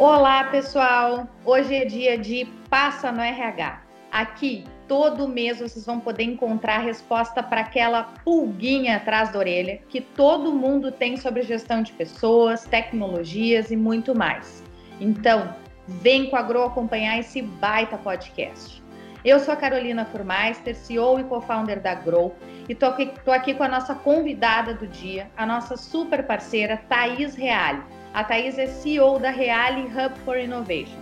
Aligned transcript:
Olá, 0.00 0.44
pessoal! 0.44 1.28
Hoje 1.44 1.74
é 1.74 1.84
dia 1.84 2.16
de 2.16 2.46
Passa 2.70 3.12
no 3.12 3.20
RH. 3.20 3.82
Aqui, 4.10 4.64
todo 4.88 5.28
mês, 5.28 5.60
vocês 5.60 5.84
vão 5.84 6.00
poder 6.00 6.22
encontrar 6.22 6.76
a 6.76 6.82
resposta 6.82 7.42
para 7.42 7.60
aquela 7.60 8.04
pulguinha 8.24 8.96
atrás 8.96 9.30
da 9.30 9.38
orelha 9.38 9.78
que 9.90 10.00
todo 10.00 10.54
mundo 10.54 10.90
tem 10.90 11.18
sobre 11.18 11.42
gestão 11.42 11.82
de 11.82 11.92
pessoas, 11.92 12.64
tecnologias 12.64 13.70
e 13.70 13.76
muito 13.76 14.14
mais. 14.14 14.64
Então, 14.98 15.54
vem 15.86 16.30
com 16.30 16.36
a 16.36 16.40
Grow 16.40 16.64
acompanhar 16.64 17.18
esse 17.18 17.42
baita 17.42 17.98
podcast. 17.98 18.82
Eu 19.22 19.38
sou 19.38 19.52
a 19.52 19.56
Carolina 19.58 20.06
Furmeister, 20.06 20.74
CEO 20.76 21.20
e 21.20 21.24
co-founder 21.24 21.78
da 21.78 21.94
Grow, 21.94 22.34
e 22.70 22.74
tô 22.74 22.86
aqui, 22.86 23.12
aqui 23.26 23.52
com 23.52 23.64
a 23.64 23.68
nossa 23.68 23.94
convidada 23.94 24.72
do 24.72 24.86
dia, 24.86 25.30
a 25.36 25.44
nossa 25.44 25.76
super 25.76 26.26
parceira 26.26 26.78
Thaís 26.88 27.34
Reale 27.34 27.99
a 28.12 28.24
Thais 28.24 28.58
é 28.58 28.66
CEO 28.66 29.18
da 29.18 29.30
Reale 29.30 29.82
Hub 29.82 30.18
for 30.24 30.36
Innovation. 30.36 30.98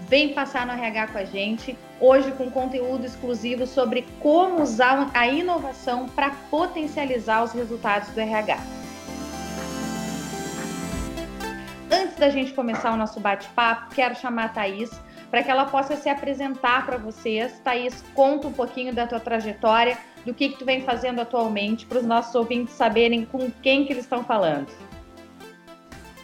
Vem 0.00 0.34
passar 0.34 0.66
no 0.66 0.72
RH 0.72 1.06
com 1.08 1.18
a 1.18 1.24
gente, 1.24 1.78
hoje 1.98 2.30
com 2.32 2.50
conteúdo 2.50 3.06
exclusivo 3.06 3.66
sobre 3.66 4.06
como 4.20 4.60
usar 4.60 5.10
a 5.14 5.26
inovação 5.26 6.08
para 6.08 6.30
potencializar 6.50 7.42
os 7.42 7.52
resultados 7.52 8.10
do 8.10 8.20
RH. 8.20 8.58
Antes 11.90 12.16
da 12.16 12.28
gente 12.28 12.52
começar 12.52 12.92
o 12.92 12.96
nosso 12.96 13.20
bate-papo, 13.20 13.94
quero 13.94 14.14
chamar 14.14 14.46
a 14.46 14.48
Thaís 14.48 14.90
para 15.30 15.42
que 15.42 15.50
ela 15.50 15.64
possa 15.64 15.96
se 15.96 16.10
apresentar 16.10 16.84
para 16.84 16.98
vocês. 16.98 17.58
Thaís, 17.64 18.04
conta 18.14 18.48
um 18.48 18.52
pouquinho 18.52 18.92
da 18.92 19.06
tua 19.06 19.18
trajetória, 19.18 19.96
do 20.26 20.34
que, 20.34 20.50
que 20.50 20.58
tu 20.58 20.64
vem 20.66 20.82
fazendo 20.82 21.22
atualmente, 21.22 21.86
para 21.86 21.98
os 21.98 22.04
nossos 22.04 22.34
ouvintes 22.34 22.74
saberem 22.74 23.24
com 23.24 23.50
quem 23.62 23.86
que 23.86 23.94
eles 23.94 24.04
estão 24.04 24.22
falando. 24.22 24.66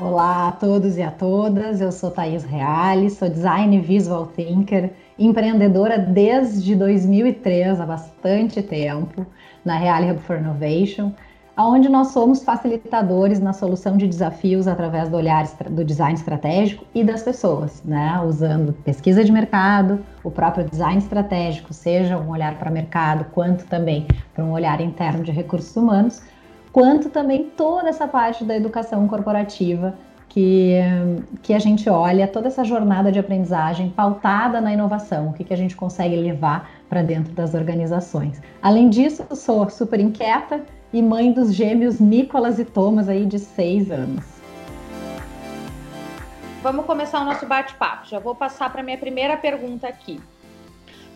Olá 0.01 0.47
a 0.47 0.53
todos 0.53 0.97
e 0.97 1.03
a 1.03 1.11
todas, 1.11 1.81
eu 1.81 1.91
sou 1.91 2.13
Thaís 2.13 2.45
Reale, 2.45 3.11
sou 3.11 3.29
design 3.29 3.81
visual 3.81 4.27
thinker, 4.27 4.93
empreendedora 5.19 5.99
desde 5.99 6.77
2003, 6.77 7.81
há 7.81 7.85
bastante 7.85 8.63
tempo, 8.63 9.27
na 9.65 9.77
Reale 9.77 10.13
Hub 10.13 10.21
for 10.21 10.39
Innovation, 10.39 11.13
onde 11.59 11.89
nós 11.89 12.13
somos 12.13 12.45
facilitadores 12.45 13.41
na 13.41 13.53
solução 13.53 13.97
de 13.97 14.07
desafios 14.07 14.69
através 14.69 15.09
do 15.09 15.17
olhar 15.17 15.45
do 15.69 15.85
design 15.85 16.15
estratégico 16.15 16.85
e 16.95 17.03
das 17.03 17.25
pessoas, 17.25 17.83
né? 17.85 18.23
usando 18.25 18.73
pesquisa 18.73 19.25
de 19.25 19.33
mercado, 19.33 19.99
o 20.23 20.31
próprio 20.31 20.65
design 20.65 20.99
estratégico, 20.99 21.75
seja 21.75 22.17
um 22.17 22.31
olhar 22.31 22.57
para 22.57 22.71
mercado, 22.71 23.25
quanto 23.33 23.67
também 23.67 24.07
para 24.33 24.45
um 24.45 24.53
olhar 24.53 24.81
interno 24.81 25.25
de 25.25 25.33
recursos 25.33 25.77
humanos, 25.77 26.23
quanto 26.79 27.09
também 27.09 27.51
toda 27.57 27.89
essa 27.89 28.07
parte 28.07 28.45
da 28.45 28.57
educação 28.57 29.09
corporativa 29.09 29.99
que, 30.29 30.77
que 31.43 31.53
a 31.53 31.59
gente 31.59 31.91
olha, 31.91 32.29
toda 32.29 32.47
essa 32.47 32.63
jornada 32.63 33.11
de 33.11 33.19
aprendizagem 33.19 33.91
pautada 33.91 34.61
na 34.61 34.73
inovação, 34.73 35.31
o 35.31 35.33
que, 35.33 35.43
que 35.43 35.53
a 35.53 35.57
gente 35.57 35.75
consegue 35.75 36.15
levar 36.15 36.71
para 36.89 37.03
dentro 37.03 37.33
das 37.33 37.53
organizações. 37.53 38.41
Além 38.63 38.89
disso, 38.89 39.27
eu 39.29 39.35
sou 39.35 39.69
super 39.69 39.99
inquieta 39.99 40.65
e 40.93 41.03
mãe 41.03 41.33
dos 41.33 41.53
gêmeos 41.53 41.99
Nicolas 41.99 42.61
e 42.61 42.65
Thomas 42.65 43.09
aí 43.09 43.27
de 43.27 43.41
seis 43.41 43.91
anos. 43.91 44.25
Vamos 46.63 46.87
começar 46.87 47.23
o 47.23 47.25
nosso 47.25 47.45
bate-papo. 47.45 48.07
Já 48.07 48.21
vou 48.21 48.37
passar 48.37 48.71
para 48.71 48.85
minha 48.85 48.99
primeira 48.99 49.37
pergunta 49.37 49.89
aqui. 49.89 50.21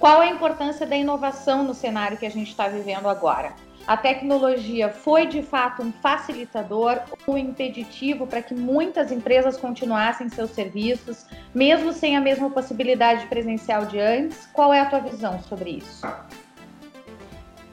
Qual 0.00 0.20
a 0.20 0.26
importância 0.26 0.84
da 0.84 0.96
inovação 0.96 1.62
no 1.62 1.72
cenário 1.72 2.18
que 2.18 2.26
a 2.26 2.30
gente 2.30 2.48
está 2.48 2.66
vivendo 2.66 3.08
agora? 3.08 3.52
A 3.86 3.96
tecnologia 3.96 4.90
foi 4.90 5.26
de 5.26 5.42
fato 5.42 5.82
um 5.82 5.90
facilitador 5.92 7.00
ou 7.26 7.34
um 7.34 7.38
impeditivo 7.38 8.26
para 8.26 8.40
que 8.40 8.54
muitas 8.54 9.10
empresas 9.10 9.56
continuassem 9.56 10.28
seus 10.28 10.50
serviços, 10.50 11.26
mesmo 11.52 11.92
sem 11.92 12.16
a 12.16 12.20
mesma 12.20 12.48
possibilidade 12.48 13.26
presencial 13.26 13.86
de 13.86 13.98
antes? 13.98 14.46
Qual 14.52 14.72
é 14.72 14.80
a 14.80 14.86
tua 14.86 15.00
visão 15.00 15.40
sobre 15.42 15.70
isso? 15.70 16.06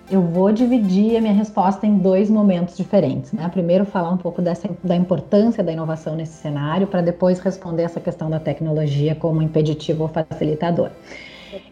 Eu 0.09 0.23
vou 0.23 0.51
dividir 0.51 1.15
a 1.15 1.21
minha 1.21 1.33
resposta 1.33 1.85
em 1.85 1.99
dois 1.99 2.31
momentos 2.31 2.75
diferentes. 2.75 3.31
Né? 3.31 3.47
Primeiro, 3.47 3.85
falar 3.85 4.09
um 4.09 4.17
pouco 4.17 4.41
dessa, 4.41 4.67
da 4.83 4.95
importância 4.95 5.63
da 5.63 5.71
inovação 5.71 6.15
nesse 6.15 6.33
cenário, 6.33 6.87
para 6.87 7.01
depois 7.01 7.39
responder 7.39 7.83
essa 7.83 7.99
questão 7.99 8.27
da 8.27 8.39
tecnologia 8.39 9.13
como 9.13 9.43
impeditivo 9.43 10.03
ou 10.03 10.09
facilitador. 10.09 10.89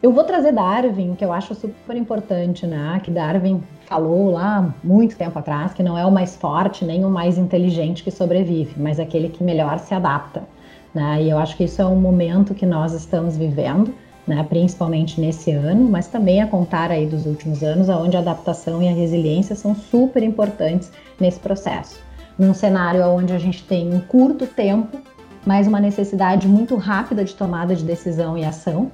Eu 0.02 0.12
vou 0.12 0.24
trazer 0.24 0.52
Darwin, 0.52 1.16
que 1.16 1.24
eu 1.24 1.32
acho 1.32 1.54
super 1.56 1.96
importante, 1.96 2.66
né? 2.66 3.00
Que 3.04 3.12
Darwin 3.12 3.62
falou 3.86 4.32
lá 4.32 4.74
muito 4.84 5.16
tempo 5.16 5.38
atrás 5.40 5.74
que 5.74 5.82
não 5.82 5.98
é 5.98 6.06
o 6.06 6.12
mais 6.12 6.36
forte 6.36 6.84
nem 6.84 7.06
o 7.06 7.10
mais 7.10 7.38
inteligente 7.38 8.04
que 8.04 8.12
sobrevive, 8.12 8.76
mas 8.78 9.00
aquele 9.00 9.30
que 9.30 9.44
melhor 9.44 9.80
se 9.80 9.94
adapta. 9.94 10.44
Né? 10.94 11.24
E 11.24 11.30
eu 11.30 11.38
acho 11.38 11.56
que 11.56 11.64
isso 11.64 11.82
é 11.82 11.86
um 11.86 11.96
momento 11.96 12.54
que 12.54 12.66
nós 12.66 12.94
estamos 12.94 13.38
vivendo, 13.38 13.94
né? 14.26 14.46
principalmente 14.48 15.22
nesse 15.22 15.52
ano, 15.52 15.90
mas 15.90 16.08
também 16.08 16.42
a 16.42 16.48
contar 16.48 16.92
aí 16.92 17.06
dos 17.06 17.26
últimos 17.26 17.64
anos, 17.64 17.88
onde 17.88 18.18
a 18.18 18.20
adaptação 18.20 18.82
e 18.82 18.90
a 18.90 18.94
resiliência 18.94 19.56
são 19.56 19.76
super 19.76 20.24
importantes 20.24 20.92
nesse 21.20 21.40
processo. 21.40 22.00
Num 22.38 22.54
cenário 22.54 23.06
onde 23.08 23.34
a 23.34 23.40
gente 23.40 23.64
tem 23.64 23.94
um 23.94 24.00
curto 24.00 24.46
tempo, 24.46 24.98
mas 25.46 25.68
uma 25.68 25.80
necessidade 25.80 26.48
muito 26.48 26.76
rápida 26.76 27.24
de 27.24 27.34
tomada 27.34 27.76
de 27.76 27.84
decisão 27.84 28.38
e 28.38 28.44
ação, 28.44 28.92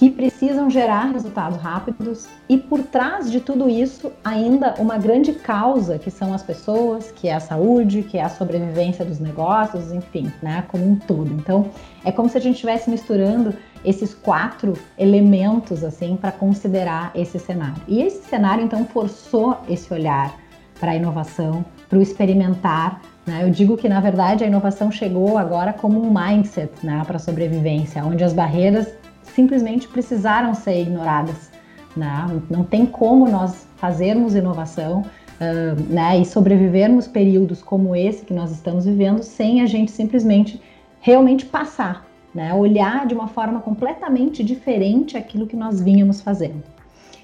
que 0.00 0.08
precisam 0.08 0.70
gerar 0.70 1.12
resultados 1.12 1.58
rápidos 1.58 2.26
e 2.48 2.56
por 2.56 2.82
trás 2.84 3.30
de 3.30 3.38
tudo 3.38 3.68
isso 3.68 4.10
ainda 4.24 4.74
uma 4.78 4.96
grande 4.96 5.30
causa 5.34 5.98
que 5.98 6.10
são 6.10 6.32
as 6.32 6.42
pessoas, 6.42 7.12
que 7.12 7.28
é 7.28 7.34
a 7.34 7.38
saúde, 7.38 8.02
que 8.04 8.16
é 8.16 8.22
a 8.22 8.30
sobrevivência 8.30 9.04
dos 9.04 9.18
negócios, 9.18 9.92
enfim, 9.92 10.32
né, 10.42 10.64
como 10.68 10.88
um 10.88 10.96
todo. 10.96 11.30
Então, 11.34 11.68
é 12.02 12.10
como 12.10 12.30
se 12.30 12.38
a 12.38 12.40
gente 12.40 12.54
estivesse 12.54 12.88
misturando 12.88 13.52
esses 13.84 14.14
quatro 14.14 14.72
elementos 14.98 15.84
assim 15.84 16.16
para 16.16 16.32
considerar 16.32 17.10
esse 17.14 17.38
cenário. 17.38 17.82
E 17.86 18.00
esse 18.00 18.26
cenário 18.26 18.64
então 18.64 18.86
forçou 18.86 19.58
esse 19.68 19.92
olhar 19.92 20.34
para 20.80 20.92
a 20.92 20.96
inovação, 20.96 21.62
para 21.90 21.98
o 21.98 22.00
experimentar, 22.00 23.02
né? 23.26 23.40
Eu 23.42 23.50
digo 23.50 23.76
que, 23.76 23.86
na 23.86 24.00
verdade, 24.00 24.44
a 24.44 24.46
inovação 24.46 24.90
chegou 24.90 25.36
agora 25.36 25.74
como 25.74 26.02
um 26.02 26.10
mindset 26.10 26.72
né, 26.82 27.02
para 27.06 27.16
a 27.16 27.20
sobrevivência, 27.20 28.02
onde 28.02 28.24
as 28.24 28.32
barreiras 28.32 28.88
simplesmente 29.30 29.88
precisaram 29.88 30.54
ser 30.54 30.80
ignoradas. 30.82 31.50
Né? 31.96 32.40
Não 32.48 32.64
tem 32.64 32.86
como 32.86 33.28
nós 33.28 33.66
fazermos 33.76 34.34
inovação 34.34 35.00
uh, 35.00 35.92
né, 35.92 36.18
e 36.18 36.24
sobrevivermos 36.24 37.08
períodos 37.08 37.62
como 37.62 37.96
esse 37.96 38.24
que 38.24 38.34
nós 38.34 38.50
estamos 38.50 38.84
vivendo 38.84 39.22
sem 39.22 39.62
a 39.62 39.66
gente 39.66 39.90
simplesmente 39.90 40.60
realmente 41.00 41.46
passar, 41.46 42.06
né? 42.34 42.54
olhar 42.54 43.06
de 43.06 43.14
uma 43.14 43.26
forma 43.26 43.60
completamente 43.60 44.44
diferente 44.44 45.16
aquilo 45.16 45.46
que 45.46 45.56
nós 45.56 45.80
vínhamos 45.80 46.20
fazendo. 46.20 46.62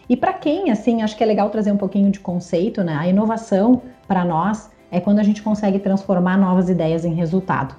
E 0.09 0.17
para 0.17 0.33
quem, 0.33 0.71
assim, 0.71 1.03
acho 1.03 1.17
que 1.17 1.23
é 1.23 1.27
legal 1.27 1.51
trazer 1.51 1.73
um 1.73 1.77
pouquinho 1.77 2.11
de 2.11 2.21
conceito, 2.21 2.85
né? 2.85 2.95
A 2.95 3.09
inovação 3.09 3.83
para 4.07 4.25
nós 4.25 4.71
é 4.91 5.01
quando 5.01 5.19
a 5.19 5.23
gente 5.23 5.43
consegue 5.43 5.81
transformar 5.81 6.37
novas 6.37 6.69
ideias 6.69 7.05
em 7.05 7.13
resultado. 7.13 7.75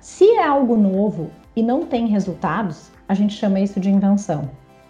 Se 0.00 0.24
é 0.24 0.44
algo 0.44 0.76
novo 0.76 1.30
e 1.54 1.62
não 1.62 1.86
tem 1.86 2.08
resultados, 2.08 2.90
a 3.08 3.14
gente 3.14 3.34
chama 3.34 3.60
isso 3.60 3.80
de 3.80 3.90
invenção. 3.90 4.48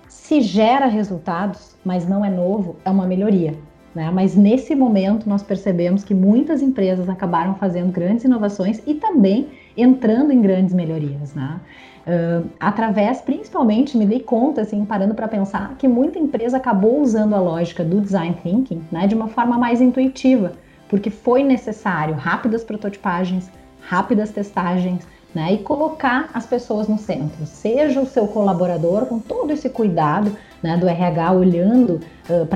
Se 0.08 0.40
gera 0.40 0.86
resultados, 0.86 1.76
mas 1.84 2.08
não 2.08 2.24
é 2.24 2.30
novo, 2.30 2.76
é 2.84 2.90
uma 2.90 3.06
melhoria. 3.06 3.54
Né? 3.94 4.10
Mas 4.10 4.36
nesse 4.36 4.74
momento 4.74 5.28
nós 5.28 5.42
percebemos 5.42 6.04
que 6.04 6.14
muitas 6.14 6.60
empresas 6.60 7.08
acabaram 7.08 7.54
fazendo 7.54 7.90
grandes 7.90 8.24
inovações 8.24 8.82
e 8.86 8.94
também 8.94 9.48
entrando 9.76 10.32
em 10.32 10.40
grandes 10.40 10.74
melhorias. 10.74 11.34
Né? 11.34 11.60
Uh, 12.06 12.46
através, 12.60 13.20
principalmente, 13.20 13.96
me 13.96 14.06
dei 14.06 14.20
conta, 14.20 14.60
assim, 14.60 14.84
parando 14.84 15.14
para 15.14 15.26
pensar, 15.26 15.74
que 15.78 15.88
muita 15.88 16.18
empresa 16.18 16.56
acabou 16.56 17.00
usando 17.00 17.34
a 17.34 17.40
lógica 17.40 17.82
do 17.82 18.00
design 18.00 18.36
thinking 18.42 18.82
né, 18.92 19.06
de 19.06 19.14
uma 19.14 19.28
forma 19.28 19.58
mais 19.58 19.80
intuitiva, 19.80 20.52
porque 20.88 21.10
foi 21.10 21.42
necessário 21.42 22.14
rápidas 22.14 22.62
prototipagens, 22.62 23.50
rápidas 23.80 24.30
testagens, 24.30 25.06
né? 25.36 25.52
E 25.52 25.58
colocar 25.58 26.30
as 26.32 26.46
pessoas 26.46 26.88
no 26.88 26.96
centro. 26.96 27.44
Seja 27.44 28.00
o 28.00 28.06
seu 28.06 28.26
colaborador 28.26 29.04
com 29.04 29.18
todo 29.18 29.50
esse 29.52 29.68
cuidado 29.68 30.34
né, 30.62 30.78
do 30.78 30.88
RH 30.88 31.32
olhando 31.32 32.00
uh, 32.30 32.46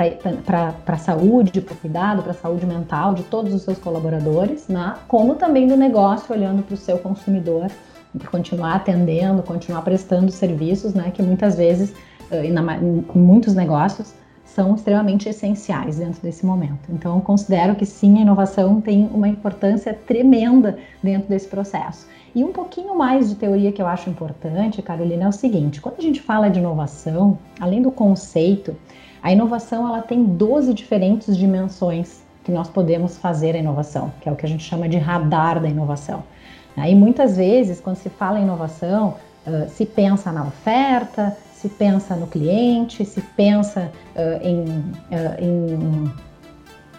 para 0.43 0.75
a 0.87 0.97
saúde, 0.97 1.61
para 1.61 1.75
o 1.75 1.77
cuidado, 1.77 2.23
para 2.23 2.31
a 2.31 2.35
saúde 2.35 2.65
mental 2.65 3.12
de 3.12 3.23
todos 3.25 3.53
os 3.53 3.61
seus 3.61 3.77
colaboradores, 3.77 4.67
né? 4.67 4.94
como 5.06 5.35
também 5.35 5.69
do 5.69 5.77
negócio 5.77 6.35
olhando 6.35 6.62
para 6.62 6.73
o 6.73 6.77
seu 6.79 6.97
consumidor, 6.97 7.71
para 8.17 8.31
continuar 8.31 8.77
atendendo, 8.77 9.43
continuar 9.43 9.83
prestando 9.83 10.33
serviços, 10.33 10.94
né, 10.94 11.12
que 11.15 11.23
muitas 11.23 11.56
vezes, 11.56 11.91
uh, 12.33 12.43
em 12.43 13.05
muitos 13.15 13.55
negócios, 13.55 14.15
são 14.43 14.75
extremamente 14.75 15.29
essenciais 15.29 15.99
dentro 15.99 16.21
desse 16.23 16.44
momento. 16.47 16.88
Então, 16.88 17.21
considero 17.21 17.76
que 17.76 17.85
sim, 17.85 18.19
a 18.19 18.23
inovação 18.23 18.81
tem 18.81 19.09
uma 19.12 19.29
importância 19.29 19.94
tremenda 19.94 20.79
dentro 21.03 21.29
desse 21.29 21.47
processo. 21.47 22.09
E 22.35 22.44
um 22.44 22.53
pouquinho 22.53 22.97
mais 22.97 23.29
de 23.29 23.35
teoria 23.35 23.73
que 23.73 23.82
eu 23.82 23.87
acho 23.87 24.09
importante, 24.09 24.81
Carolina, 24.82 25.25
é 25.25 25.29
o 25.29 25.32
seguinte: 25.32 25.81
quando 25.81 25.99
a 25.99 26.03
gente 26.03 26.21
fala 26.21 26.49
de 26.49 26.59
inovação, 26.59 27.38
além 27.59 27.82
do 27.82 27.91
conceito, 27.91 28.77
a 29.23 29.32
inovação 29.32 29.87
ela 29.88 30.03
tem 30.03 30.25
12 30.25 30.73
diferentes 30.73 31.37
dimensões 31.37 32.23
que 32.44 32.53
nós 32.53 32.69
podemos 32.69 33.19
fazer 33.19 33.55
a 33.55 33.59
inovação, 33.59 34.12
que 34.21 34.29
é 34.29 34.32
o 34.32 34.37
que 34.37 34.47
a 34.47 34.49
gente 34.49 34.62
chama 34.62 34.88
de 34.88 34.97
radar 34.97 35.61
da 35.61 35.69
inovação. 35.69 36.23
Né? 36.77 36.93
E 36.93 36.94
muitas 36.94 37.37
vezes, 37.37 37.81
quando 37.81 37.97
se 37.97 38.09
fala 38.09 38.38
em 38.38 38.43
inovação, 38.43 39.17
se 39.69 39.85
pensa 39.85 40.31
na 40.31 40.44
oferta, 40.44 41.37
se 41.53 41.69
pensa 41.69 42.15
no 42.15 42.26
cliente, 42.26 43.05
se 43.05 43.21
pensa 43.21 43.91
em, 44.43 44.65
em, 45.38 46.11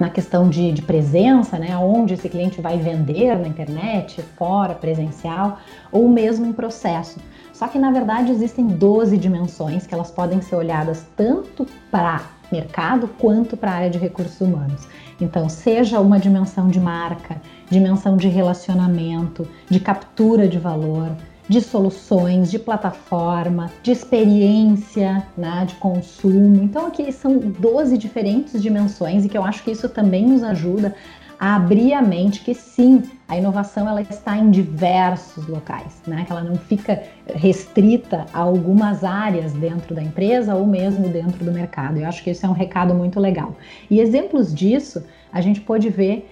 na 0.02 0.10
questão 0.10 0.50
de, 0.50 0.72
de, 0.72 0.82
presença, 0.82 1.60
né, 1.60 1.78
onde 1.78 2.16
esse 2.16 2.28
cliente 2.28 2.60
vai 2.60 2.76
vender 2.76 3.38
na 3.38 3.48
internet, 3.48 4.20
fora, 4.36 4.74
presencial, 4.74 5.60
ou 5.92 6.10
mesmo 6.10 6.48
em 6.48 6.52
processo. 6.52 7.20
Só 7.54 7.68
que 7.68 7.78
na 7.78 7.92
verdade 7.92 8.32
existem 8.32 8.66
12 8.66 9.16
dimensões 9.16 9.86
que 9.86 9.94
elas 9.94 10.10
podem 10.10 10.42
ser 10.42 10.56
olhadas 10.56 11.06
tanto 11.16 11.68
para 11.92 12.20
mercado 12.52 13.08
quanto 13.20 13.56
para 13.56 13.72
a 13.72 13.76
área 13.76 13.90
de 13.92 14.00
recursos 14.00 14.42
humanos. 14.42 14.88
Então, 15.22 15.48
seja 15.48 16.00
uma 16.00 16.20
dimensão 16.20 16.68
de 16.68 16.80
marca, 16.80 17.40
dimensão 17.70 18.18
de 18.18 18.28
relacionamento, 18.28 19.48
de 19.70 19.80
captura 19.80 20.48
de 20.48 20.58
valor, 20.58 21.12
de 21.52 21.60
soluções, 21.60 22.50
de 22.50 22.58
plataforma, 22.58 23.70
de 23.84 23.92
experiência, 23.92 25.28
né, 25.38 25.66
de 25.68 25.76
consumo. 25.76 26.64
Então, 26.64 26.88
aqui 26.88 27.12
são 27.12 27.38
12 27.40 27.98
diferentes 27.98 28.62
dimensões 28.62 29.26
e 29.26 29.30
que 29.30 29.38
eu 29.38 29.44
acho 29.44 29.62
que 29.62 29.70
isso 29.70 29.90
também 29.90 30.26
nos 30.26 30.44
ajuda 30.44 30.96
a 31.38 31.58
abrir 31.58 31.94
a 31.94 32.02
mente 32.02 32.40
que 32.40 32.54
sim, 32.54 33.04
a 33.28 33.36
inovação 33.36 33.86
ela 33.90 34.02
está 34.02 34.38
em 34.38 34.50
diversos 34.50 35.46
locais, 35.46 36.02
né? 36.08 36.24
Que 36.24 36.32
ela 36.32 36.44
não 36.44 36.56
fica 36.56 37.04
restrita 37.36 38.28
a 38.32 38.40
algumas 38.40 39.04
áreas 39.04 39.52
dentro 39.52 39.94
da 39.94 40.02
empresa 40.02 40.56
ou 40.56 40.66
mesmo 40.66 41.10
dentro 41.10 41.44
do 41.44 41.52
mercado. 41.52 41.98
Eu 41.98 42.08
acho 42.08 42.24
que 42.24 42.30
isso 42.30 42.46
é 42.46 42.50
um 42.50 42.54
recado 42.54 42.94
muito 42.94 43.20
legal. 43.20 43.58
E 43.90 44.00
exemplos 44.00 44.54
disso 44.54 45.04
a 45.34 45.42
gente 45.42 45.60
pode 45.60 45.90
ver 45.90 46.30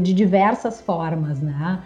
de 0.00 0.12
diversas 0.12 0.80
formas, 0.80 1.40
né? 1.40 1.78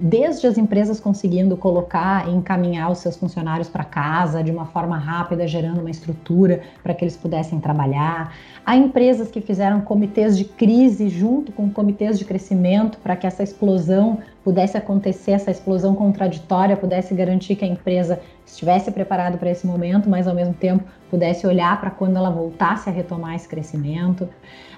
Desde 0.00 0.48
as 0.48 0.58
empresas 0.58 0.98
conseguindo 0.98 1.56
colocar 1.56 2.28
e 2.28 2.32
encaminhar 2.32 2.90
os 2.90 2.98
seus 2.98 3.16
funcionários 3.16 3.68
para 3.68 3.84
casa 3.84 4.42
de 4.42 4.50
uma 4.50 4.66
forma 4.66 4.98
rápida, 4.98 5.46
gerando 5.46 5.80
uma 5.80 5.90
estrutura 5.90 6.60
para 6.82 6.92
que 6.94 7.04
eles 7.04 7.16
pudessem 7.16 7.60
trabalhar, 7.60 8.34
há 8.66 8.76
empresas 8.76 9.30
que 9.30 9.40
fizeram 9.40 9.80
comitês 9.80 10.36
de 10.36 10.44
crise 10.44 11.08
junto 11.08 11.52
com 11.52 11.70
comitês 11.70 12.18
de 12.18 12.24
crescimento 12.24 12.98
para 12.98 13.14
que 13.14 13.26
essa 13.26 13.44
explosão 13.44 14.18
pudesse 14.42 14.76
acontecer, 14.76 15.32
essa 15.32 15.50
explosão 15.50 15.94
contraditória 15.94 16.76
pudesse 16.76 17.14
garantir 17.14 17.54
que 17.54 17.64
a 17.64 17.68
empresa 17.68 18.18
estivesse 18.46 18.90
preparada 18.90 19.36
para 19.36 19.50
esse 19.50 19.66
momento, 19.66 20.08
mas 20.08 20.26
ao 20.26 20.34
mesmo 20.34 20.54
tempo 20.54 20.82
pudesse 21.10 21.46
olhar 21.46 21.78
para 21.78 21.90
quando 21.90 22.16
ela 22.16 22.30
voltasse 22.30 22.88
a 22.88 22.92
retomar 22.92 23.34
esse 23.34 23.46
crescimento. 23.46 24.26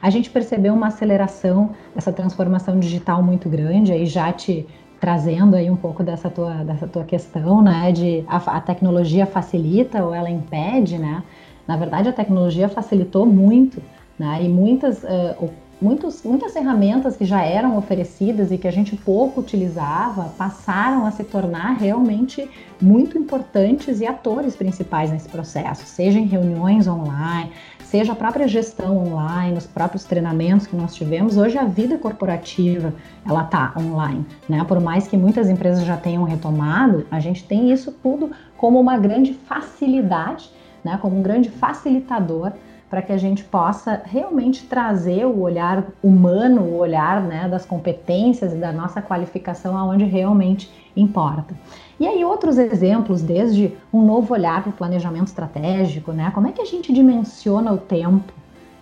A 0.03 0.11
gente 0.11 0.29
percebeu 0.29 0.75
uma 0.75 0.89
aceleração 0.89 1.71
dessa 1.95 2.10
transformação 2.13 2.79
digital 2.79 3.23
muito 3.23 3.49
grande, 3.49 3.93
aí 3.93 4.07
já 4.07 4.33
te 4.33 4.67
trazendo 5.01 5.57
aí 5.57 5.71
um 5.71 5.77
pouco 5.77 6.03
dessa 6.03 6.29
tua, 6.29 6.63
dessa 6.63 6.87
tua 6.87 7.05
questão, 7.05 7.63
né, 7.63 7.91
de 7.91 8.23
a, 8.29 8.37
a 8.37 8.61
tecnologia 8.61 9.25
facilita 9.25 10.05
ou 10.05 10.15
ela 10.15 10.29
impede, 10.29 10.99
né? 10.99 11.23
Na 11.67 11.77
verdade, 11.77 12.09
a 12.09 12.13
tecnologia 12.13 12.69
facilitou 12.69 13.25
muito, 13.25 13.83
né? 14.19 14.41
E 14.43 14.49
muitas 14.49 15.03
uh, 15.03 15.51
muitos, 15.81 16.23
muitas 16.23 16.53
ferramentas 16.53 17.17
que 17.17 17.25
já 17.25 17.43
eram 17.43 17.77
oferecidas 17.79 18.53
e 18.53 18.59
que 18.59 18.69
a 18.69 18.71
gente 18.71 18.95
pouco 18.97 19.41
utilizava 19.41 20.33
passaram 20.37 21.07
a 21.07 21.11
se 21.11 21.25
tornar 21.25 21.73
realmente 21.73 22.49
muito 22.81 23.17
importantes 23.17 24.01
e 24.01 24.07
atores 24.07 24.55
principais 24.55 25.11
nesse 25.11 25.29
processo, 25.29 25.87
seja 25.87 26.19
em 26.19 26.27
reuniões 26.27 26.87
online, 26.87 27.51
seja 27.91 28.13
a 28.13 28.17
própria 28.17 28.47
gestão 28.47 28.97
online, 28.99 29.59
os 29.59 29.67
próprios 29.67 30.05
treinamentos 30.05 30.65
que 30.65 30.77
nós 30.77 30.95
tivemos. 30.95 31.37
Hoje 31.37 31.59
a 31.59 31.65
vida 31.65 31.99
corporativa 31.99 32.95
ela 33.29 33.43
está 33.43 33.75
online, 33.77 34.25
né? 34.49 34.63
Por 34.63 34.79
mais 34.79 35.09
que 35.09 35.17
muitas 35.17 35.51
empresas 35.51 35.85
já 35.85 35.97
tenham 35.97 36.23
retomado, 36.23 37.05
a 37.11 37.19
gente 37.19 37.43
tem 37.43 37.73
isso 37.73 37.91
tudo 38.01 38.31
como 38.57 38.79
uma 38.79 38.97
grande 38.97 39.35
facilidade, 39.35 40.53
né? 40.85 41.01
Como 41.03 41.19
um 41.19 41.23
grande 41.23 41.51
facilitador 41.51 42.53
para 42.89 43.03
que 43.03 43.13
a 43.13 43.17
gente 43.17 43.43
possa 43.43 44.01
realmente 44.05 44.67
trazer 44.67 45.27
o 45.27 45.41
olhar 45.41 45.85
humano, 46.01 46.63
o 46.63 46.77
olhar 46.79 47.21
né, 47.21 47.49
das 47.49 47.65
competências 47.65 48.53
e 48.53 48.57
da 48.57 48.73
nossa 48.73 49.01
qualificação 49.01 49.77
aonde 49.77 50.05
realmente 50.05 50.69
importa. 50.97 51.55
E 52.01 52.09
aí 52.09 52.25
outros 52.25 52.57
exemplos, 52.57 53.21
desde 53.21 53.75
um 53.93 54.03
novo 54.03 54.33
olhar 54.33 54.63
para 54.63 54.71
o 54.71 54.73
planejamento 54.73 55.29
estratégico, 55.29 56.13
né? 56.13 56.31
Como 56.35 56.49
é 56.49 56.53
que 56.53 56.63
a 56.63 56.65
gente 56.65 56.93
dimensiona 56.93 57.71
o 57.71 57.77
tempo? 57.77 58.33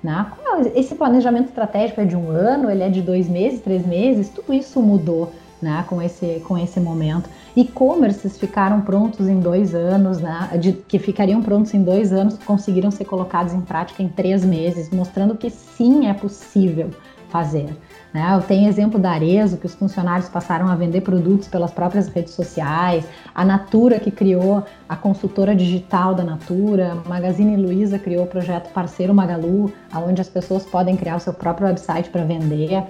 Né? 0.02 0.24
Esse 0.76 0.94
planejamento 0.94 1.48
estratégico 1.48 2.00
é 2.00 2.04
de 2.04 2.14
um 2.14 2.30
ano, 2.30 2.70
ele 2.70 2.84
é 2.84 2.88
de 2.88 3.02
dois 3.02 3.28
meses, 3.28 3.60
três 3.60 3.84
meses, 3.84 4.28
tudo 4.28 4.54
isso 4.54 4.80
mudou 4.80 5.32
né, 5.60 5.84
com, 5.88 6.00
esse, 6.00 6.40
com 6.46 6.56
esse 6.56 6.78
momento. 6.78 7.28
E-commerces 7.56 8.38
ficaram 8.38 8.80
prontos 8.80 9.26
em 9.28 9.40
dois 9.40 9.74
anos, 9.74 10.20
né, 10.20 10.50
de, 10.60 10.72
que 10.72 11.00
ficariam 11.00 11.42
prontos 11.42 11.74
em 11.74 11.82
dois 11.82 12.12
anos, 12.12 12.38
conseguiram 12.38 12.92
ser 12.92 13.04
colocados 13.04 13.52
em 13.52 13.60
prática 13.60 14.00
em 14.00 14.08
três 14.08 14.44
meses, 14.44 14.90
mostrando 14.90 15.36
que 15.36 15.50
sim 15.50 16.06
é 16.06 16.14
possível 16.14 16.90
fazer. 17.28 17.68
Né? 18.12 18.26
Eu 18.34 18.40
tenho 18.40 18.68
exemplo 18.68 18.98
da 18.98 19.10
Arezo, 19.10 19.58
que 19.58 19.66
os 19.66 19.74
funcionários 19.74 20.28
passaram 20.28 20.68
a 20.68 20.74
vender 20.74 21.02
produtos 21.02 21.48
pelas 21.48 21.70
próprias 21.70 22.08
redes 22.08 22.32
sociais, 22.32 23.06
a 23.34 23.44
Natura, 23.44 24.00
que 24.00 24.10
criou 24.10 24.64
a 24.88 24.96
consultora 24.96 25.54
digital 25.54 26.14
da 26.14 26.24
Natura, 26.24 26.96
Magazine 27.06 27.56
Luiza 27.56 27.98
criou 27.98 28.24
o 28.24 28.26
projeto 28.26 28.72
Parceiro 28.72 29.14
Magalu, 29.14 29.72
onde 29.94 30.20
as 30.20 30.28
pessoas 30.28 30.64
podem 30.64 30.96
criar 30.96 31.16
o 31.16 31.20
seu 31.20 31.34
próprio 31.34 31.66
website 31.66 32.08
para 32.08 32.24
vender. 32.24 32.82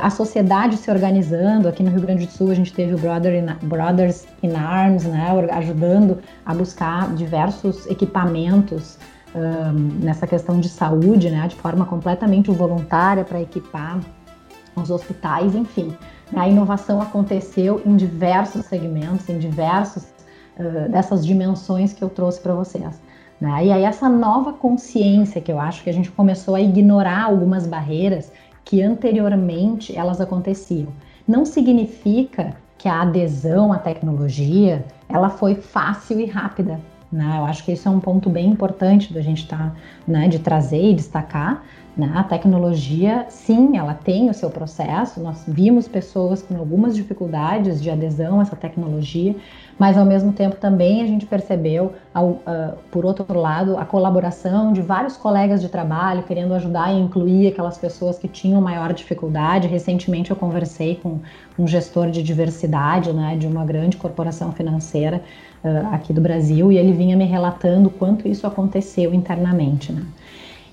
A 0.00 0.08
sociedade 0.08 0.78
se 0.78 0.90
organizando. 0.90 1.68
Aqui 1.68 1.82
no 1.82 1.90
Rio 1.90 2.00
Grande 2.00 2.24
do 2.24 2.32
Sul 2.32 2.50
a 2.50 2.54
gente 2.54 2.72
teve 2.72 2.94
o 2.94 2.98
Brother 2.98 3.34
in, 3.34 3.66
Brothers 3.66 4.26
in 4.42 4.54
Arms, 4.54 5.04
né, 5.04 5.28
ajudando 5.52 6.18
a 6.46 6.54
buscar 6.54 7.14
diversos 7.14 7.86
equipamentos 7.86 8.98
um, 9.34 10.02
nessa 10.02 10.26
questão 10.26 10.58
de 10.58 10.70
saúde, 10.70 11.28
né, 11.28 11.46
de 11.48 11.56
forma 11.56 11.84
completamente 11.84 12.50
voluntária 12.50 13.24
para 13.24 13.42
equipar 13.42 14.00
os 14.76 14.90
hospitais, 14.90 15.54
enfim. 15.54 15.96
A 16.34 16.48
inovação 16.48 17.00
aconteceu 17.00 17.80
em 17.84 17.96
diversos 17.96 18.66
segmentos, 18.66 19.28
em 19.28 19.38
diversos 19.38 20.04
uh, 20.58 20.90
dessas 20.90 21.24
dimensões 21.24 21.92
que 21.92 22.02
eu 22.02 22.08
trouxe 22.08 22.40
para 22.40 22.54
vocês. 22.54 23.00
Né? 23.40 23.66
E 23.66 23.72
aí 23.72 23.82
essa 23.82 24.08
nova 24.08 24.52
consciência 24.52 25.40
que 25.40 25.52
eu 25.52 25.60
acho 25.60 25.82
que 25.82 25.90
a 25.90 25.92
gente 25.92 26.10
começou 26.10 26.54
a 26.54 26.60
ignorar 26.60 27.24
algumas 27.24 27.66
barreiras 27.66 28.32
que 28.64 28.82
anteriormente 28.82 29.94
elas 29.96 30.20
aconteciam. 30.20 30.88
Não 31.26 31.44
significa 31.44 32.56
que 32.78 32.88
a 32.88 33.02
adesão 33.02 33.72
à 33.72 33.78
tecnologia 33.78 34.84
ela 35.08 35.30
foi 35.30 35.54
fácil 35.54 36.20
e 36.20 36.26
rápida. 36.26 36.80
Né? 37.10 37.36
Eu 37.38 37.44
acho 37.44 37.64
que 37.64 37.72
isso 37.72 37.86
é 37.86 37.90
um 37.90 38.00
ponto 38.00 38.28
bem 38.28 38.50
importante 38.50 39.12
da 39.12 39.20
gente 39.20 39.46
tá, 39.46 39.72
né, 40.06 40.26
de 40.26 40.38
trazer 40.38 40.90
e 40.90 40.94
destacar. 40.94 41.62
Né? 41.96 42.10
A 42.12 42.24
tecnologia, 42.24 43.26
sim, 43.28 43.76
ela 43.76 43.94
tem 43.94 44.28
o 44.28 44.34
seu 44.34 44.50
processo. 44.50 45.20
Nós 45.20 45.44
vimos 45.46 45.86
pessoas 45.86 46.42
com 46.42 46.56
algumas 46.56 46.96
dificuldades 46.96 47.80
de 47.80 47.88
adesão 47.88 48.40
a 48.40 48.42
essa 48.42 48.56
tecnologia, 48.56 49.36
mas 49.78 49.96
ao 49.96 50.04
mesmo 50.04 50.32
tempo 50.32 50.56
também 50.56 51.02
a 51.02 51.06
gente 51.06 51.24
percebeu, 51.24 51.92
ao, 52.12 52.30
uh, 52.30 52.76
por 52.90 53.04
outro 53.04 53.38
lado, 53.38 53.76
a 53.76 53.84
colaboração 53.84 54.72
de 54.72 54.82
vários 54.82 55.16
colegas 55.16 55.60
de 55.60 55.68
trabalho 55.68 56.24
querendo 56.24 56.52
ajudar 56.54 56.92
e 56.92 56.98
incluir 56.98 57.46
aquelas 57.48 57.78
pessoas 57.78 58.18
que 58.18 58.26
tinham 58.26 58.60
maior 58.60 58.92
dificuldade. 58.92 59.68
Recentemente 59.68 60.30
eu 60.32 60.36
conversei 60.36 60.96
com 60.96 61.20
um 61.56 61.66
gestor 61.66 62.10
de 62.10 62.24
diversidade, 62.24 63.12
né, 63.12 63.36
de 63.36 63.46
uma 63.46 63.64
grande 63.64 63.96
corporação 63.96 64.50
financeira 64.52 65.22
uh, 65.62 65.94
aqui 65.94 66.12
do 66.12 66.20
Brasil, 66.20 66.72
e 66.72 66.76
ele 66.76 66.92
vinha 66.92 67.16
me 67.16 67.24
relatando 67.24 67.88
quanto 67.88 68.26
isso 68.26 68.46
aconteceu 68.48 69.14
internamente, 69.14 69.92
né. 69.92 70.04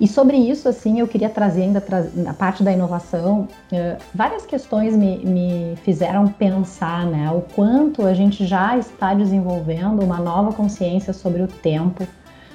E 0.02 0.08
sobre 0.08 0.36
isso, 0.36 0.68
assim, 0.68 1.00
eu 1.00 1.08
queria 1.08 1.30
trazer 1.30 1.62
ainda 1.62 1.84
a 2.28 2.34
parte 2.34 2.64
da 2.64 2.72
inovação. 2.72 3.48
Uh, 3.72 4.02
várias 4.16 4.48
questões 4.48 4.98
me, 4.98 5.20
me, 5.20 5.76
fizeram 5.84 6.28
pensar, 6.28 7.06
né, 7.06 7.30
o 7.30 7.42
quanto 7.54 8.08
a 8.08 8.14
gente 8.16 8.48
já 8.48 8.76
está 8.80 9.14
desenvolvendo 9.14 10.02
uma 10.04 10.18
nova 10.18 10.54
consciência 10.54 11.14
sobre 11.14 11.44
o 11.44 11.48
tempo, 11.48 12.08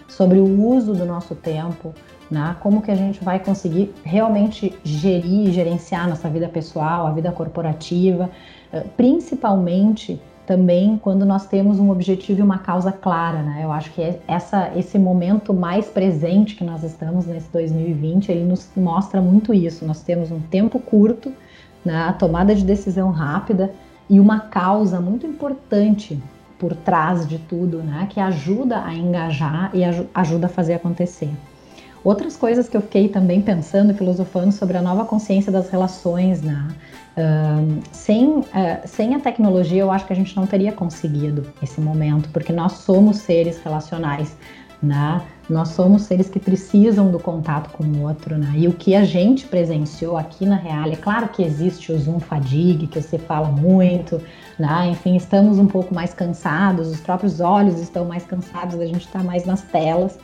sobre 0.09 0.41
o 0.41 0.61
uso 0.61 0.93
do 0.93 1.05
nosso 1.05 1.37
tempo, 1.37 1.95
né, 2.29 2.57
como 2.59 2.83
que 2.83 2.91
a 2.91 2.97
gente 2.97 3.23
vai 3.23 3.38
conseguir 3.38 3.95
realmente 4.03 4.76
gerir, 4.83 5.53
gerenciar 5.53 6.09
nossa 6.09 6.29
vida 6.29 6.49
pessoal, 6.49 7.07
a 7.07 7.12
vida 7.12 7.31
corporativa, 7.31 8.29
uh, 8.73 8.88
principalmente 8.97 10.21
também 10.47 10.97
quando 10.97 11.26
nós 11.26 11.47
temos 11.47 11.79
um 11.79 11.91
objetivo 11.91 12.41
e 12.41 12.43
uma 12.43 12.59
causa 12.59 12.93
clara, 12.93 13.43
né? 13.43 13.61
Eu 13.65 13.73
acho 13.73 13.91
que 13.93 14.00
é 14.00 14.21
essa, 14.29 14.73
esse 14.76 14.99
momento 14.99 15.53
mais 15.53 15.87
presente 15.87 16.55
que 16.55 16.65
nós 16.65 16.85
estamos 16.85 17.26
nesse 17.26 17.50
2020, 17.50 18.31
ele 18.31 18.45
nos 18.45 18.71
mostra 18.76 19.21
muito 19.21 19.53
isso. 19.53 19.85
Nós 19.85 20.03
temos 20.03 20.31
um 20.31 20.41
tempo 20.41 20.79
curto, 20.79 21.33
né? 21.85 22.05
a 22.09 22.12
tomada 22.12 22.55
de 22.55 22.65
decisão 22.65 23.11
rápida 23.11 23.73
e 24.09 24.21
uma 24.21 24.38
causa 24.38 25.00
muito 25.00 25.26
importante 25.26 26.19
por 26.59 26.75
trás 26.75 27.29
de 27.29 27.38
tudo, 27.38 27.79
né? 27.79 28.07
Que 28.09 28.21
ajuda 28.21 28.85
a 28.85 28.95
engajar 28.95 29.71
e 29.75 29.83
ajuda 30.15 30.47
a 30.47 30.49
fazer 30.49 30.75
acontecer. 30.75 31.31
Outras 32.06 32.36
coisas 32.36 32.68
que 32.68 32.76
eu 32.76 32.80
fiquei 32.80 33.08
também 33.08 33.42
pensando, 33.42 33.92
filosofando 33.92 34.52
sobre 34.52 34.76
a 34.76 34.80
nova 34.80 35.04
consciência 35.04 35.50
das 35.50 35.68
relações, 35.68 36.40
né? 36.40 36.68
Uh, 37.18 37.82
sem, 37.90 38.28
uh, 38.28 38.44
sem 38.84 39.16
a 39.16 39.18
tecnologia, 39.18 39.82
eu 39.82 39.90
acho 39.90 40.06
que 40.06 40.12
a 40.12 40.16
gente 40.16 40.36
não 40.36 40.46
teria 40.46 40.70
conseguido 40.70 41.48
esse 41.60 41.80
momento, 41.80 42.28
porque 42.28 42.52
nós 42.52 42.75
somos 42.75 43.16
seres 43.16 43.58
relacionais, 43.58 44.36
né? 44.80 45.20
Nós 45.50 45.70
somos 45.70 46.02
seres 46.02 46.28
que 46.28 46.38
precisam 46.38 47.10
do 47.10 47.18
contato 47.18 47.70
com 47.70 47.82
o 47.82 48.02
outro, 48.02 48.38
né? 48.38 48.52
E 48.54 48.68
o 48.68 48.72
que 48.72 48.94
a 48.94 49.02
gente 49.02 49.44
presenciou 49.44 50.16
aqui 50.16 50.46
na 50.46 50.54
Real, 50.54 50.88
é 50.88 50.94
claro 50.94 51.28
que 51.30 51.42
existe 51.42 51.90
o 51.90 51.98
Zoom 51.98 52.20
fadigue, 52.20 52.86
que 52.86 53.02
você 53.02 53.18
fala 53.18 53.48
muito, 53.48 54.22
né? 54.56 54.90
Enfim, 54.92 55.16
estamos 55.16 55.58
um 55.58 55.66
pouco 55.66 55.92
mais 55.92 56.14
cansados, 56.14 56.86
os 56.86 57.00
próprios 57.00 57.40
olhos 57.40 57.80
estão 57.80 58.04
mais 58.04 58.25
cansados, 58.25 58.78
a 58.78 58.86
gente 58.86 59.06
está 59.06 59.25
mais 59.25 59.44
nas 59.44 59.62
telas, 59.62 60.16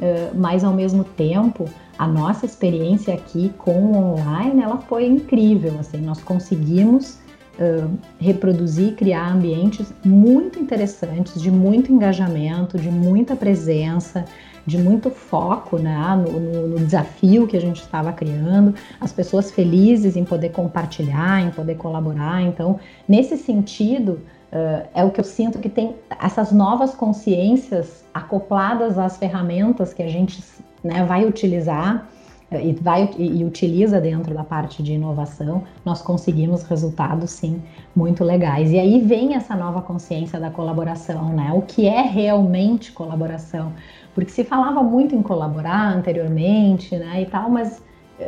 uh, 0.00 0.36
mas 0.36 0.64
ao 0.64 0.72
mesmo 0.72 1.04
tempo 1.04 1.68
a 1.98 2.06
nossa 2.06 2.46
experiência 2.46 3.12
aqui 3.12 3.52
com 3.58 3.72
o 3.72 4.14
online, 4.14 4.62
ela 4.62 4.78
foi 4.78 5.06
incrível, 5.06 5.76
assim, 5.78 5.98
nós 5.98 6.22
conseguimos 6.22 7.18
uh, 7.58 7.90
reproduzir, 8.18 8.94
criar 8.94 9.30
ambientes 9.30 9.92
muito 10.02 10.58
interessantes, 10.58 11.40
de 11.40 11.50
muito 11.50 11.92
engajamento, 11.92 12.78
de 12.78 12.90
muita 12.90 13.36
presença, 13.36 14.24
de 14.66 14.78
muito 14.78 15.10
foco 15.10 15.78
né, 15.78 15.96
no, 16.16 16.40
no, 16.40 16.68
no, 16.68 16.78
desafio 16.78 17.46
que 17.46 17.56
a 17.56 17.60
gente 17.60 17.80
estava 17.80 18.12
criando, 18.12 18.74
as 19.00 19.12
pessoas 19.12 19.50
felizes 19.50 20.16
em 20.16 20.24
poder 20.24 20.50
compartilhar, 20.50 21.42
em 21.42 21.50
poder 21.50 21.76
colaborar. 21.76 22.42
Então, 22.42 22.78
nesse 23.08 23.36
sentido, 23.36 24.20
uh, 24.52 24.88
é 24.94 25.04
o 25.04 25.10
que 25.10 25.20
eu 25.20 25.24
sinto 25.24 25.58
que 25.58 25.68
tem 25.68 25.96
essas 26.20 26.52
novas 26.52 26.94
consciências 26.94 28.04
acopladas 28.12 28.98
às 28.98 29.16
ferramentas 29.16 29.94
que 29.94 30.02
a 30.02 30.08
gente 30.08 30.42
né, 30.82 31.04
vai 31.04 31.24
utilizar 31.24 32.08
eh, 32.50 32.68
e, 32.68 32.72
vai, 32.72 33.08
e, 33.16 33.44
utiliza 33.44 34.00
dentro 34.00 34.34
da 34.34 34.42
parte 34.42 34.82
de 34.82 34.94
inovação, 34.94 35.62
nós 35.84 36.02
conseguimos 36.02 36.64
resultados 36.64 37.30
sim 37.30 37.62
muito 37.94 38.24
legais. 38.24 38.72
E 38.72 38.78
aí 38.78 39.00
vem 39.00 39.34
essa 39.34 39.54
nova 39.54 39.82
consciência 39.82 40.40
da 40.40 40.50
colaboração, 40.50 41.28
né? 41.28 41.52
O 41.54 41.62
que 41.62 41.86
é 41.86 42.02
realmente 42.02 42.92
colaboração? 42.92 43.72
Porque 44.14 44.30
se 44.30 44.42
falava 44.42 44.82
muito 44.82 45.14
em 45.14 45.22
colaborar 45.22 45.94
anteriormente, 45.94 46.96
né, 46.96 47.22
e 47.22 47.26
tal, 47.26 47.48
mas 47.48 47.80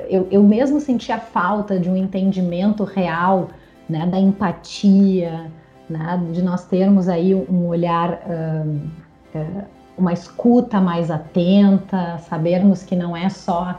eu, 0.09 0.26
eu 0.31 0.43
mesmo 0.43 0.81
sentia 0.81 1.19
falta 1.19 1.79
de 1.79 1.91
um 1.91 1.97
entendimento 1.97 2.85
real, 2.85 3.49
né, 3.88 4.07
da 4.07 4.19
empatia, 4.19 5.50
né, 5.89 6.21
de 6.33 6.43
nós 6.43 6.65
termos 6.65 7.09
aí 7.09 7.35
um 7.35 7.67
olhar 7.67 8.21
uh, 8.27 9.39
uh, 9.39 9.65
uma 9.97 10.12
escuta 10.12 10.81
mais 10.81 11.11
atenta, 11.11 12.19
sabermos 12.29 12.83
que 12.83 12.97
não 12.97 13.17
é 13.17 13.29
só 13.29 13.79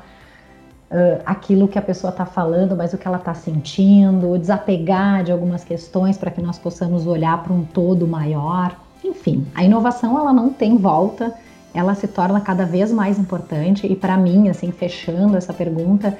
uh, 0.91 1.22
aquilo 1.25 1.67
que 1.67 1.79
a 1.79 1.81
pessoa 1.81 2.12
está 2.12 2.25
falando, 2.25 2.75
mas 2.75 2.93
o 2.93 2.98
que 2.98 3.07
ela 3.07 3.17
está 3.17 3.33
sentindo, 3.33 4.38
desapegar 4.38 5.24
de 5.24 5.31
algumas 5.31 5.63
questões 5.63 6.17
para 6.17 6.31
que 6.31 6.41
nós 6.41 6.57
possamos 6.60 7.07
olhar 7.07 7.41
para 7.43 7.53
um 7.53 7.63
todo 7.63 8.07
maior. 8.07 8.75
Enfim, 9.03 9.45
a 9.55 9.63
inovação 9.63 10.17
ela 10.17 10.31
não 10.31 10.50
tem 10.50 10.77
volta, 10.77 11.33
ela 11.74 11.95
se 11.95 12.07
torna 12.07 12.39
cada 12.39 12.65
vez 12.65 12.91
mais 12.91 13.17
importante 13.17 13.88
e 13.91 13.95
para 13.95 14.15
mim, 14.15 14.48
assim, 14.48 14.72
fechando 14.72 15.36
essa 15.36 15.51
pergunta, 15.51 16.15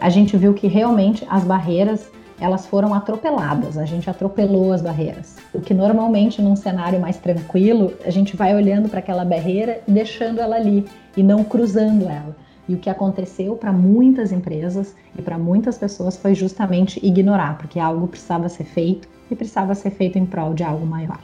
a 0.00 0.10
gente 0.10 0.36
viu 0.36 0.52
que 0.52 0.68
realmente 0.68 1.26
as 1.30 1.42
barreiras 1.42 2.10
elas 2.40 2.66
foram 2.66 2.94
atropeladas, 2.94 3.76
a 3.76 3.84
gente 3.84 4.08
atropelou 4.08 4.72
as 4.72 4.80
barreiras. 4.80 5.36
O 5.52 5.60
que 5.60 5.74
normalmente 5.74 6.40
num 6.40 6.56
cenário 6.56 7.00
mais 7.00 7.16
tranquilo, 7.16 7.92
a 8.04 8.10
gente 8.10 8.36
vai 8.36 8.54
olhando 8.54 8.88
para 8.88 9.00
aquela 9.00 9.24
barreira 9.24 9.80
e 9.86 9.90
deixando 9.90 10.40
ela 10.40 10.56
ali 10.56 10.86
e 11.16 11.22
não 11.22 11.42
cruzando 11.42 12.04
ela. 12.04 12.36
E 12.68 12.74
o 12.74 12.78
que 12.78 12.90
aconteceu 12.90 13.56
para 13.56 13.72
muitas 13.72 14.30
empresas 14.30 14.94
e 15.18 15.22
para 15.22 15.38
muitas 15.38 15.78
pessoas 15.78 16.16
foi 16.16 16.34
justamente 16.34 17.04
ignorar, 17.04 17.56
porque 17.56 17.80
algo 17.80 18.06
precisava 18.06 18.48
ser 18.48 18.64
feito 18.64 19.08
e 19.30 19.34
precisava 19.34 19.74
ser 19.74 19.90
feito 19.90 20.18
em 20.18 20.26
prol 20.26 20.52
de 20.52 20.62
algo 20.62 20.86
maior. 20.86 21.18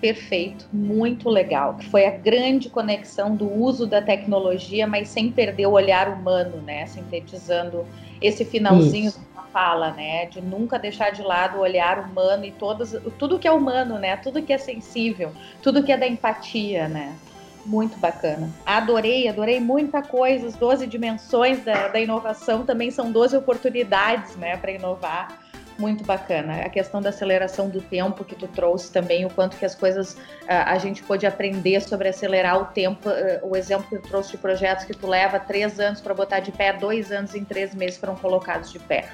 Perfeito, 0.00 0.66
muito 0.72 1.28
legal. 1.28 1.78
Foi 1.90 2.06
a 2.06 2.10
grande 2.10 2.70
conexão 2.70 3.36
do 3.36 3.50
uso 3.50 3.86
da 3.86 4.00
tecnologia, 4.00 4.86
mas 4.86 5.08
sem 5.08 5.30
perder 5.30 5.66
o 5.66 5.72
olhar 5.72 6.08
humano, 6.08 6.56
né? 6.62 6.86
Sintetizando 6.86 7.84
esse 8.20 8.44
finalzinho 8.44 9.08
Isso. 9.08 9.20
da 9.34 9.42
fala, 9.42 9.92
né? 9.92 10.26
De 10.26 10.40
nunca 10.40 10.78
deixar 10.78 11.10
de 11.10 11.22
lado 11.22 11.58
o 11.58 11.60
olhar 11.60 11.98
humano 11.98 12.44
e 12.44 12.52
todos, 12.52 12.94
tudo 13.18 13.38
que 13.38 13.48
é 13.48 13.52
humano, 13.52 13.98
né? 13.98 14.16
Tudo 14.16 14.42
que 14.42 14.52
é 14.52 14.58
sensível, 14.58 15.32
tudo 15.62 15.82
que 15.82 15.92
é 15.92 15.96
da 15.96 16.06
empatia, 16.06 16.88
né? 16.88 17.16
Muito 17.64 17.98
bacana. 17.98 18.50
Adorei, 18.64 19.28
adorei 19.28 19.60
muita 19.60 20.02
coisa. 20.02 20.46
As 20.46 20.56
12 20.56 20.86
dimensões 20.86 21.62
da, 21.64 21.88
da 21.88 22.00
inovação 22.00 22.64
também 22.64 22.90
são 22.90 23.12
12 23.12 23.36
oportunidades, 23.36 24.36
né, 24.36 24.56
para 24.56 24.72
inovar 24.72 25.49
muito 25.80 26.04
bacana. 26.04 26.62
A 26.62 26.68
questão 26.68 27.00
da 27.00 27.08
aceleração 27.08 27.68
do 27.68 27.80
tempo 27.80 28.24
que 28.24 28.34
tu 28.34 28.46
trouxe 28.46 28.92
também, 28.92 29.24
o 29.24 29.30
quanto 29.30 29.56
que 29.56 29.64
as 29.64 29.74
coisas 29.74 30.16
a 30.46 30.76
gente 30.78 31.02
pôde 31.02 31.26
aprender 31.26 31.80
sobre 31.80 32.08
acelerar 32.08 32.60
o 32.60 32.66
tempo. 32.66 33.08
O 33.42 33.56
exemplo 33.56 33.86
que 33.88 33.98
tu 33.98 34.08
trouxe 34.08 34.32
de 34.32 34.38
projetos 34.38 34.84
que 34.84 34.92
tu 34.92 35.06
leva 35.06 35.40
três 35.40 35.80
anos 35.80 36.00
para 36.00 36.12
botar 36.12 36.40
de 36.40 36.52
pé, 36.52 36.72
dois 36.72 37.10
anos 37.10 37.34
em 37.34 37.44
três 37.44 37.74
meses 37.74 37.98
foram 37.98 38.14
colocados 38.14 38.70
de 38.70 38.78
pé. 38.78 39.08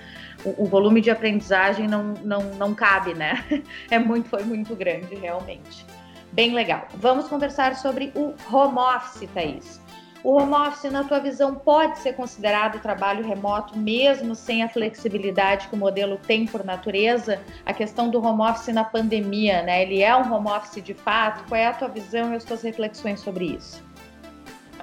O, 0.45 0.65
o, 0.65 0.67
volume 0.67 1.01
de 1.01 1.11
aprendizagem 1.11 1.89
não, 1.89 2.15
não, 2.23 2.43
não 2.55 2.75
cabe, 2.75 3.15
né? 3.15 3.45
É 3.91 3.99
muito, 3.99 4.29
foi 4.29 4.43
muito 4.43 4.75
grande, 4.75 5.15
realmente. 5.15 5.87
Bem 6.33 6.53
legal. 6.55 6.87
Vamos 6.97 7.29
conversar 7.29 7.77
sobre 7.77 8.13
o 8.15 8.35
home 8.53 8.79
office, 8.79 9.29
Thaís. 9.33 9.81
O 10.27 10.33
home 10.33 10.55
office, 10.55 10.91
na 10.91 11.05
tua 11.05 11.21
visão, 11.21 11.55
pode 11.55 12.01
ser 12.01 12.15
considerado 12.15 12.83
trabalho 12.83 13.25
remoto, 13.25 13.79
mesmo 13.79 14.35
sem 14.35 14.61
a 14.65 14.69
flexibilidade 14.69 15.69
que 15.69 15.75
o 15.77 15.79
modelo 15.79 16.19
tem 16.27 16.47
por 16.47 16.65
natureza? 16.65 17.39
A 17.65 17.73
questão 17.73 18.11
do 18.11 18.21
home 18.21 18.43
office 18.43 18.75
na 18.75 18.83
pandemia, 18.83 19.63
né? 19.63 19.83
Ele 19.83 20.03
é 20.03 20.17
um 20.17 20.35
home 20.35 20.49
office 20.49 20.83
de 20.83 20.95
fato? 20.95 21.45
Qual 21.49 21.57
é 21.57 21.69
a 21.69 21.73
tua 21.73 21.87
visão 21.87 22.33
e 22.33 22.35
as 22.35 22.43
tuas 22.43 22.61
reflexões 22.63 23.21
sobre 23.21 23.45
isso? 23.45 23.81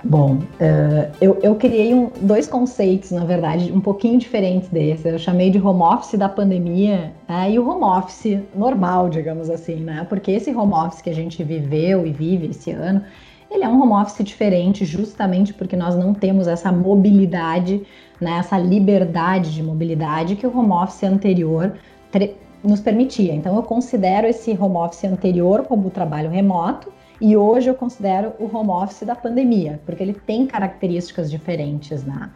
Bom, 0.01 0.35
uh, 0.35 1.12
eu, 1.19 1.38
eu, 1.43 1.55
criei 1.55 1.93
um, 1.93 2.09
dois 2.21 2.47
conceitos, 2.47 3.12
na 3.12 3.25
verdade, 3.25 3.69
um 3.69 3.81
pouquinho 3.81 4.17
diferentes 4.19 4.69
desses. 4.69 5.05
Eu 5.05 5.19
chamei 5.19 5.50
de 5.50 5.59
home 5.59 5.81
office 5.81 6.17
da 6.17 6.29
pandemia 6.29 7.12
né, 7.27 7.51
e 7.51 7.59
o 7.59 7.67
home 7.67 7.83
office 7.83 8.39
normal, 8.55 9.09
digamos 9.09 9.50
assim, 9.50 9.75
né? 9.75 10.05
Porque 10.07 10.31
esse 10.31 10.55
home 10.55 10.73
office 10.73 11.01
que 11.01 11.09
a 11.09 11.15
gente 11.15 11.43
viveu 11.43 12.07
e 12.07 12.13
vive 12.13 12.47
esse 12.47 12.71
ano, 12.71 13.03
ele 13.53 13.63
é 13.63 13.69
um 13.69 13.81
home 13.81 13.93
office 13.93 14.24
diferente, 14.24 14.83
justamente 14.83 15.53
porque 15.53 15.75
nós 15.75 15.95
não 15.95 16.13
temos 16.13 16.48
essa 16.48 16.72
mobilidade, 16.72 17.83
né, 18.19 18.38
essa 18.39 18.57
liberdade 18.57 19.53
de 19.53 19.62
mobilidade 19.62 20.36
que 20.36 20.48
o 20.48 20.57
home 20.57 20.72
office 20.72 21.03
anterior 21.03 21.74
nos 22.63 22.79
permitia. 22.79 23.33
Então, 23.33 23.55
eu 23.55 23.63
considero 23.63 24.25
esse 24.25 24.51
home 24.51 24.77
office 24.77 25.03
anterior 25.03 25.65
como 25.65 25.88
o 25.88 25.91
trabalho 25.91 26.29
remoto 26.29 26.91
e 27.22 27.38
hoje 27.38 27.69
eu 27.69 27.75
considero 27.75 28.33
o 28.39 28.45
home 28.53 28.69
office 28.69 29.03
da 29.03 29.15
pandemia, 29.15 29.79
porque 29.86 30.01
ele 30.01 30.13
tem 30.13 30.45
características 30.45 31.29
diferentes, 31.29 32.03
né? 32.03 32.29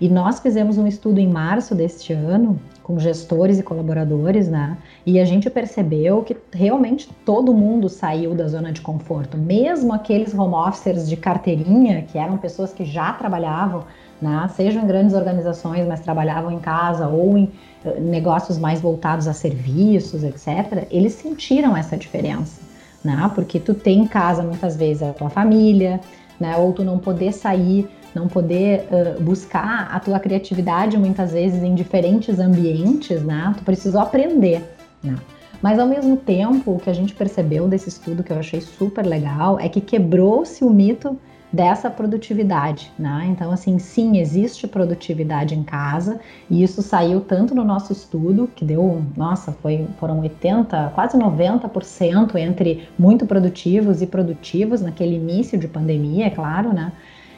E 0.00 0.08
nós 0.08 0.40
fizemos 0.40 0.78
um 0.78 0.86
estudo 0.86 1.18
em 1.18 1.28
março 1.28 1.74
deste 1.74 2.12
ano 2.12 2.58
com 2.90 2.98
gestores 2.98 3.58
e 3.60 3.62
colaboradores, 3.62 4.48
né? 4.48 4.76
E 5.06 5.20
a 5.20 5.24
gente 5.24 5.48
percebeu 5.48 6.22
que 6.22 6.36
realmente 6.52 7.08
todo 7.24 7.54
mundo 7.54 7.88
saiu 7.88 8.34
da 8.34 8.48
zona 8.48 8.72
de 8.72 8.80
conforto, 8.80 9.38
mesmo 9.38 9.92
aqueles 9.92 10.34
home 10.34 10.54
officers 10.54 11.08
de 11.08 11.16
carteirinha, 11.16 12.02
que 12.02 12.18
eram 12.18 12.36
pessoas 12.36 12.72
que 12.72 12.84
já 12.84 13.12
trabalhavam, 13.12 13.84
né? 14.20 14.50
Sejam 14.54 14.82
em 14.82 14.86
grandes 14.86 15.14
organizações, 15.14 15.86
mas 15.86 16.00
trabalhavam 16.00 16.50
em 16.50 16.58
casa 16.58 17.06
ou 17.06 17.38
em 17.38 17.50
eh, 17.84 18.00
negócios 18.00 18.58
mais 18.58 18.80
voltados 18.80 19.28
a 19.28 19.32
serviços, 19.32 20.24
etc. 20.24 20.88
Eles 20.90 21.12
sentiram 21.12 21.76
essa 21.76 21.96
diferença 21.96 22.70
né? 23.04 23.30
Porque 23.34 23.58
tu 23.58 23.74
tem 23.74 24.00
em 24.00 24.06
casa 24.06 24.42
muitas 24.42 24.76
vezes 24.76 25.02
a 25.02 25.12
tua 25.12 25.30
família, 25.30 26.00
né? 26.38 26.56
Ou 26.56 26.72
tu 26.72 26.84
não 26.84 26.98
poder 26.98 27.32
sair, 27.32 27.88
não 28.14 28.28
poder 28.28 28.86
uh, 28.90 29.22
buscar 29.22 29.88
a 29.92 30.00
tua 30.00 30.18
criatividade 30.18 30.96
muitas 30.98 31.32
vezes 31.32 31.62
em 31.62 31.74
diferentes 31.74 32.38
ambientes, 32.38 33.22
né? 33.22 33.54
Tu 33.56 33.64
precisou 33.64 34.00
aprender, 34.00 34.62
né? 35.02 35.16
Mas 35.62 35.78
ao 35.78 35.86
mesmo 35.86 36.16
tempo, 36.16 36.72
o 36.72 36.78
que 36.78 36.88
a 36.88 36.92
gente 36.92 37.14
percebeu 37.14 37.68
desse 37.68 37.88
estudo 37.88 38.22
que 38.22 38.32
eu 38.32 38.38
achei 38.38 38.60
super 38.60 39.04
legal 39.04 39.60
é 39.60 39.68
que 39.68 39.80
quebrou-se 39.80 40.64
o 40.64 40.70
mito 40.70 41.18
dessa 41.52 41.90
produtividade, 41.90 42.92
né? 42.98 43.26
Então, 43.28 43.50
assim, 43.50 43.78
sim, 43.78 44.18
existe 44.18 44.68
produtividade 44.68 45.54
em 45.54 45.64
casa, 45.64 46.20
e 46.48 46.62
isso 46.62 46.80
saiu 46.80 47.20
tanto 47.20 47.54
no 47.54 47.64
nosso 47.64 47.92
estudo, 47.92 48.48
que 48.54 48.64
deu, 48.64 49.02
nossa, 49.16 49.50
foi, 49.52 49.86
foram 49.98 50.20
80, 50.20 50.92
quase 50.94 51.18
90% 51.18 52.36
entre 52.36 52.88
muito 52.98 53.26
produtivos 53.26 54.00
e 54.00 54.06
produtivos 54.06 54.80
naquele 54.80 55.16
início 55.16 55.58
de 55.58 55.66
pandemia, 55.66 56.26
é 56.26 56.30
claro, 56.30 56.72
né? 56.72 56.92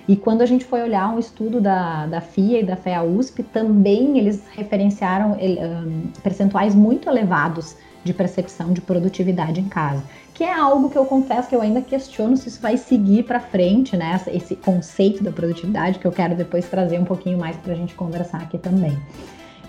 E 0.08 0.16
quando 0.16 0.42
a 0.42 0.46
gente 0.46 0.64
foi 0.64 0.82
olhar 0.82 1.08
um 1.14 1.18
estudo 1.18 1.60
da, 1.60 2.06
da 2.06 2.20
FIA 2.20 2.60
e 2.60 2.64
da 2.64 2.76
FEA 2.76 3.02
USP, 3.02 3.42
também 3.42 4.18
eles 4.18 4.42
referenciaram 4.52 5.32
um, 5.32 6.08
percentuais 6.22 6.74
muito 6.74 7.08
elevados 7.08 7.76
de 8.02 8.12
percepção 8.12 8.72
de 8.72 8.80
produtividade 8.80 9.60
em 9.60 9.68
casa 9.68 10.02
que 10.34 10.44
é 10.44 10.52
algo 10.52 10.88
que 10.88 10.96
eu 10.96 11.04
confesso 11.04 11.48
que 11.48 11.54
eu 11.54 11.60
ainda 11.60 11.80
questiono 11.80 12.36
se 12.36 12.48
isso 12.48 12.60
vai 12.60 12.76
seguir 12.76 13.24
para 13.24 13.38
frente, 13.38 13.96
né? 13.96 14.20
Esse 14.28 14.56
conceito 14.56 15.22
da 15.22 15.30
produtividade 15.30 15.98
que 15.98 16.06
eu 16.06 16.12
quero 16.12 16.34
depois 16.34 16.68
trazer 16.68 16.98
um 16.98 17.04
pouquinho 17.04 17.38
mais 17.38 17.56
para 17.56 17.72
a 17.72 17.76
gente 17.76 17.94
conversar 17.94 18.38
aqui 18.38 18.58
também. 18.58 18.92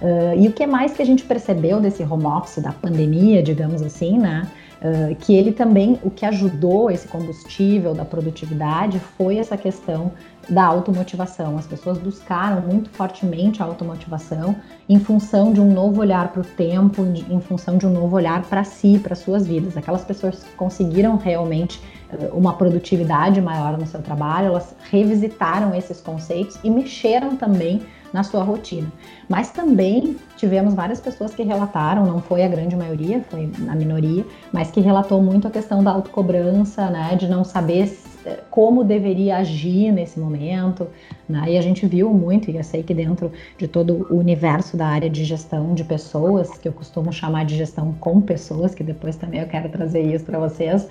Uh, 0.02 0.36
e 0.38 0.48
o 0.48 0.52
que 0.52 0.66
mais 0.66 0.94
que 0.94 1.02
a 1.02 1.06
gente 1.06 1.24
percebeu 1.24 1.80
desse 1.80 2.04
home 2.04 2.26
office, 2.26 2.62
da 2.62 2.72
pandemia, 2.72 3.44
digamos 3.44 3.82
assim, 3.82 4.18
né? 4.18 4.48
Uh, 4.84 5.16
que 5.16 5.34
ele 5.34 5.54
também, 5.54 5.98
o 6.04 6.10
que 6.10 6.26
ajudou 6.26 6.92
esse 6.92 7.08
combustível 7.08 7.94
da 7.94 8.04
produtividade 8.04 9.00
foi 9.18 9.38
essa 9.38 9.56
questão 9.56 10.12
da 10.50 10.66
automotivação. 10.66 11.58
As 11.58 11.66
pessoas 11.66 11.98
buscaram 11.98 12.62
muito 12.62 12.90
fortemente 12.90 13.64
a 13.64 13.66
automotivação 13.66 14.56
em 14.90 15.00
função 15.00 15.54
de 15.54 15.62
um 15.62 15.72
novo 15.72 16.02
olhar 16.02 16.34
para 16.34 16.42
o 16.42 16.44
tempo, 16.44 17.02
em 17.06 17.40
função 17.40 17.78
de 17.78 17.88
um 17.88 17.92
novo 17.92 18.16
olhar 18.18 18.44
para 18.44 18.66
si, 18.66 19.00
para 19.02 19.16
suas 19.16 19.48
vidas. 19.48 19.78
Aquelas 19.78 20.04
pessoas 20.04 20.44
que 20.44 20.52
conseguiram 20.56 21.16
realmente 21.16 21.82
eh, 22.12 22.30
uma 22.34 22.54
produtividade 22.54 23.40
maior 23.40 23.78
no 23.78 23.88
seu 23.88 24.02
trabalho, 24.02 24.48
elas 24.48 24.76
revisitaram 24.92 25.74
esses 25.74 26.02
conceitos 26.02 26.60
e 26.62 26.70
mexeram 26.70 27.38
também 27.38 27.82
na 28.14 28.24
sua 28.24 28.44
rotina. 28.44 28.90
Mas 29.28 29.50
também 29.50 30.16
tivemos 30.38 30.74
várias 30.74 31.02
pessoas 31.02 31.34
que 31.34 31.42
relataram, 31.44 32.06
não 32.06 32.22
foi 32.22 32.44
a 32.44 32.48
grande 32.48 32.76
maioria, 32.76 33.26
foi 33.30 33.52
a 33.68 33.76
minoria, 33.76 34.24
mas 34.52 34.70
que 34.70 34.80
relatou 34.80 35.22
muito 35.22 35.48
a 35.48 35.52
questão 35.52 35.84
da 35.84 35.92
autocobrança, 35.92 36.90
né, 36.90 37.16
de 37.16 37.28
não 37.28 37.44
saber 37.44 37.92
como 38.50 38.84
deveria 38.84 39.38
agir 39.38 39.92
nesse 39.92 40.20
momento, 40.20 40.88
né? 41.28 41.44
E 41.50 41.58
a 41.58 41.62
gente 41.62 41.86
viu 41.86 42.14
muito, 42.14 42.50
e 42.50 42.58
eu 42.58 42.64
sei 42.64 42.84
que 42.84 42.94
dentro 42.94 43.32
de 43.58 43.68
todo 43.68 44.08
o 44.10 44.18
universo 44.18 44.78
da 44.78 44.88
área 44.88 45.10
de 45.10 45.24
gestão 45.24 45.74
de 45.74 45.84
pessoas, 45.84 46.58
que 46.58 46.68
eu 46.68 46.74
costumo 46.74 47.12
chamar 47.12 47.46
de 47.46 47.56
gestão 47.56 47.94
com 48.00 48.22
pessoas, 48.22 48.74
que 48.74 48.84
depois 48.84 49.16
também 49.16 49.42
eu 49.42 49.48
quero 49.48 49.70
trazer 49.70 50.02
isso 50.02 50.26
para 50.26 50.40
vocês, 50.40 50.88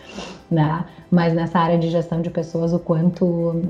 né? 0.51 0.85
Mas 1.11 1.33
nessa 1.33 1.59
área 1.59 1.79
de 1.79 1.89
gestão 1.91 2.21
de 2.21 2.31
pessoas, 2.31 2.73
o 2.73 2.79
quanto 2.79 3.63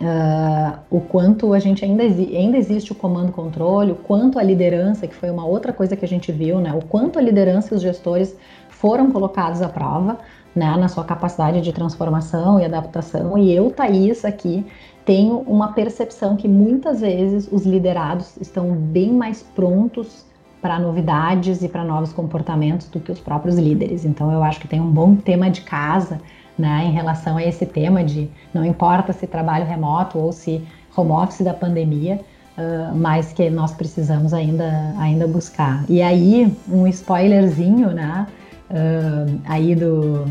Uh, 0.00 0.78
o 0.90 1.00
quanto 1.00 1.52
a 1.52 1.58
gente 1.58 1.84
ainda, 1.84 2.04
ainda 2.04 2.56
existe 2.56 2.92
o 2.92 2.94
comando-controle, 2.94 3.90
o 3.90 3.96
quanto 3.96 4.38
a 4.38 4.42
liderança, 4.42 5.08
que 5.08 5.14
foi 5.14 5.28
uma 5.28 5.44
outra 5.44 5.72
coisa 5.72 5.96
que 5.96 6.04
a 6.04 6.08
gente 6.08 6.30
viu, 6.30 6.60
né? 6.60 6.72
O 6.72 6.84
quanto 6.84 7.18
a 7.18 7.22
liderança 7.22 7.74
e 7.74 7.76
os 7.76 7.82
gestores 7.82 8.36
foram 8.68 9.10
colocados 9.10 9.60
à 9.60 9.68
prova, 9.68 10.18
né, 10.54 10.76
na 10.76 10.88
sua 10.88 11.04
capacidade 11.04 11.60
de 11.60 11.72
transformação 11.72 12.60
e 12.60 12.64
adaptação. 12.64 13.36
E 13.36 13.52
eu, 13.52 13.70
Thaís, 13.70 14.24
aqui, 14.24 14.64
tenho 15.04 15.38
uma 15.40 15.72
percepção 15.72 16.36
que 16.36 16.46
muitas 16.46 17.00
vezes 17.00 17.48
os 17.50 17.66
liderados 17.66 18.36
estão 18.36 18.70
bem 18.72 19.12
mais 19.12 19.42
prontos 19.42 20.24
para 20.62 20.78
novidades 20.78 21.62
e 21.62 21.68
para 21.68 21.84
novos 21.84 22.12
comportamentos 22.12 22.88
do 22.88 23.00
que 23.00 23.10
os 23.10 23.18
próprios 23.18 23.56
líderes. 23.56 24.04
Então, 24.04 24.30
eu 24.32 24.42
acho 24.42 24.60
que 24.60 24.68
tem 24.68 24.80
um 24.80 24.90
bom 24.90 25.16
tema 25.16 25.50
de 25.50 25.62
casa 25.62 26.20
né, 26.58 26.84
em 26.86 26.92
relação 26.92 27.36
a 27.36 27.44
esse 27.44 27.64
tema 27.64 28.02
de 28.02 28.28
não 28.52 28.64
importa 28.64 29.12
se 29.12 29.26
trabalho 29.26 29.64
remoto 29.64 30.18
ou 30.18 30.32
se 30.32 30.62
home 30.96 31.12
office 31.12 31.42
da 31.42 31.54
pandemia, 31.54 32.20
uh, 32.56 32.94
mas 32.94 33.32
que 33.32 33.48
nós 33.48 33.72
precisamos 33.72 34.34
ainda, 34.34 34.92
ainda 34.98 35.26
buscar. 35.26 35.84
E 35.88 36.02
aí, 36.02 36.52
um 36.68 36.86
spoilerzinho, 36.88 37.90
né? 37.92 38.26
Uh, 38.70 39.40
aí 39.46 39.74
do, 39.74 40.26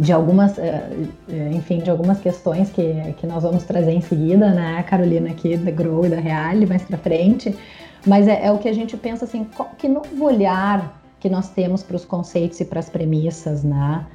de 0.00 0.12
algumas, 0.14 0.58
eh, 0.58 0.82
eh, 1.28 1.50
enfim, 1.52 1.78
de 1.78 1.90
algumas 1.90 2.18
questões 2.20 2.70
que, 2.70 3.12
que 3.18 3.26
nós 3.26 3.42
vamos 3.42 3.64
trazer 3.64 3.92
em 3.92 4.00
seguida, 4.00 4.50
né, 4.50 4.82
Carolina, 4.84 5.28
aqui 5.28 5.58
da 5.58 5.70
Grow 5.70 6.06
e 6.06 6.08
da 6.08 6.18
Reale, 6.18 6.64
mais 6.64 6.82
para 6.82 6.96
frente, 6.96 7.54
mas 8.06 8.26
é, 8.26 8.46
é, 8.46 8.50
o 8.50 8.56
que 8.56 8.66
a 8.66 8.72
gente 8.72 8.96
pensa 8.96 9.26
assim, 9.26 9.46
que 9.76 9.86
novo 9.86 10.24
olhar 10.24 10.98
que 11.20 11.28
nós 11.28 11.50
temos 11.50 11.82
para 11.82 11.96
os 11.96 12.04
conceitos 12.06 12.58
e 12.60 12.64
para 12.64 12.80
as 12.80 12.88
premissas, 12.88 13.62
né? 13.62 14.06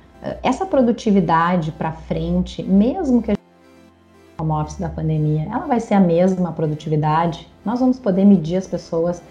Essa 0.41 0.65
produtividade 0.65 1.71
para 1.71 1.91
frente, 1.91 2.63
mesmo 2.63 3.21
que 3.21 3.31
a 3.31 3.35
home 4.39 4.51
office 4.51 4.77
da 4.77 4.89
pandemia, 4.89 5.43
ela 5.43 5.67
vai 5.67 5.79
ser 5.79 5.93
a 5.93 5.99
mesma 5.99 6.51
produtividade. 6.51 7.47
Nós 7.63 7.79
vamos 7.79 7.99
poder 7.99 8.25
medir 8.25 8.57
as 8.57 8.67
pessoas 8.67 9.21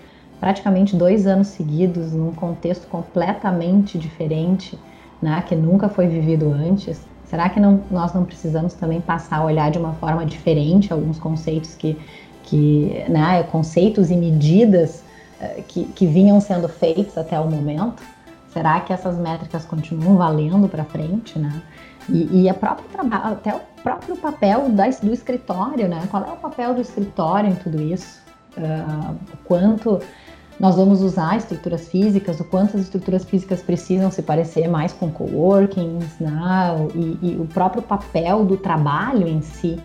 praticamente 0.41 0.97
dois 0.97 1.27
anos 1.27 1.49
seguidos 1.49 2.13
num 2.13 2.33
contexto 2.33 2.87
completamente 2.89 3.99
diferente 3.99 4.79
né, 5.21 5.43
que 5.47 5.55
nunca 5.55 5.89
foi 5.89 6.07
vivido 6.07 6.53
antes? 6.53 7.01
Será 7.25 7.49
que 7.49 7.59
não, 7.59 7.83
nós 7.91 8.13
não 8.13 8.25
precisamos 8.25 8.75
também 8.75 9.01
passar 9.01 9.39
a 9.39 9.45
olhar 9.45 9.71
de 9.71 9.79
uma 9.79 9.95
forma 9.95 10.25
diferente 10.27 10.93
alguns 10.93 11.19
conceitos 11.19 11.75
que, 11.75 11.99
que 12.43 13.05
né, 13.09 13.43
conceitos 13.45 14.11
e 14.11 14.17
medidas 14.17 15.03
uh, 15.41 15.63
que, 15.63 15.85
que 15.85 16.07
vinham 16.07 16.39
sendo 16.41 16.69
feitos 16.69 17.17
até 17.17 17.41
o 17.41 17.51
momento? 17.51 18.03
Será 18.55 18.81
que 18.81 18.93
essas 18.93 19.19
métricas 19.19 19.65
continuam 19.65 20.17
valendo 20.17 20.69
para 20.69 20.85
frente, 20.85 21.39
né? 21.39 21.61
E, 22.09 22.43
e 22.43 22.49
a 22.49 22.55
própria 22.55 22.89
até 23.11 23.53
o 23.53 23.61
próprio 23.83 24.17
papel 24.17 24.69
da, 24.71 24.89
do 24.89 25.13
escritório, 25.13 25.89
né? 25.89 26.07
Qual 26.09 26.23
é 26.23 26.31
o 26.31 26.37
papel 26.37 26.73
do 26.73 26.81
escritório 26.81 27.51
em 27.51 27.57
tudo 27.57 27.83
isso? 27.83 28.23
Uh, 28.57 29.17
o 29.33 29.37
quanto 29.45 30.01
nós 30.61 30.77
vamos 30.77 31.03
usar 31.03 31.37
estruturas 31.37 31.89
físicas, 31.89 32.39
o 32.39 32.45
quanto 32.45 32.77
as 32.77 32.85
estruturas 32.85 33.25
físicas 33.25 33.61
precisam 33.61 34.09
se 34.11 34.23
parecer 34.23 34.69
mais 34.69 34.93
com 34.93 35.11
coworkings, 35.11 36.21
né? 36.21 36.33
e, 36.95 37.19
e 37.33 37.37
o 37.41 37.47
próprio 37.47 37.83
papel 37.83 38.45
do 38.45 38.57
trabalho 38.57 39.27
em 39.27 39.43
si. 39.43 39.81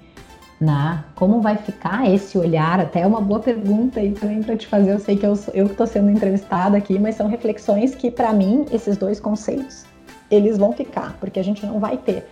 Como 1.15 1.41
vai 1.41 1.55
ficar 1.55 2.09
esse 2.09 2.37
olhar? 2.37 2.79
Até 2.79 3.05
uma 3.07 3.21
boa 3.21 3.39
pergunta 3.39 3.99
aí 3.99 4.11
também 4.11 4.43
para 4.43 4.57
te 4.57 4.67
fazer. 4.67 4.91
Eu 4.91 4.99
sei 4.99 5.15
que 5.15 5.25
eu 5.25 5.33
estou 5.33 5.87
sendo 5.87 6.09
entrevistada 6.09 6.77
aqui, 6.77 6.99
mas 6.99 7.15
são 7.15 7.27
reflexões 7.27 7.95
que, 7.95 8.11
para 8.11 8.33
mim, 8.33 8.65
esses 8.71 8.97
dois 8.97 9.19
conceitos, 9.19 9.85
eles 10.29 10.57
vão 10.57 10.73
ficar, 10.73 11.15
porque 11.19 11.39
a 11.39 11.43
gente 11.43 11.65
não 11.65 11.79
vai 11.79 11.97
ter 11.97 12.25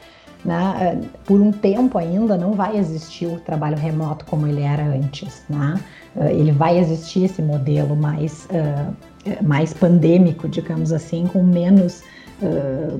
né? 0.48 1.02
Por 1.26 1.42
um 1.42 1.52
tempo 1.52 1.98
ainda 1.98 2.38
não 2.38 2.54
vai 2.54 2.78
existir 2.78 3.26
o 3.26 3.40
trabalho 3.40 3.78
remoto 3.78 4.26
como 4.26 4.48
ele 4.48 4.62
era 4.62 4.84
antes. 4.84 5.44
Né? 5.50 5.80
Eh, 6.16 6.34
ele 6.34 6.52
vai 6.52 6.78
existir 6.78 7.26
esse 7.26 7.42
modelo 7.42 7.96
mais, 7.96 8.46
uh, 8.46 9.44
mais 9.44 9.74
pandêmico, 9.74 10.48
digamos 10.48 10.92
assim, 10.92 11.28
com 11.28 11.44
menos 11.44 12.02
uh, 12.42 13.00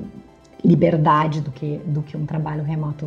liberdade 0.64 1.40
do 1.40 1.50
que, 1.50 1.78
do 1.86 2.02
que 2.02 2.16
um 2.16 2.26
trabalho 2.26 2.62
remoto 2.62 3.06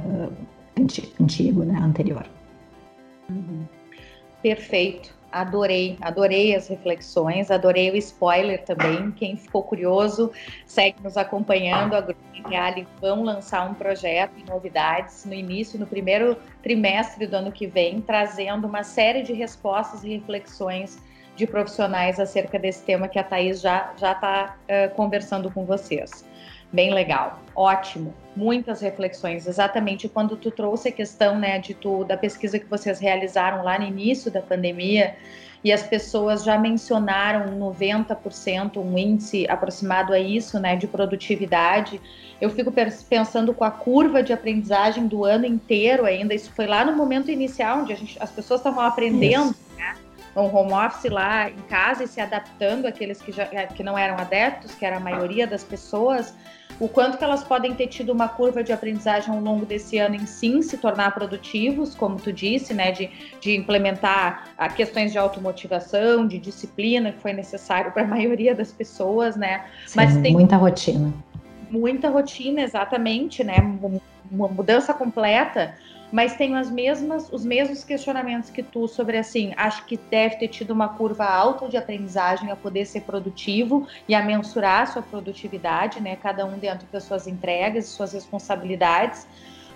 uh, 0.00 0.32
antigo, 0.78 1.64
né? 1.64 1.78
anterior. 1.80 2.26
Uhum. 3.28 3.66
Perfeito. 4.42 5.16
Adorei, 5.30 5.98
adorei 6.00 6.54
as 6.54 6.68
reflexões, 6.68 7.50
adorei 7.50 7.90
o 7.90 7.96
spoiler 7.96 8.64
também. 8.64 9.10
Quem 9.10 9.36
ficou 9.36 9.62
curioso, 9.62 10.32
segue 10.64 11.02
nos 11.02 11.18
acompanhando. 11.18 11.94
A 11.94 12.00
Grupo 12.00 12.20
Reale 12.48 12.86
vão 12.98 13.22
lançar 13.22 13.68
um 13.68 13.74
projeto 13.74 14.32
e 14.38 14.48
novidades 14.48 15.26
no 15.26 15.34
início, 15.34 15.78
no 15.78 15.86
primeiro 15.86 16.34
trimestre 16.62 17.26
do 17.26 17.36
ano 17.36 17.52
que 17.52 17.66
vem, 17.66 18.00
trazendo 18.00 18.66
uma 18.66 18.82
série 18.82 19.22
de 19.22 19.34
respostas 19.34 20.02
e 20.02 20.08
reflexões 20.08 20.98
de 21.36 21.46
profissionais 21.46 22.18
acerca 22.18 22.58
desse 22.58 22.82
tema 22.84 23.06
que 23.06 23.18
a 23.18 23.22
Thaís 23.22 23.60
já 23.60 23.92
está 23.96 24.56
uh, 24.64 24.94
conversando 24.94 25.50
com 25.50 25.66
vocês. 25.66 26.24
Bem 26.70 26.92
legal, 26.92 27.40
ótimo, 27.56 28.14
muitas 28.36 28.80
reflexões. 28.82 29.46
Exatamente 29.46 30.08
quando 30.08 30.36
tu 30.36 30.50
trouxe 30.50 30.88
a 30.88 30.92
questão, 30.92 31.38
né, 31.38 31.58
de 31.58 31.72
tu 31.72 32.04
da 32.04 32.16
pesquisa 32.16 32.58
que 32.58 32.66
vocês 32.66 33.00
realizaram 33.00 33.64
lá 33.64 33.78
no 33.78 33.86
início 33.86 34.30
da 34.30 34.42
pandemia 34.42 35.16
e 35.64 35.72
as 35.72 35.82
pessoas 35.82 36.44
já 36.44 36.56
mencionaram 36.58 37.58
90%, 37.58 38.76
um 38.76 38.96
índice 38.96 39.46
aproximado 39.48 40.12
a 40.12 40.20
isso, 40.20 40.60
né, 40.60 40.76
de 40.76 40.86
produtividade. 40.86 42.00
Eu 42.40 42.50
fico 42.50 42.72
pensando 43.08 43.52
com 43.52 43.64
a 43.64 43.70
curva 43.70 44.22
de 44.22 44.32
aprendizagem 44.32 45.08
do 45.08 45.24
ano 45.24 45.46
inteiro 45.46 46.04
ainda. 46.04 46.34
Isso 46.34 46.52
foi 46.52 46.66
lá 46.66 46.84
no 46.84 46.94
momento 46.94 47.30
inicial 47.30 47.80
onde 47.80 47.96
gente, 47.96 48.16
as 48.20 48.30
pessoas 48.30 48.60
estavam 48.60 48.84
aprendendo, 48.84 49.50
isso. 49.50 49.60
né? 49.76 49.96
Um 50.36 50.54
home 50.54 50.72
office 50.72 51.10
lá 51.10 51.50
em 51.50 51.62
casa 51.62 52.04
e 52.04 52.06
se 52.06 52.20
adaptando 52.20 52.86
àqueles 52.86 53.20
que, 53.20 53.32
já, 53.32 53.46
que 53.46 53.82
não 53.82 53.98
eram 53.98 54.16
adeptos, 54.16 54.72
que 54.72 54.86
era 54.86 54.98
a 54.98 55.00
maioria 55.00 55.48
das 55.48 55.64
pessoas 55.64 56.32
o 56.80 56.88
quanto 56.88 57.18
que 57.18 57.24
elas 57.24 57.42
podem 57.42 57.74
ter 57.74 57.88
tido 57.88 58.12
uma 58.12 58.28
curva 58.28 58.62
de 58.62 58.72
aprendizagem 58.72 59.34
ao 59.34 59.40
longo 59.40 59.66
desse 59.66 59.98
ano 59.98 60.14
em 60.14 60.26
sim 60.26 60.62
se 60.62 60.78
tornar 60.78 61.12
produtivos, 61.12 61.94
como 61.94 62.16
tu 62.16 62.32
disse, 62.32 62.72
né, 62.72 62.92
de, 62.92 63.10
de 63.40 63.56
implementar 63.56 64.48
a 64.56 64.68
questões 64.68 65.10
de 65.10 65.18
automotivação, 65.18 66.26
de 66.26 66.38
disciplina 66.38 67.12
que 67.12 67.20
foi 67.20 67.32
necessário 67.32 67.90
para 67.92 68.02
a 68.02 68.06
maioria 68.08 68.54
das 68.54 68.72
pessoas, 68.72 69.36
né? 69.36 69.64
Sim, 69.86 69.96
Mas 69.96 70.16
tem 70.18 70.32
muita 70.32 70.56
rotina. 70.56 71.12
Muita 71.70 72.08
rotina, 72.08 72.62
exatamente, 72.62 73.42
né? 73.42 73.56
Uma 74.30 74.48
mudança 74.48 74.94
completa 74.94 75.74
mas 76.10 76.34
tenho 76.34 76.56
as 76.56 76.70
mesmas, 76.70 77.30
os 77.32 77.44
mesmos 77.44 77.84
questionamentos 77.84 78.50
que 78.50 78.62
tu 78.62 78.88
sobre 78.88 79.18
assim, 79.18 79.52
acho 79.56 79.84
que 79.84 79.96
deve 79.96 80.36
ter 80.36 80.48
tido 80.48 80.70
uma 80.70 80.88
curva 80.88 81.24
alta 81.24 81.68
de 81.68 81.76
aprendizagem 81.76 82.50
a 82.50 82.56
poder 82.56 82.86
ser 82.86 83.02
produtivo 83.02 83.86
e 84.08 84.14
a 84.14 84.22
mensurar 84.22 84.82
a 84.82 84.86
sua 84.86 85.02
produtividade, 85.02 86.00
né? 86.00 86.16
Cada 86.16 86.46
um 86.46 86.58
dentro 86.58 86.86
das 86.90 87.04
suas 87.04 87.26
entregas 87.26 87.86
e 87.86 87.88
suas 87.88 88.12
responsabilidades. 88.12 89.26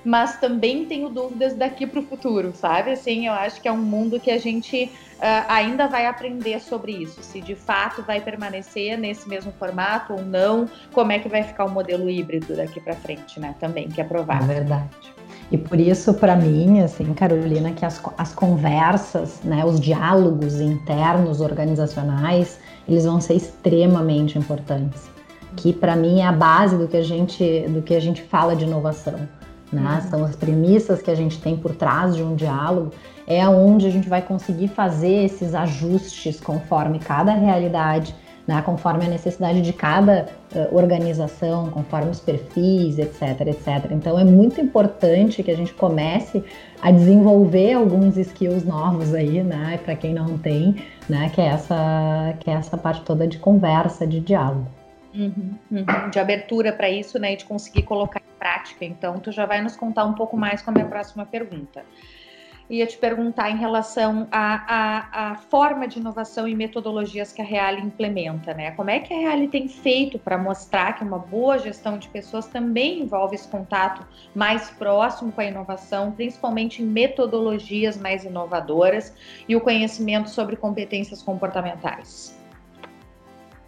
Mas 0.04 0.40
também 0.40 0.84
tenho 0.84 1.08
dúvidas 1.08 1.54
daqui 1.54 1.86
para 1.86 2.00
o 2.00 2.02
futuro, 2.02 2.52
sabe? 2.54 2.90
Assim, 2.90 3.28
eu 3.28 3.32
acho 3.32 3.60
que 3.60 3.68
é 3.68 3.72
um 3.72 3.78
mundo 3.78 4.18
que 4.18 4.32
a 4.32 4.38
gente 4.38 4.86
uh, 4.86 5.44
ainda 5.46 5.86
vai 5.86 6.06
aprender 6.06 6.60
sobre 6.60 6.90
isso. 6.90 7.22
Se 7.22 7.40
de 7.40 7.54
fato 7.54 8.02
vai 8.02 8.20
permanecer 8.20 8.98
nesse 8.98 9.28
mesmo 9.28 9.52
formato 9.52 10.14
ou 10.14 10.22
não, 10.22 10.68
como 10.92 11.12
é 11.12 11.20
que 11.20 11.28
vai 11.28 11.44
ficar 11.44 11.66
o 11.66 11.70
modelo 11.70 12.10
híbrido 12.10 12.56
daqui 12.56 12.80
para 12.80 12.96
frente, 12.96 13.38
né? 13.38 13.54
Também, 13.60 13.88
que 13.88 14.00
é 14.00 14.04
provável. 14.04 14.50
É 14.50 14.54
verdade. 14.54 15.21
E 15.52 15.58
por 15.58 15.78
isso, 15.78 16.14
para 16.14 16.34
mim, 16.34 16.80
assim, 16.80 17.12
Carolina, 17.12 17.72
que 17.72 17.84
as, 17.84 18.00
as 18.16 18.32
conversas, 18.32 19.38
né, 19.44 19.62
os 19.62 19.78
diálogos 19.78 20.58
internos 20.58 21.42
organizacionais, 21.42 22.58
eles 22.88 23.04
vão 23.04 23.20
ser 23.20 23.34
extremamente 23.34 24.38
importantes. 24.38 25.10
Que 25.54 25.70
para 25.70 25.94
mim 25.94 26.20
é 26.20 26.24
a 26.24 26.32
base 26.32 26.78
do 26.78 26.88
que 26.88 26.96
a 26.96 27.02
gente, 27.02 27.66
do 27.68 27.82
que 27.82 27.94
a 27.94 28.00
gente 28.00 28.22
fala 28.22 28.56
de 28.56 28.64
inovação. 28.64 29.28
Né? 29.70 30.00
Uhum. 30.02 30.10
São 30.10 30.24
as 30.24 30.34
premissas 30.34 31.02
que 31.02 31.10
a 31.10 31.14
gente 31.14 31.38
tem 31.38 31.54
por 31.54 31.74
trás 31.74 32.16
de 32.16 32.22
um 32.22 32.34
diálogo, 32.34 32.90
é 33.26 33.46
onde 33.46 33.86
a 33.86 33.90
gente 33.90 34.08
vai 34.08 34.22
conseguir 34.22 34.68
fazer 34.68 35.24
esses 35.26 35.54
ajustes 35.54 36.40
conforme 36.40 36.98
cada 36.98 37.32
realidade 37.32 38.14
né, 38.46 38.60
conforme 38.62 39.06
a 39.06 39.08
necessidade 39.08 39.62
de 39.62 39.72
cada 39.72 40.28
uh, 40.54 40.76
organização, 40.76 41.70
conforme 41.70 42.10
os 42.10 42.20
perfis, 42.20 42.98
etc, 42.98 43.40
etc. 43.46 43.90
Então 43.90 44.18
é 44.18 44.24
muito 44.24 44.60
importante 44.60 45.42
que 45.42 45.50
a 45.50 45.56
gente 45.56 45.72
comece 45.74 46.42
a 46.80 46.90
desenvolver 46.90 47.74
alguns 47.74 48.16
skills 48.16 48.64
novos 48.64 49.14
aí, 49.14 49.42
né, 49.42 49.78
para 49.84 49.94
quem 49.94 50.12
não 50.12 50.36
tem, 50.38 50.84
né, 51.08 51.30
que 51.32 51.40
é 51.40 51.46
essa 51.46 52.34
que 52.40 52.50
é 52.50 52.54
essa 52.54 52.76
parte 52.76 53.02
toda 53.02 53.26
de 53.26 53.38
conversa, 53.38 54.06
de 54.06 54.20
diálogo. 54.20 54.66
Uhum, 55.14 55.54
uhum, 55.70 56.10
de 56.10 56.18
abertura 56.18 56.72
para 56.72 56.88
isso, 56.88 57.18
né, 57.18 57.34
e 57.34 57.36
de 57.36 57.44
conseguir 57.44 57.82
colocar 57.82 58.18
em 58.20 58.38
prática. 58.38 58.84
Então, 58.84 59.18
tu 59.18 59.30
já 59.30 59.44
vai 59.44 59.60
nos 59.60 59.76
contar 59.76 60.04
um 60.04 60.14
pouco 60.14 60.36
mais 60.36 60.62
com 60.62 60.70
a 60.70 60.74
minha 60.74 60.86
próxima 60.86 61.26
pergunta 61.26 61.84
ia 62.72 62.86
te 62.86 62.96
perguntar 62.96 63.50
em 63.50 63.56
relação 63.56 64.26
à, 64.32 65.30
à, 65.30 65.34
forma 65.34 65.86
de 65.86 65.98
inovação 65.98 66.48
e 66.48 66.54
metodologias 66.54 67.30
que 67.30 67.42
a 67.42 67.44
Real 67.44 67.74
implementa, 67.78 68.54
né? 68.54 68.70
Como 68.70 68.88
é 68.88 68.98
que 68.98 69.12
a 69.12 69.16
Real 69.16 69.46
tem 69.48 69.68
feito 69.68 70.18
para 70.18 70.38
mostrar 70.38 70.94
que 70.94 71.04
uma 71.04 71.18
boa 71.18 71.58
gestão 71.58 71.98
de 71.98 72.08
pessoas 72.08 72.46
também 72.46 73.00
envolve 73.00 73.34
esse 73.34 73.46
contato 73.46 74.06
mais 74.34 74.70
próximo 74.70 75.30
com 75.30 75.42
a 75.42 75.44
inovação, 75.44 76.12
principalmente 76.12 76.82
em 76.82 76.86
metodologias 76.86 77.98
mais 77.98 78.24
inovadoras 78.24 79.14
e 79.46 79.54
o 79.54 79.60
conhecimento 79.60 80.30
sobre 80.30 80.56
competências 80.56 81.22
comportamentais? 81.22 82.41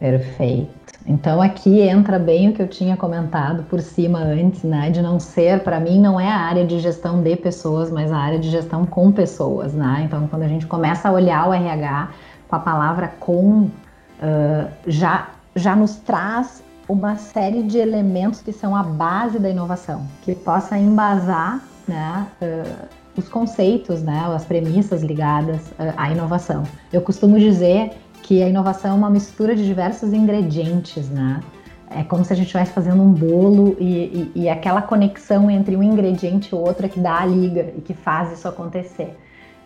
Perfeito. 0.04 0.68
Então 1.06 1.40
aqui 1.40 1.80
entra 1.80 2.18
bem 2.18 2.50
o 2.50 2.52
que 2.52 2.60
eu 2.60 2.68
tinha 2.68 2.94
comentado 2.94 3.62
por 3.62 3.80
cima 3.80 4.18
antes, 4.18 4.62
né? 4.62 4.90
De 4.90 5.00
não 5.00 5.18
ser, 5.18 5.60
para 5.60 5.80
mim, 5.80 5.98
não 5.98 6.20
é 6.20 6.30
a 6.30 6.36
área 6.36 6.66
de 6.66 6.78
gestão 6.78 7.22
de 7.22 7.34
pessoas, 7.36 7.90
mas 7.90 8.12
a 8.12 8.18
área 8.18 8.38
de 8.38 8.50
gestão 8.50 8.84
com 8.84 9.10
pessoas, 9.10 9.72
né? 9.72 10.02
Então 10.04 10.28
quando 10.28 10.42
a 10.42 10.46
gente 10.46 10.66
começa 10.66 11.08
a 11.08 11.12
olhar 11.12 11.48
o 11.48 11.54
RH 11.54 12.10
com 12.46 12.56
a 12.56 12.58
palavra 12.58 13.14
com, 13.18 13.62
uh, 13.62 14.68
já, 14.86 15.28
já 15.56 15.74
nos 15.74 15.96
traz 15.96 16.62
uma 16.86 17.16
série 17.16 17.62
de 17.62 17.78
elementos 17.78 18.42
que 18.42 18.52
são 18.52 18.76
a 18.76 18.82
base 18.82 19.38
da 19.38 19.48
inovação, 19.48 20.06
que 20.20 20.34
possa 20.34 20.76
embasar, 20.76 21.62
né? 21.88 22.26
Uh, 22.42 22.88
os 23.16 23.26
conceitos, 23.28 24.02
né, 24.02 24.24
as 24.34 24.44
premissas 24.44 25.00
ligadas 25.02 25.72
à 25.96 26.10
inovação. 26.10 26.64
Eu 26.92 27.00
costumo 27.00 27.38
dizer 27.38 27.92
que 28.24 28.42
a 28.42 28.48
inovação 28.48 28.92
é 28.92 28.94
uma 28.94 29.10
mistura 29.10 29.54
de 29.54 29.64
diversos 29.66 30.14
ingredientes, 30.14 31.10
né? 31.10 31.42
É 31.90 32.02
como 32.02 32.24
se 32.24 32.32
a 32.32 32.36
gente 32.36 32.46
estivesse 32.46 32.72
fazendo 32.72 33.02
um 33.02 33.12
bolo 33.12 33.76
e, 33.78 33.84
e, 33.84 34.32
e, 34.34 34.48
aquela 34.48 34.80
conexão 34.80 35.50
entre 35.50 35.76
um 35.76 35.82
ingrediente 35.82 36.48
e 36.50 36.54
outro 36.54 36.86
é 36.86 36.88
que 36.88 36.98
dá 36.98 37.20
a 37.20 37.26
liga 37.26 37.72
e 37.76 37.82
que 37.82 37.92
faz 37.92 38.32
isso 38.32 38.48
acontecer. 38.48 39.14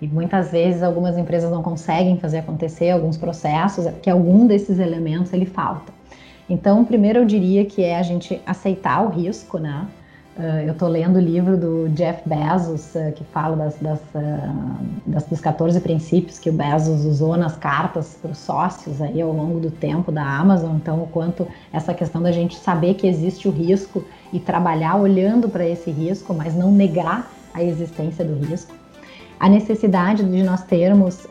E 0.03 0.09
muitas 0.09 0.51
vezes 0.51 0.83
algumas 0.83 1.17
empresas 1.17 1.53
não 1.53 1.63
conseguem 1.63 2.19
fazer 2.19 2.39
acontecer 2.39 2.91
alguns 2.91 3.17
processos, 3.17 3.87
é 3.87 3.93
porque 3.93 4.11
algum 4.11 4.45
desses 4.45 4.81
elementos 4.81 5.33
ele 5.33 5.47
falta. 5.47 5.93
Então, 6.51 6.85
primeiro 6.85 7.21
eu 7.21 7.25
diria 7.25 7.65
que 7.65 7.85
é 7.85 7.97
a 7.97 8.03
gente 8.03 8.43
aceitar 8.45 9.03
o 9.05 9.09
risco, 9.09 9.59
né? 9.59 9.87
Uh, 10.39 10.61
eu 10.67 10.73
estou 10.73 10.87
lendo 10.89 11.17
o 11.17 11.21
livro 11.21 11.57
do 11.57 11.89
Jeff 11.89 12.23
Bezos, 12.25 12.95
uh, 12.95 13.11
que 13.13 13.25
fala 13.25 13.57
das, 13.57 13.75
das, 13.81 13.99
uh, 14.15 14.77
das, 15.05 15.25
dos 15.25 15.41
14 15.41 15.81
princípios 15.81 16.39
que 16.39 16.49
o 16.49 16.53
Bezos 16.53 17.05
usou 17.05 17.37
nas 17.37 17.57
cartas 17.57 18.17
para 18.23 18.31
os 18.31 18.39
sócios 18.39 19.03
aí 19.03 19.21
ao 19.21 19.33
longo 19.33 19.59
do 19.59 19.69
tempo 19.69 20.13
da 20.13 20.23
Amazon. 20.23 20.77
Então, 20.77 21.03
o 21.03 21.09
quanto 21.09 21.45
essa 21.73 21.93
questão 21.93 22.23
da 22.23 22.31
gente 22.31 22.55
saber 22.55 22.95
que 22.95 23.09
existe 23.09 23.49
o 23.49 23.51
risco 23.51 24.05
e 24.33 24.39
trabalhar 24.39 24.95
olhando 24.95 25.49
para 25.49 25.67
esse 25.67 25.91
risco, 25.91 26.33
mas 26.33 26.55
não 26.55 26.71
negar 26.71 27.29
a 27.53 27.61
existência 27.61 28.25
do 28.25 28.39
risco. 28.47 28.73
A 29.41 29.49
necessidade 29.49 30.23
de 30.23 30.43
nós 30.43 30.63
termos 30.65 31.27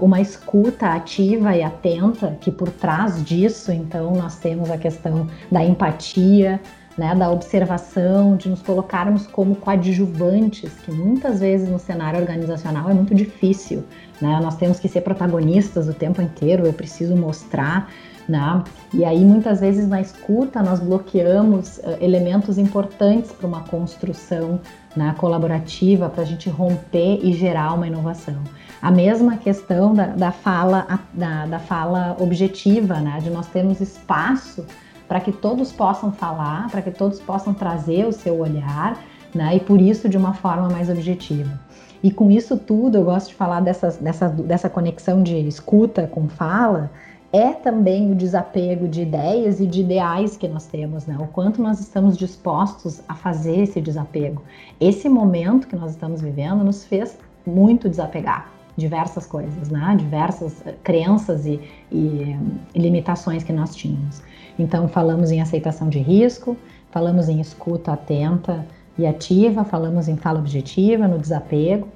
uma 0.00 0.18
escuta 0.18 0.94
ativa 0.94 1.54
e 1.54 1.62
atenta, 1.62 2.38
que 2.40 2.50
por 2.50 2.70
trás 2.70 3.22
disso, 3.22 3.70
então, 3.70 4.14
nós 4.14 4.38
temos 4.38 4.70
a 4.70 4.78
questão 4.78 5.28
da 5.52 5.62
empatia, 5.62 6.58
né, 7.00 7.14
da 7.14 7.30
observação, 7.30 8.36
de 8.36 8.50
nos 8.50 8.60
colocarmos 8.60 9.26
como 9.26 9.56
coadjuvantes, 9.56 10.70
que 10.84 10.92
muitas 10.92 11.40
vezes 11.40 11.66
no 11.66 11.78
cenário 11.78 12.20
organizacional 12.20 12.90
é 12.90 12.92
muito 12.92 13.14
difícil. 13.14 13.82
Né? 14.20 14.38
Nós 14.42 14.56
temos 14.56 14.78
que 14.78 14.86
ser 14.86 15.00
protagonistas 15.00 15.88
o 15.88 15.94
tempo 15.94 16.20
inteiro, 16.20 16.66
eu 16.66 16.74
preciso 16.74 17.16
mostrar. 17.16 17.90
Né? 18.28 18.62
E 18.92 19.02
aí, 19.02 19.24
muitas 19.24 19.60
vezes, 19.60 19.88
na 19.88 19.98
escuta, 19.98 20.62
nós 20.62 20.78
bloqueamos 20.78 21.78
uh, 21.78 21.96
elementos 22.02 22.58
importantes 22.58 23.32
para 23.32 23.46
uma 23.46 23.62
construção 23.62 24.60
né, 24.94 25.14
colaborativa, 25.16 26.10
para 26.10 26.22
a 26.22 26.26
gente 26.26 26.50
romper 26.50 27.18
e 27.22 27.32
gerar 27.32 27.72
uma 27.72 27.86
inovação. 27.86 28.36
A 28.82 28.90
mesma 28.90 29.38
questão 29.38 29.94
da, 29.94 30.08
da 30.08 30.32
fala, 30.32 31.00
da, 31.14 31.46
da 31.46 31.58
fala 31.58 32.14
objetiva, 32.20 32.96
né, 33.00 33.20
de 33.22 33.30
nós 33.30 33.46
termos 33.46 33.80
espaço 33.80 34.66
para 35.10 35.18
que 35.18 35.32
todos 35.32 35.72
possam 35.72 36.12
falar, 36.12 36.70
para 36.70 36.80
que 36.80 36.92
todos 36.92 37.18
possam 37.18 37.52
trazer 37.52 38.06
o 38.06 38.12
seu 38.12 38.38
olhar, 38.38 38.96
né? 39.34 39.56
E 39.56 39.58
por 39.58 39.80
isso 39.80 40.08
de 40.08 40.16
uma 40.16 40.34
forma 40.34 40.68
mais 40.68 40.88
objetiva. 40.88 41.58
E 42.00 42.12
com 42.12 42.30
isso 42.30 42.56
tudo, 42.56 42.96
eu 42.96 43.04
gosto 43.04 43.30
de 43.30 43.34
falar 43.34 43.58
dessas, 43.58 43.96
dessa, 43.96 44.28
dessa 44.28 44.70
conexão 44.70 45.20
de 45.20 45.36
escuta 45.48 46.06
com 46.06 46.28
fala, 46.28 46.92
é 47.32 47.50
também 47.50 48.12
o 48.12 48.14
desapego 48.14 48.86
de 48.86 49.02
ideias 49.02 49.58
e 49.58 49.66
de 49.66 49.80
ideais 49.80 50.36
que 50.36 50.46
nós 50.46 50.66
temos, 50.66 51.06
né? 51.06 51.18
O 51.18 51.26
quanto 51.26 51.60
nós 51.60 51.80
estamos 51.80 52.16
dispostos 52.16 53.02
a 53.08 53.16
fazer 53.16 53.62
esse 53.62 53.80
desapego. 53.80 54.44
Esse 54.80 55.08
momento 55.08 55.66
que 55.66 55.74
nós 55.74 55.90
estamos 55.90 56.20
vivendo 56.20 56.62
nos 56.62 56.84
fez 56.84 57.18
muito 57.44 57.88
desapegar 57.88 58.48
diversas 58.76 59.26
coisas, 59.26 59.70
né? 59.70 59.96
Diversas 59.98 60.64
eh, 60.64 60.76
crenças 60.84 61.46
e, 61.46 61.60
e, 61.90 62.36
e 62.72 62.78
limitações 62.78 63.42
que 63.42 63.52
nós 63.52 63.74
tínhamos. 63.74 64.29
Então, 64.60 64.86
falamos 64.88 65.30
em 65.30 65.40
aceitação 65.40 65.88
de 65.88 65.98
risco, 65.98 66.54
falamos 66.90 67.30
em 67.30 67.40
escuta 67.40 67.92
atenta 67.92 68.66
e 68.98 69.06
ativa, 69.06 69.64
falamos 69.64 70.06
em 70.06 70.16
fala 70.16 70.38
objetiva, 70.38 71.08
no 71.08 71.18
desapego. 71.18 71.88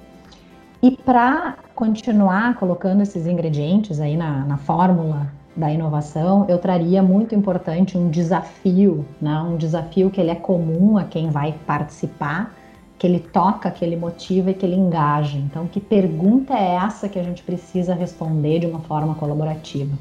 E 0.81 0.91
para 0.91 1.57
continuar 1.75 2.55
colocando 2.55 3.03
esses 3.03 3.27
ingredientes 3.27 3.99
aí 3.99 4.17
na, 4.17 4.43
na 4.45 4.57
fórmula 4.57 5.31
da 5.55 5.71
inovação, 5.71 6.45
eu 6.49 6.57
traria 6.57 7.03
muito 7.03 7.35
importante 7.35 7.97
um 7.97 8.09
desafio, 8.09 9.05
né? 9.21 9.39
um 9.41 9.57
desafio 9.57 10.09
que 10.09 10.19
ele 10.19 10.31
é 10.31 10.35
comum 10.35 10.97
a 10.97 11.03
quem 11.03 11.29
vai 11.29 11.53
participar, 11.67 12.53
que 12.97 13.05
ele 13.05 13.19
toca, 13.19 13.69
que 13.69 13.85
ele 13.85 13.95
motiva 13.95 14.49
e 14.49 14.53
que 14.55 14.65
ele 14.65 14.75
engaja. 14.75 15.37
Então, 15.37 15.67
que 15.67 15.79
pergunta 15.79 16.53
é 16.55 16.75
essa 16.75 17.07
que 17.07 17.19
a 17.19 17.23
gente 17.23 17.43
precisa 17.43 17.93
responder 17.93 18.59
de 18.59 18.65
uma 18.65 18.79
forma 18.79 19.13
colaborativa? 19.13 19.95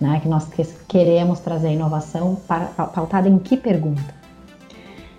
Né, 0.00 0.20
que 0.20 0.28
nós 0.28 0.48
queremos 0.88 1.40
trazer 1.40 1.72
inovação 1.72 2.36
pautada 2.76 3.28
em 3.28 3.38
que 3.38 3.56
pergunta. 3.56 4.14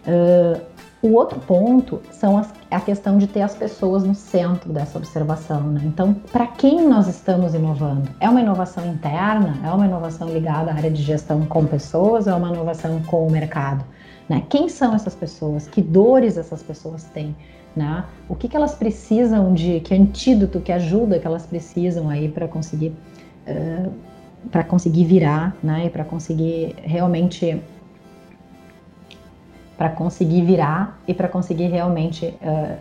Uh, 0.08 0.62
o 1.02 1.14
outro 1.14 1.40
ponto 1.40 2.02
são 2.12 2.38
as, 2.38 2.52
a 2.72 2.80
questão 2.80 3.20
de 3.20 3.28
ter 3.28 3.42
as 3.42 3.54
pessoas 3.54 4.04
no 4.04 4.16
centro 4.16 4.74
dessa 4.74 4.98
observação. 4.98 5.62
Né? 5.62 5.82
Então, 5.86 6.14
para 6.32 6.48
quem 6.48 6.88
nós 6.88 7.08
estamos 7.08 7.54
inovando? 7.54 8.10
É 8.20 8.28
uma 8.28 8.42
inovação 8.42 8.86
interna? 8.88 9.60
É 9.64 9.70
uma 9.70 9.86
inovação 9.86 10.28
ligada 10.28 10.72
à 10.72 10.74
área 10.74 10.90
de 10.90 11.04
gestão 11.04 11.46
com 11.46 11.66
pessoas? 11.66 12.26
É 12.26 12.34
uma 12.34 12.50
inovação 12.50 13.00
com 13.04 13.28
o 13.28 13.32
mercado? 13.32 13.86
Né? 14.28 14.44
Quem 14.50 14.68
são 14.68 14.96
essas 14.96 15.14
pessoas? 15.14 15.68
Que 15.68 15.82
dores 15.82 16.36
essas 16.36 16.64
pessoas 16.64 17.04
têm? 17.06 17.36
Né? 17.76 18.04
O 18.28 18.36
que, 18.36 18.48
que 18.48 18.58
elas 18.58 18.74
precisam 18.74 19.54
de, 19.54 19.80
que 19.82 19.94
antídoto, 19.94 20.60
que 20.60 20.72
ajuda 20.72 21.20
que 21.20 21.28
elas 21.28 21.46
precisam 21.46 22.10
aí 22.10 22.28
para 22.28 22.48
conseguir 22.48 22.92
uh, 23.48 23.92
para 24.52 24.64
conseguir 24.64 25.06
virar, 25.06 25.56
né? 25.64 25.86
E 25.86 25.90
para 25.90 26.04
conseguir 26.04 26.76
realmente 26.84 27.62
para 29.78 29.90
conseguir 29.90 30.44
virar 30.44 31.00
e 31.08 31.14
para 31.14 31.28
conseguir 31.28 31.68
realmente 31.68 32.26
uh, 32.26 32.78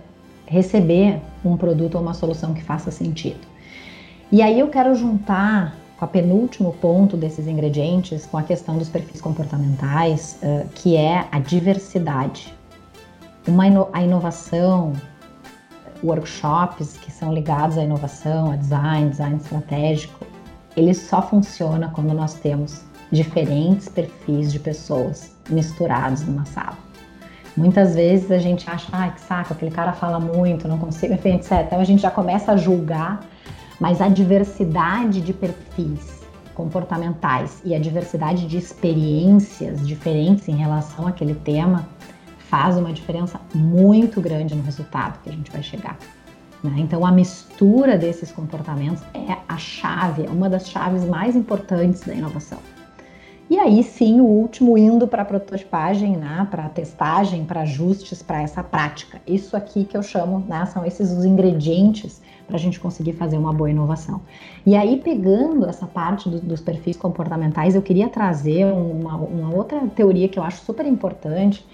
receber 0.47 1.21
um 1.45 1.55
produto 1.57 1.97
ou 1.97 2.01
uma 2.01 2.15
solução 2.15 2.55
que 2.55 2.63
faça 2.63 2.91
sentido. 2.91 3.47
E 4.33 4.41
aí 4.41 4.59
eu 4.59 4.69
quero 4.69 4.95
juntar 4.95 5.77
com 5.99 6.05
a 6.07 6.09
penúltimo 6.09 6.73
ponto 6.75 7.15
desses 7.17 7.47
ingredientes 7.47 8.25
com 8.25 8.39
a 8.39 8.43
questão 8.43 8.79
dos 8.79 8.89
perfis 8.89 9.21
comportamentais, 9.21 10.39
uh, 10.43 10.67
que 10.75 10.97
é 10.97 11.27
a 11.31 11.39
diversidade. 11.39 12.55
Uma 13.47 13.67
ino 13.67 13.89
a 13.93 14.03
inovação, 14.03 14.95
workshops 16.03 16.97
que 16.97 17.13
são 17.13 17.33
ligados 17.33 17.77
à 17.77 17.85
inovação, 17.85 18.51
a 18.51 18.57
design, 18.57 19.11
design 19.11 19.37
estratégico, 19.37 20.27
ele 20.77 20.93
só 20.95 21.23
funciona 21.23 21.89
quando 21.89 22.13
nós 22.13 22.35
temos 22.35 22.83
diferentes 23.11 23.89
perfis 23.89 24.53
de 24.53 24.59
pessoas 24.59 25.35
misturados 25.49 26.25
numa 26.25 26.45
sala. 26.45 26.77
Muitas 27.57 27.95
vezes 27.95 28.31
a 28.31 28.39
gente 28.39 28.69
acha, 28.69 28.89
ai, 28.93 29.13
que 29.15 29.21
saco, 29.21 29.55
aquele 29.55 29.71
cara 29.71 29.93
fala 29.93 30.21
muito, 30.21 30.69
não 30.69 30.77
consigo, 30.77 31.15
enfim, 31.15 31.37
etc. 31.37 31.53
Então 31.67 31.81
a 31.81 31.85
gente 31.85 32.03
já 32.03 32.11
começa 32.11 32.53
a 32.53 32.57
julgar, 32.57 33.25
mas 33.81 34.01
a 34.03 34.09
diversidade 34.09 35.23
de 35.23 35.33
perfis 35.33 36.21
comportamentais 36.55 37.63
e 37.65 37.75
a 37.75 37.79
diversidade 37.79 38.47
de 38.47 38.59
experiências 38.59 39.87
diferentes 39.87 40.49
em 40.49 40.57
relação 40.57 41.07
àquele 41.07 41.35
tema 41.35 41.89
faz 42.39 42.77
uma 42.77 42.93
diferença 42.93 43.41
muito 43.55 44.21
grande 44.21 44.55
no 44.55 44.63
resultado 44.63 45.19
que 45.23 45.31
a 45.31 45.33
gente 45.33 45.51
vai 45.51 45.63
chegar. 45.63 45.99
Né? 46.63 46.75
Então, 46.79 47.05
a 47.05 47.13
mistura 47.13 47.97
desses 47.99 48.33
comportamentos 48.33 49.03
é 49.15 49.37
a 49.49 49.57
chave, 49.57 50.27
é 50.27 50.31
uma 50.31 50.49
das 50.49 50.69
chaves 50.69 51.05
mais 51.05 51.37
importantes 51.37 52.03
da 52.03 52.15
inovação. 52.15 52.59
E 53.49 53.61
aí 53.61 53.81
sim, 53.85 54.21
o 54.21 54.25
último 54.25 54.77
indo 54.77 55.07
para 55.07 55.23
a 55.23 55.25
prototipagem, 55.25 56.17
né, 56.17 56.49
para 56.51 56.69
testagem, 56.69 57.45
para 57.45 57.61
ajustes, 57.61 58.21
para 58.21 58.43
essa 58.43 58.61
prática. 58.61 59.21
Isso 59.25 59.57
aqui 59.57 59.85
que 59.85 59.97
eu 59.97 60.03
chamo, 60.03 60.45
né, 60.49 60.67
são 60.67 60.85
esses 60.85 61.13
os 61.13 61.25
ingredientes 61.25 62.21
para 62.45 62.57
a 62.57 62.59
gente 62.59 62.81
conseguir 62.81 63.13
fazer 63.13 63.39
uma 63.39 63.53
boa 63.53 63.71
inovação. 63.71 64.21
E 64.65 64.75
aí, 64.75 65.01
pegando 65.01 65.65
essa 65.65 65.87
parte 65.87 66.29
do, 66.29 66.41
dos 66.41 66.61
perfis 66.61 66.97
comportamentais, 66.97 67.77
eu 67.77 67.83
queria 67.83 68.09
trazer 68.09 68.65
uma, 68.67 69.15
uma 69.17 69.55
outra 69.55 69.81
teoria 69.95 70.29
que 70.29 70.39
eu 70.39 70.43
acho 70.43 70.65
super 70.65 70.85
importante, 70.85 71.65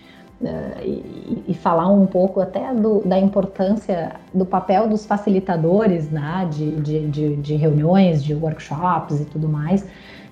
Uh, 0.42 0.83
e, 0.83 1.44
e, 1.46 1.55
falar 1.55 1.87
um 1.87 2.05
pouco 2.05 2.40
até 2.40 2.74
do, 2.74 3.00
da 3.07 3.16
importância 3.16 4.16
do 4.35 4.44
papel 4.44 4.88
dos 4.88 5.07
facilitadores 5.07 6.11
né, 6.11 6.48
de, 6.50 6.81
de, 6.81 7.07
de, 7.07 7.37
de 7.37 7.55
reuniões, 7.55 8.24
de 8.24 8.35
workshops 8.35 9.20
e 9.20 9.24
tudo 9.24 9.48
mais, 9.48 9.83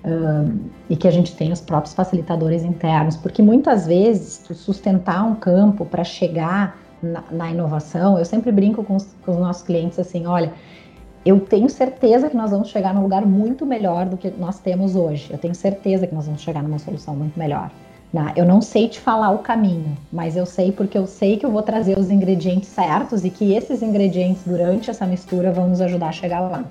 uh, 0.03 0.53
e 0.89 0.97
que 0.97 1.07
a 1.07 1.11
gente 1.11 1.33
tem 1.33 1.53
os 1.53 1.61
próprios 1.61 1.93
facilitadores 1.93 2.61
internos, 2.63 3.15
porque 3.15 3.41
muitas 3.41 3.87
vezes 3.87 4.43
sustentar 4.53 5.23
um 5.23 5.35
campo 5.35 5.85
para 5.85 6.03
chegar 6.03 6.77
na, 7.01 7.23
na, 7.31 7.49
inovação, 7.49 8.19
eu 8.19 8.25
sempre 8.25 8.51
brinco 8.51 8.83
com 8.83 8.97
os, 8.97 9.15
com 9.25 9.31
os 9.31 9.37
nossos 9.37 9.63
clientes 9.63 9.97
assim, 9.97 10.25
olha, 10.25 10.51
eu 11.25 11.39
tenho 11.39 11.69
certeza 11.69 12.29
que 12.29 12.35
nós 12.35 12.51
vamos 12.51 12.69
chegar 12.69 12.93
num 12.93 13.03
lugar 13.03 13.25
muito 13.25 13.65
melhor 13.65 14.07
do 14.07 14.17
que 14.17 14.29
nós 14.31 14.59
temos 14.59 14.95
hoje. 14.95 15.31
Eu 15.31 15.37
tenho 15.37 15.53
certeza 15.53 16.05
que 16.05 16.13
nós 16.13 16.25
vamos 16.25 16.41
chegar 16.41 16.63
numa 16.63 16.79
solução 16.79 17.15
muito 17.15 17.37
melhor. 17.37 17.71
Né? 18.13 18.33
Eu 18.35 18.45
não 18.45 18.61
sei 18.61 18.89
te 18.89 18.99
falar 18.99 19.31
o 19.31 19.39
caminho, 19.39 19.97
mas 20.11 20.35
eu 20.35 20.45
sei 20.45 20.71
porque 20.71 20.97
eu 20.97 21.07
sei 21.07 21.37
que 21.37 21.45
eu 21.45 21.51
vou 21.51 21.61
trazer 21.61 21.97
os 21.97 22.09
ingredientes 22.09 22.69
certos 22.69 23.23
e 23.23 23.29
que 23.29 23.53
esses 23.53 23.81
ingredientes, 23.81 24.43
durante 24.45 24.89
essa 24.89 25.05
mistura, 25.05 25.51
vão 25.51 25.69
nos 25.69 25.79
ajudar 25.81 26.09
a 26.09 26.11
chegar 26.11 26.41
lá. 26.41 26.65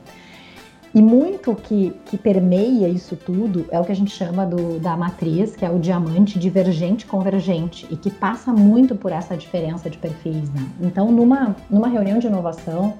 E 0.93 1.01
muito 1.01 1.55
que, 1.55 1.95
que 2.07 2.19
permeia 2.19 2.89
isso 2.89 3.15
tudo 3.15 3.65
é 3.71 3.79
o 3.79 3.85
que 3.85 3.93
a 3.93 3.97
gente 3.97 4.11
chama 4.11 4.45
do, 4.45 4.81
da 4.81 4.97
matriz, 4.97 5.55
que 5.55 5.65
é 5.65 5.71
o 5.71 5.79
diamante 5.79 6.37
divergente 6.37 7.07
convergente, 7.07 7.87
e 7.89 7.97
que 7.97 8.11
passa 8.11 8.53
muito 8.53 8.97
por 8.97 9.13
essa 9.13 9.37
diferença 9.37 9.89
de 9.89 9.97
perfis. 9.97 10.51
Né? 10.51 10.67
Então, 10.81 11.13
numa, 11.13 11.55
numa 11.71 11.87
reunião 11.87 12.19
de 12.19 12.27
inovação, 12.27 12.95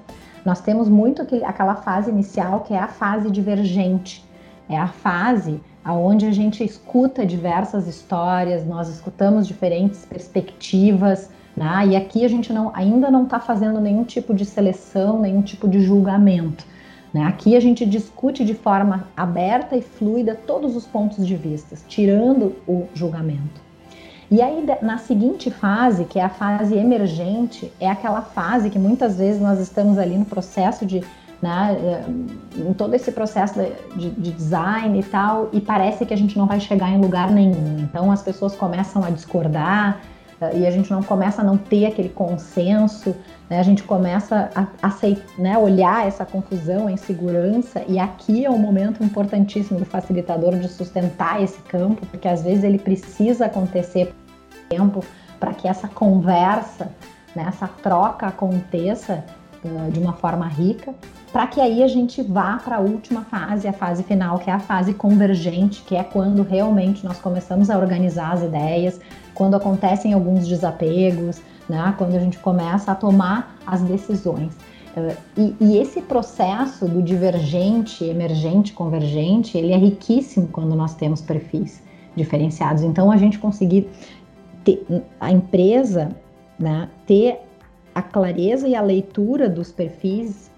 nós 0.45 0.61
temos 0.61 0.87
muito 0.87 1.21
aquela 1.43 1.75
fase 1.75 2.09
inicial 2.09 2.61
que 2.61 2.73
é 2.73 2.79
a 2.79 2.87
fase 2.87 3.29
divergente. 3.29 4.23
É 4.69 4.77
a 4.77 4.87
fase 4.87 5.59
aonde 5.83 6.25
a 6.25 6.31
gente 6.31 6.63
escuta 6.63 7.25
diversas 7.25 7.87
histórias, 7.87 8.65
nós 8.65 8.87
escutamos 8.89 9.47
diferentes 9.47 10.05
perspectivas, 10.05 11.29
né? 11.55 11.87
e 11.87 11.95
aqui 11.95 12.23
a 12.23 12.27
gente 12.27 12.53
não, 12.53 12.71
ainda 12.73 13.09
não 13.09 13.23
está 13.23 13.39
fazendo 13.39 13.79
nenhum 13.79 14.03
tipo 14.03 14.33
de 14.33 14.45
seleção, 14.45 15.19
nenhum 15.19 15.41
tipo 15.41 15.67
de 15.67 15.81
julgamento. 15.81 16.65
Né? 17.13 17.23
Aqui 17.23 17.55
a 17.55 17.59
gente 17.59 17.85
discute 17.85 18.45
de 18.45 18.53
forma 18.53 19.07
aberta 19.17 19.75
e 19.75 19.81
fluida 19.81 20.35
todos 20.35 20.75
os 20.75 20.85
pontos 20.85 21.25
de 21.25 21.35
vista, 21.35 21.75
tirando 21.87 22.55
o 22.67 22.87
julgamento. 22.93 23.61
E 24.29 24.41
aí, 24.41 24.65
na 24.81 24.97
seguinte 24.97 25.51
fase, 25.51 26.05
que 26.05 26.17
é 26.17 26.23
a 26.23 26.29
fase 26.29 26.73
emergente, 26.77 27.69
é 27.81 27.89
aquela 27.89 28.21
fase 28.21 28.69
que 28.69 28.79
muitas 28.79 29.17
vezes 29.17 29.41
nós 29.41 29.59
estamos 29.59 29.97
ali 29.97 30.17
no 30.17 30.23
processo 30.23 30.85
de 30.85 31.03
né, 31.41 31.75
eh, 31.81 32.61
em 32.61 32.73
todo 32.73 32.93
esse 32.93 33.11
processo 33.11 33.55
de, 33.95 34.11
de, 34.11 34.31
design 34.31 34.99
e 34.99 35.03
tal, 35.03 35.49
e 35.51 35.59
parece 35.59 36.05
que 36.05 36.13
a 36.13 36.17
gente 36.17 36.37
não 36.37 36.45
vai 36.45 36.59
chegar 36.59 36.89
em 36.91 37.01
lugar 37.01 37.31
nenhum. 37.31 37.79
Então 37.79 38.11
as 38.11 38.21
pessoas 38.21 38.55
começam 38.55 39.03
a 39.03 39.09
discordar 39.09 40.01
uh, 40.39 40.55
e 40.55 40.67
a 40.67 40.71
gente 40.71 40.91
não 40.91 41.01
começa 41.01 41.41
a 41.41 41.43
não 41.43 41.57
ter 41.57 41.87
aquele 41.87 42.09
consenso, 42.09 43.15
né, 43.49 43.59
a 43.59 43.63
gente 43.63 43.81
começa 43.81 44.51
a, 44.53 44.67
aceitar, 44.87 45.23
né, 45.39 45.57
olhar 45.57 46.07
essa 46.07 46.25
confusão, 46.25 46.87
a 46.87 46.91
insegurança, 46.91 47.83
e 47.87 47.97
aqui 47.97 48.45
é 48.45 48.49
um 48.49 48.59
momento 48.59 49.03
importantíssimo 49.03 49.79
do 49.79 49.85
facilitador 49.85 50.55
de 50.59 50.67
sustentar 50.67 51.41
esse 51.41 51.59
campo, 51.63 52.05
porque 52.05 52.27
às 52.27 52.43
vezes 52.43 52.63
ele 52.63 52.77
precisa 52.77 53.47
acontecer 53.47 54.13
tempo 54.69 55.03
para 55.39 55.55
que 55.55 55.67
essa 55.67 55.87
conversa, 55.87 56.91
né, 57.35 57.45
essa 57.47 57.67
troca 57.67 58.27
aconteça 58.27 59.25
uh, 59.65 59.91
de 59.91 59.99
uma 59.99 60.13
forma 60.13 60.47
rica 60.47 60.93
para 61.31 61.47
que 61.47 61.61
aí 61.61 61.81
a 61.81 61.87
gente 61.87 62.21
vá 62.21 62.57
para 62.57 62.77
a 62.77 62.79
última 62.79 63.21
fase, 63.21 63.67
a 63.67 63.73
fase 63.73 64.03
final, 64.03 64.39
que 64.39 64.49
é 64.49 64.53
a 64.53 64.59
fase 64.59 64.93
convergente, 64.93 65.81
que 65.83 65.95
é 65.95 66.03
quando 66.03 66.43
realmente 66.43 67.05
nós 67.05 67.19
começamos 67.19 67.69
a 67.69 67.77
organizar 67.77 68.33
as 68.33 68.43
ideias, 68.43 68.99
quando 69.33 69.55
acontecem 69.55 70.13
alguns 70.13 70.47
desapegos, 70.47 71.41
né? 71.69 71.93
quando 71.97 72.15
a 72.15 72.19
gente 72.19 72.37
começa 72.39 72.91
a 72.91 72.95
tomar 72.95 73.55
as 73.65 73.81
decisões. 73.81 74.53
Eh, 74.95 75.15
e, 75.37 75.55
e, 75.61 75.77
esse 75.77 76.01
processo 76.01 76.85
do 76.85 77.01
divergente, 77.01 78.03
emergente, 78.03 78.73
convergente, 78.73 79.57
ele 79.57 79.71
é 79.71 79.77
riquíssimo 79.77 80.47
quando 80.47 80.75
nós 80.75 80.95
temos 80.95 81.21
perfis 81.21 81.81
diferenciados. 82.13 82.83
Então, 82.83 83.09
a 83.09 83.15
gente 83.15 83.39
conseguir 83.39 83.89
ter, 84.65 84.85
a 85.19 85.31
empresa 85.31 86.09
né, 86.59 86.89
ter 87.07 87.39
a 87.93 88.01
clareza 88.01 88.67
e 88.67 88.75
a 88.75 88.81
leitura 88.81 89.49
dos 89.49 89.71
perfis 89.71 90.51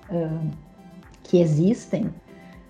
que 1.23 1.39
existem 1.39 2.09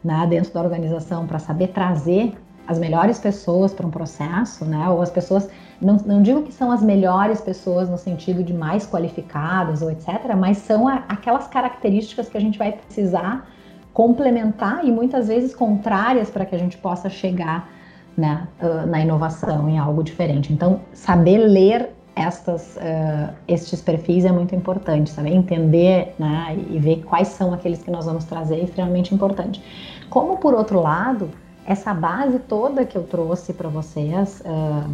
né, 0.04 0.26
dentro 0.30 0.54
da 0.54 0.62
organização 0.62 1.26
para 1.26 1.40
saber 1.40 1.68
trazer 1.70 2.34
as 2.68 2.80
melhores 2.80 3.20
pessoas 3.20 3.74
para 3.74 3.86
um 3.86 3.92
processo, 3.92 4.64
né? 4.64 4.88
Ou 4.90 5.02
as 5.02 5.10
pessoas, 5.10 5.50
não, 5.82 5.98
não 5.98 6.22
digo 6.22 6.44
que 6.44 6.52
são 6.52 6.72
as 6.72 6.82
melhores 6.82 7.42
pessoas 7.42 7.90
no 7.90 7.98
sentido 7.98 8.42
de 8.42 8.54
mais 8.54 8.88
qualificadas 8.88 9.82
ou 9.82 9.92
etc., 9.92 10.34
mas 10.38 10.58
são 10.60 10.88
a, 10.88 11.04
aquelas 11.10 11.48
características 11.48 12.30
que 12.30 12.38
a 12.38 12.42
gente 12.42 12.58
vai 12.58 12.72
precisar 12.72 13.50
complementar 13.94 14.86
e 14.86 14.92
muitas 14.92 15.28
vezes 15.28 15.54
contrárias 15.54 16.30
para 16.30 16.46
que 16.46 16.56
a 16.56 16.58
gente 16.58 16.78
possa 16.78 17.10
chegar 17.10 17.70
né, 18.16 18.48
na 18.88 19.02
inovação, 19.02 19.70
em 19.70 19.78
algo 19.78 20.04
diferente. 20.04 20.54
Então, 20.54 20.82
saber 20.94 21.38
ler 21.40 21.94
estas, 22.16 22.76
uh, 22.78 23.34
estes 23.48 23.82
perfis 23.82 24.26
é 24.26 24.32
muito 24.32 24.54
importante, 24.54 25.10
saber 25.10 25.32
entender 25.32 26.14
né, 26.20 26.58
e 26.70 26.78
ver 26.80 27.04
quais 27.04 27.30
são 27.30 27.54
aqueles 27.54 27.82
que 27.82 27.90
nós 27.90 28.06
vamos 28.06 28.24
trazer 28.26 28.56
é 28.56 28.64
extremamente 28.64 29.14
importante. 29.14 29.64
Como, 30.10 30.38
por 30.38 30.54
outro 30.54 30.80
lado, 30.80 31.30
essa 31.66 31.94
base 31.94 32.40
toda 32.40 32.86
que 32.86 32.96
eu 32.96 33.04
trouxe 33.04 33.54
para 33.54 33.70
vocês, 33.70 34.42
uh, 34.46 34.90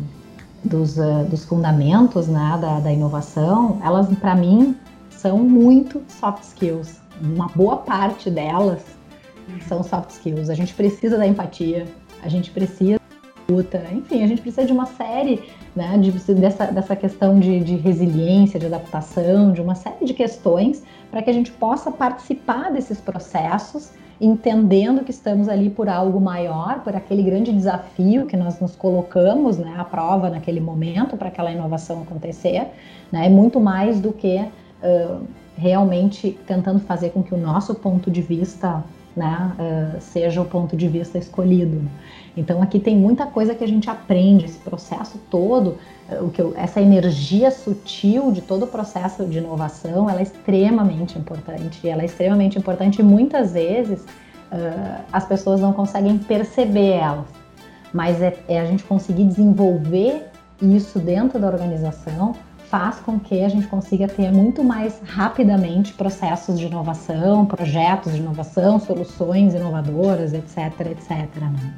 dos, 0.63 0.97
uh, 0.97 1.25
dos 1.29 1.45
fundamentos 1.45 2.27
né, 2.27 2.57
da, 2.61 2.79
da 2.79 2.91
inovação, 2.91 3.79
elas, 3.83 4.07
para 4.19 4.35
mim, 4.35 4.75
são 5.09 5.39
muito 5.39 6.01
soft 6.07 6.43
skills. 6.43 6.99
Uma 7.21 7.47
boa 7.49 7.77
parte 7.77 8.29
delas 8.29 8.81
são 9.67 9.83
soft 9.83 10.11
skills. 10.11 10.49
A 10.49 10.53
gente 10.53 10.73
precisa 10.73 11.17
da 11.17 11.27
empatia, 11.27 11.85
a 12.23 12.29
gente 12.29 12.51
precisa 12.51 12.99
luta, 13.49 13.83
enfim, 13.91 14.23
a 14.23 14.27
gente 14.27 14.41
precisa 14.41 14.65
de 14.65 14.71
uma 14.71 14.85
série 14.85 15.43
né, 15.75 15.97
de, 15.97 16.11
dessa, 16.33 16.65
dessa 16.65 16.95
questão 16.95 17.39
de, 17.39 17.59
de 17.59 17.75
resiliência, 17.75 18.59
de 18.59 18.65
adaptação, 18.65 19.51
de 19.51 19.61
uma 19.61 19.75
série 19.75 20.05
de 20.05 20.13
questões 20.13 20.83
para 21.11 21.21
que 21.21 21.29
a 21.29 21.33
gente 21.33 21.51
possa 21.51 21.91
participar 21.91 22.71
desses 22.71 22.99
processos, 22.99 23.91
entendendo 24.19 25.03
que 25.03 25.11
estamos 25.11 25.47
ali 25.47 25.69
por 25.69 25.87
algo 25.87 26.19
maior, 26.19 26.81
por 26.83 26.95
aquele 26.95 27.23
grande 27.23 27.51
desafio 27.51 28.25
que 28.25 28.35
nós 28.35 28.59
nos 28.59 28.75
colocamos 28.75 29.57
né, 29.57 29.75
à 29.77 29.85
prova 29.85 30.29
naquele 30.29 30.59
momento 30.59 31.15
para 31.15 31.29
aquela 31.29 31.51
inovação 31.51 32.01
acontecer, 32.01 32.67
né, 33.11 33.27
é 33.27 33.29
muito 33.29 33.59
mais 33.59 33.99
do 34.01 34.11
que 34.11 34.37
uh, 34.83 35.25
realmente 35.57 36.37
tentando 36.45 36.79
fazer 36.79 37.11
com 37.11 37.23
que 37.23 37.33
o 37.33 37.37
nosso 37.37 37.75
ponto 37.75 38.11
de 38.11 38.21
vista 38.21 38.83
né, 39.19 39.51
uh, 39.59 40.01
seja 40.01 40.41
o 40.41 40.45
ponto 40.45 40.77
de 40.77 40.87
vista 40.87 41.17
escolhido. 41.17 41.81
Então 42.37 42.61
aqui 42.61 42.79
tem 42.79 42.95
muita 42.95 43.25
coisa 43.25 43.53
que 43.53 43.61
a 43.61 43.67
gente 43.67 43.89
aprende, 43.89 44.45
esse 44.45 44.59
processo 44.59 45.19
todo, 45.29 45.77
uh, 46.09 46.23
o 46.23 46.29
que 46.29 46.41
eu, 46.41 46.53
essa 46.55 46.79
energia 46.79 47.51
sutil 47.51 48.31
de 48.31 48.41
todo 48.41 48.63
o 48.63 48.67
processo 48.67 49.25
de 49.25 49.39
inovação, 49.39 50.09
ela 50.09 50.21
é 50.21 50.23
extremamente 50.23 51.19
importante. 51.19 51.85
Ela 51.87 52.03
é 52.03 52.05
extremamente 52.05 52.57
importante 52.57 53.01
e 53.01 53.03
muitas 53.03 53.51
vezes 53.51 54.03
uh, 54.03 55.03
as 55.11 55.25
pessoas 55.25 55.59
não 55.59 55.73
conseguem 55.73 56.17
perceber 56.17 56.91
elas. 56.91 57.27
Mas 57.91 58.21
é, 58.21 58.37
é 58.47 58.61
a 58.61 58.65
gente 58.65 58.85
conseguir 58.85 59.25
desenvolver 59.25 60.27
isso 60.61 60.97
dentro 60.97 61.37
da 61.39 61.47
organização 61.47 62.35
faz 62.69 62.99
com 62.99 63.19
que 63.19 63.43
a 63.43 63.49
gente 63.49 63.67
consiga 63.67 64.07
ter 64.07 64.31
muito 64.31 64.63
mais 64.63 65.01
rapidamente 65.03 65.93
processos 65.93 66.59
de 66.59 66.67
inovação, 66.67 67.45
projetos 67.45 68.13
de 68.13 68.19
inovação, 68.19 68.79
soluções 68.79 69.53
inovadoras, 69.53 70.33
etc, 70.33 70.81
etc. 70.91 71.09
Né? 71.41 71.73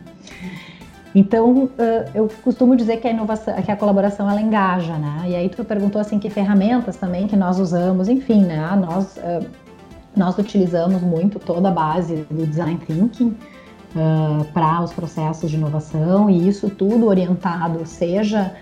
Então, 1.15 1.69
eu 2.13 2.29
costumo 2.43 2.75
dizer 2.75 2.97
que 2.97 3.07
a 3.07 3.11
inovação, 3.11 3.53
que 3.61 3.71
a 3.71 3.75
colaboração 3.75 4.29
ela 4.29 4.41
engaja, 4.41 4.97
né? 4.97 5.23
E 5.27 5.35
aí 5.35 5.49
tu 5.49 5.63
perguntou 5.65 5.99
assim 5.99 6.19
que 6.19 6.29
ferramentas 6.29 6.95
também 6.95 7.27
que 7.27 7.35
nós 7.35 7.59
usamos, 7.59 8.07
enfim, 8.07 8.43
né? 8.43 8.57
Nós 8.75 9.19
nós 10.15 10.37
utilizamos 10.37 11.01
muito 11.01 11.39
toda 11.39 11.69
a 11.69 11.71
base 11.71 12.25
do 12.29 12.45
design 12.45 12.79
thinking 12.85 13.35
para 14.53 14.81
os 14.81 14.93
processos 14.93 15.49
de 15.49 15.57
inovação 15.57 16.29
e 16.29 16.47
isso 16.47 16.69
tudo 16.69 17.07
orientado 17.07 17.85
seja 17.85 18.53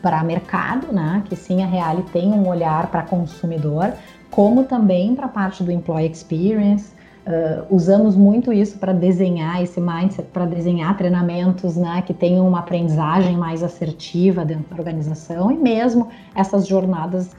para 0.00 0.22
mercado, 0.22 0.92
né? 0.92 1.22
Que 1.26 1.36
sim 1.36 1.62
a 1.62 1.66
Reale 1.66 2.02
tem 2.12 2.32
um 2.32 2.48
olhar 2.48 2.88
para 2.88 3.02
consumidor, 3.02 3.92
como 4.30 4.64
também 4.64 5.14
para 5.14 5.26
a 5.26 5.28
parte 5.28 5.62
do 5.62 5.70
employee 5.70 6.10
experience 6.10 6.92
Uh, 7.24 7.72
usamos 7.72 8.16
muito 8.16 8.52
isso 8.52 8.80
para 8.80 8.92
desenhar 8.92 9.62
esse 9.62 9.80
mindset, 9.80 10.28
para 10.32 10.44
desenhar 10.44 10.96
treinamentos 10.96 11.76
né, 11.76 12.02
que 12.02 12.12
tenham 12.12 12.48
uma 12.48 12.58
aprendizagem 12.58 13.36
mais 13.36 13.62
assertiva 13.62 14.44
dentro 14.44 14.64
da 14.64 14.74
organização 14.74 15.52
e 15.52 15.56
mesmo 15.56 16.08
essas 16.34 16.66
jornadas 16.66 17.30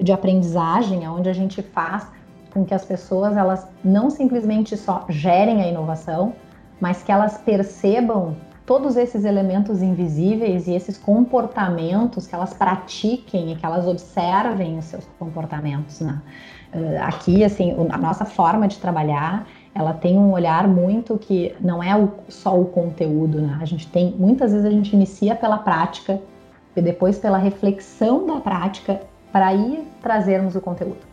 de 0.00 0.12
aprendizagem, 0.12 1.08
onde 1.08 1.28
a 1.28 1.32
gente 1.32 1.60
faz 1.60 2.06
com 2.52 2.64
que 2.64 2.74
as 2.74 2.84
pessoas 2.84 3.36
elas 3.36 3.66
não 3.82 4.10
simplesmente 4.10 4.76
só 4.76 5.04
gerem 5.08 5.60
a 5.62 5.66
inovação, 5.66 6.34
mas 6.80 7.02
que 7.02 7.10
elas 7.10 7.38
percebam 7.38 8.36
todos 8.64 8.96
esses 8.96 9.24
elementos 9.24 9.82
invisíveis 9.82 10.66
e 10.66 10.74
esses 10.74 10.96
comportamentos 10.96 12.26
que 12.26 12.34
elas 12.34 12.54
pratiquem 12.54 13.52
e 13.52 13.56
que 13.56 13.66
elas 13.66 13.86
observem 13.86 14.78
os 14.78 14.84
seus 14.86 15.04
comportamentos, 15.18 16.00
né? 16.00 16.20
Eh, 16.72 16.98
aqui, 16.98 17.44
assim, 17.44 17.74
a 17.90 17.98
nossa 17.98 18.24
forma 18.24 18.66
de 18.66 18.78
trabalhar, 18.78 19.46
ela 19.74 19.92
tem 19.92 20.16
um 20.16 20.32
olhar 20.32 20.66
muito 20.68 21.18
que 21.18 21.54
não 21.60 21.82
é 21.82 21.92
só 22.28 22.58
o 22.58 22.66
conteúdo, 22.66 23.40
né? 23.40 23.58
A 23.60 23.64
gente 23.64 23.88
tem, 23.88 24.14
muitas 24.18 24.52
vezes 24.52 24.66
a 24.66 24.70
gente 24.70 24.94
inicia 24.94 25.34
pela 25.34 25.58
prática 25.58 26.20
e 26.74 26.80
depois 26.80 27.18
pela 27.18 27.38
reflexão 27.38 28.26
da 28.26 28.40
prática 28.40 29.00
para 29.30 29.46
aí 29.46 29.86
trazermos 30.02 30.54
o 30.54 30.60
conteúdo. 30.60 31.11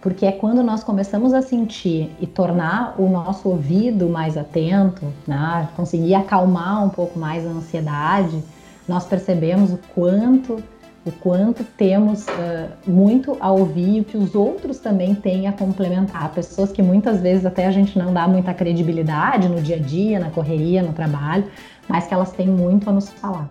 Porque 0.00 0.26
é 0.26 0.32
quando 0.32 0.62
nós 0.62 0.84
começamos 0.84 1.32
a 1.34 1.42
sentir 1.42 2.14
e 2.20 2.26
tornar 2.26 2.94
o 2.98 3.08
nosso 3.08 3.48
ouvido 3.48 4.08
mais 4.08 4.36
atento, 4.36 5.12
né? 5.26 5.68
conseguir 5.74 6.14
acalmar 6.14 6.84
um 6.84 6.88
pouco 6.88 7.18
mais 7.18 7.46
a 7.46 7.50
ansiedade, 7.50 8.42
nós 8.88 9.04
percebemos 9.06 9.72
o 9.72 9.78
quanto 9.94 10.62
o 11.06 11.12
quanto 11.12 11.62
temos 11.62 12.26
uh, 12.26 12.68
muito 12.84 13.36
a 13.38 13.52
ouvir 13.52 13.98
e 13.98 14.00
o 14.00 14.04
que 14.04 14.16
os 14.16 14.34
outros 14.34 14.80
também 14.80 15.14
têm 15.14 15.46
a 15.46 15.52
complementar. 15.52 16.32
Pessoas 16.32 16.72
que 16.72 16.82
muitas 16.82 17.20
vezes 17.20 17.46
até 17.46 17.64
a 17.64 17.70
gente 17.70 17.96
não 17.96 18.12
dá 18.12 18.26
muita 18.26 18.52
credibilidade 18.52 19.48
no 19.48 19.62
dia 19.62 19.76
a 19.76 19.78
dia, 19.78 20.18
na 20.18 20.30
correria, 20.30 20.82
no 20.82 20.92
trabalho, 20.92 21.44
mas 21.86 22.08
que 22.08 22.12
elas 22.12 22.32
têm 22.32 22.48
muito 22.48 22.90
a 22.90 22.92
nos 22.92 23.08
falar. 23.08 23.48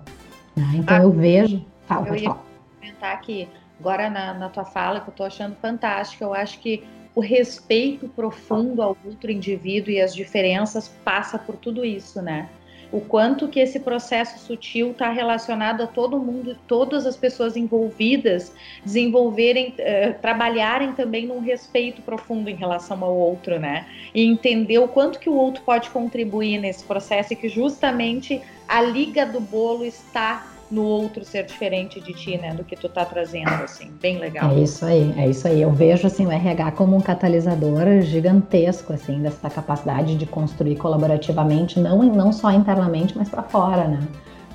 Né? 0.54 0.70
Então 0.76 0.98
ah, 0.98 1.04
eu 1.04 1.12
vejo. 1.12 1.66
Fala, 1.88 2.08
eu 2.10 2.16
ia 2.16 2.24
falar. 2.24 2.44
comentar 2.78 3.22
que 3.22 3.48
agora 3.80 4.10
na, 4.10 4.34
na 4.34 4.50
tua 4.50 4.66
fala, 4.66 5.00
que 5.00 5.10
eu 5.10 5.12
estou 5.12 5.26
achando 5.26 5.56
fantástica, 5.56 6.24
eu 6.24 6.34
acho 6.34 6.60
que 6.60 6.84
o 7.14 7.22
respeito 7.22 8.10
profundo 8.10 8.82
ao 8.82 8.98
outro 9.06 9.32
indivíduo 9.32 9.92
e 9.92 10.02
as 10.02 10.14
diferenças 10.14 10.90
passa 11.04 11.40
por 11.40 11.56
tudo 11.56 11.86
isso, 11.86 12.22
né? 12.22 12.50
o 12.92 13.02
quanto 13.02 13.48
que 13.48 13.60
esse 13.60 13.80
processo 13.80 14.40
sutil 14.40 14.92
está 14.92 15.10
relacionado 15.10 15.82
a 15.82 15.88
todo 15.88 16.18
mundo, 16.18 16.58
todas 16.68 17.06
as 17.06 17.18
pessoas 17.18 17.58
envolvidas 17.58 18.54
desenvolverem, 18.84 19.70
uh, 19.80 20.14
trabalharem 20.22 20.94
também 20.94 21.28
num 21.28 21.40
respeito 21.40 22.02
profundo 22.02 22.50
em 22.50 22.56
relação 22.56 23.04
ao 23.04 23.14
outro, 23.14 23.60
né? 23.60 23.86
E 24.14 24.24
entender 24.24 24.80
o 24.80 24.88
quanto 24.88 25.20
que 25.20 25.30
o 25.30 25.34
outro 25.34 25.62
pode 25.64 25.90
contribuir 25.90 26.58
nesse 26.60 26.84
processo 26.86 27.34
e 27.34 27.36
que 27.36 27.50
justamente 27.50 28.42
a 28.68 28.82
liga 28.82 29.26
do 29.26 29.42
bolo 29.42 29.84
está 29.84 30.55
no 30.76 30.84
outro 30.84 31.24
ser 31.24 31.46
diferente 31.46 32.02
de 32.02 32.14
ti, 32.14 32.38
né? 32.38 32.54
Do 32.54 32.64
que 32.64 32.76
tu 32.76 32.90
tá 32.90 33.06
trazendo, 33.06 33.50
assim, 33.64 33.90
bem 34.02 34.20
legal. 34.20 34.52
É 34.52 34.60
isso 34.60 34.86
aí, 34.86 35.14
é 35.18 35.28
isso 35.28 35.48
aí. 35.48 35.62
Eu 35.62 35.72
vejo, 35.72 36.06
assim, 36.06 36.28
o 36.28 36.32
RH 36.32 36.72
como 36.74 36.98
um 36.98 37.02
catalisador 37.02 38.02
gigantesco, 38.02 38.92
assim, 38.92 39.22
dessa 39.22 39.50
capacidade 39.50 40.18
de 40.18 40.26
construir 40.26 40.76
colaborativamente, 40.76 41.80
não, 41.80 42.04
não 42.04 42.34
só 42.34 42.52
internamente, 42.52 43.18
mas 43.18 43.30
para 43.30 43.42
fora, 43.42 43.88
né? 43.88 44.00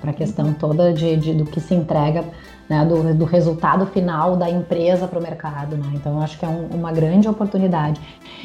Para 0.00 0.10
a 0.10 0.14
questão 0.14 0.52
toda 0.52 0.92
de, 0.92 1.16
de, 1.16 1.34
do 1.34 1.46
que 1.46 1.58
se 1.58 1.74
entrega, 1.74 2.22
né? 2.68 2.84
Do, 2.84 3.14
do 3.14 3.24
resultado 3.24 3.86
final 3.86 4.36
da 4.36 4.50
empresa 4.50 5.08
para 5.08 5.18
o 5.18 5.22
mercado, 5.22 5.76
né? 5.76 5.90
Então, 5.94 6.20
acho 6.20 6.38
que 6.38 6.44
é 6.44 6.48
um, 6.48 6.66
uma 6.66 6.92
grande 6.92 7.28
oportunidade. 7.28 7.98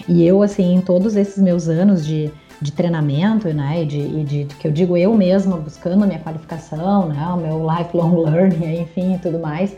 E 0.08 0.26
eu, 0.26 0.42
assim, 0.42 0.76
em 0.76 0.82
todos 0.82 1.18
esses 1.18 1.44
meus 1.44 1.68
anos 1.68 2.06
de 2.06 2.32
de 2.66 2.72
treinamento, 2.72 3.48
né, 3.54 3.84
e 3.84 3.86
de, 3.86 4.00
e 4.00 4.24
de, 4.24 4.46
que 4.56 4.68
eu 4.68 4.72
digo 4.72 4.98
eu 4.98 5.14
mesma 5.14 5.56
buscando 5.58 6.04
a 6.04 6.08
minha 6.08 6.20
qualificação, 6.20 7.08
né, 7.08 7.28
o 7.28 7.38
meu 7.38 7.68
lifelong 7.70 8.18
learning, 8.26 8.82
enfim, 8.82 9.16
e 9.16 9.20
tudo 9.20 9.40
mais. 9.40 9.72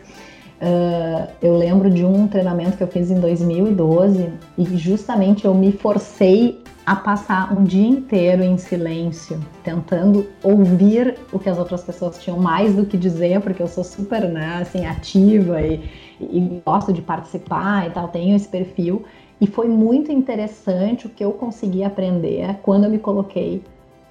Uh, 0.60 1.28
eu 1.40 1.56
lembro 1.56 1.88
de 1.88 2.04
um 2.04 2.26
treinamento 2.26 2.76
que 2.76 2.82
eu 2.82 2.88
fiz 2.88 3.12
em 3.12 3.20
2012 3.20 4.28
e 4.56 4.64
justamente 4.76 5.44
eu 5.44 5.54
me 5.54 5.70
forcei 5.70 6.60
a 6.84 6.96
passar 6.96 7.52
um 7.52 7.62
dia 7.62 7.86
inteiro 7.86 8.42
em 8.42 8.56
silêncio, 8.56 9.38
tentando 9.62 10.26
ouvir 10.42 11.16
o 11.30 11.38
que 11.38 11.48
as 11.48 11.58
outras 11.58 11.84
pessoas 11.84 12.18
tinham 12.18 12.38
mais 12.38 12.74
do 12.74 12.86
que 12.86 12.96
dizer, 12.96 13.40
porque 13.40 13.62
eu 13.62 13.68
sou 13.68 13.84
super, 13.84 14.22
né, 14.26 14.60
assim, 14.62 14.86
ativa 14.86 15.60
e, 15.60 15.88
e 16.18 16.62
gosto 16.64 16.92
de 16.92 17.02
participar 17.02 17.86
e 17.86 17.90
tal, 17.90 18.08
tenho 18.08 18.34
esse 18.34 18.48
perfil. 18.48 19.04
E 19.40 19.46
foi 19.46 19.68
muito 19.68 20.10
interessante 20.10 21.06
o 21.06 21.10
que 21.10 21.24
eu 21.24 21.32
consegui 21.32 21.84
aprender 21.84 22.56
quando 22.62 22.84
eu 22.84 22.90
me 22.90 22.98
coloquei 22.98 23.62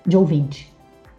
de 0.06 0.16
ouvinte. 0.16 0.74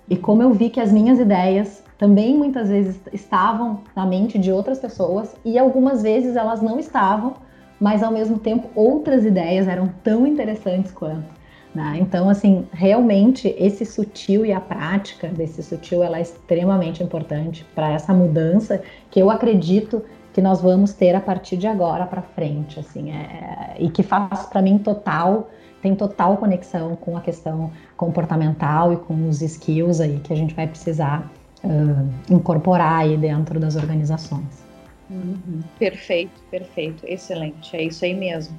E 0.09 0.17
como 0.17 0.43
eu 0.43 0.53
vi 0.53 0.71
que 0.71 0.81
as 0.81 0.91
minhas 0.91 1.19
ideias 1.19 1.85
também 1.99 2.37
muitas 2.37 2.71
vezes 2.71 2.99
estavam 3.13 3.81
na 3.95 4.07
mente 4.07 4.39
de 4.39 4.51
outras 4.51 4.79
pessoas 4.79 5.37
e 5.45 5.59
algumas 5.59 6.03
vezes 6.03 6.37
elas 6.37 6.63
não 6.63 6.79
estavam, 6.79 7.35
mas 7.79 8.03
ao 8.03 8.11
mesmo 8.11 8.39
tempo 8.39 8.69
outras 8.75 9.25
ideias 9.25 9.69
eram 9.69 9.93
tão 10.03 10.27
interessantes 10.27 10.91
quanto. 10.91 11.39
Né? 11.75 11.99
Então, 12.01 12.31
assim, 12.31 12.67
realmente 12.73 13.55
esse 13.59 13.85
sutil 13.85 14.47
e 14.47 14.53
a 14.53 14.61
prática 14.61 15.29
desse 15.29 15.63
sutil 15.63 16.03
ela 16.03 16.19
é 16.19 16.23
extremamente 16.23 17.03
importante 17.03 17.67
para 17.75 17.93
essa 17.93 18.15
mudança 18.15 18.81
que 19.11 19.21
eu 19.21 19.31
acredito 19.31 20.03
que 20.33 20.41
nós 20.41 20.61
vamos 20.61 20.93
ter 20.93 21.15
a 21.15 21.21
partir 21.21 21.57
de 21.57 21.67
agora 21.67 22.07
para 22.07 22.23
frente, 22.23 22.79
assim, 22.79 23.11
é, 23.11 23.77
e 23.79 23.91
que 23.91 24.03
faz 24.03 24.47
para 24.47 24.63
mim 24.63 24.79
total, 24.79 25.51
tem 25.83 25.95
total 25.95 26.37
conexão 26.37 26.97
com 26.97 27.17
a 27.17 27.21
questão 27.21 27.71
comportamental 27.97 28.93
e 28.93 28.97
com 28.97 29.29
os 29.29 29.43
skills 29.43 30.01
aí 30.01 30.21
que 30.21 30.33
a 30.33 30.37
gente 30.37 30.55
vai 30.55 30.67
precisar 30.67 31.31
uh, 31.65 32.33
incorporar 32.33 33.01
aí 33.01 33.17
dentro 33.17 33.61
das 33.61 33.77
organizações. 33.77 34.67
Uhum. 35.11 35.61
Perfeito, 35.79 36.41
perfeito, 36.51 37.03
excelente, 37.07 37.75
é 37.75 37.85
isso 37.85 38.05
aí 38.05 38.15
mesmo 38.15 38.55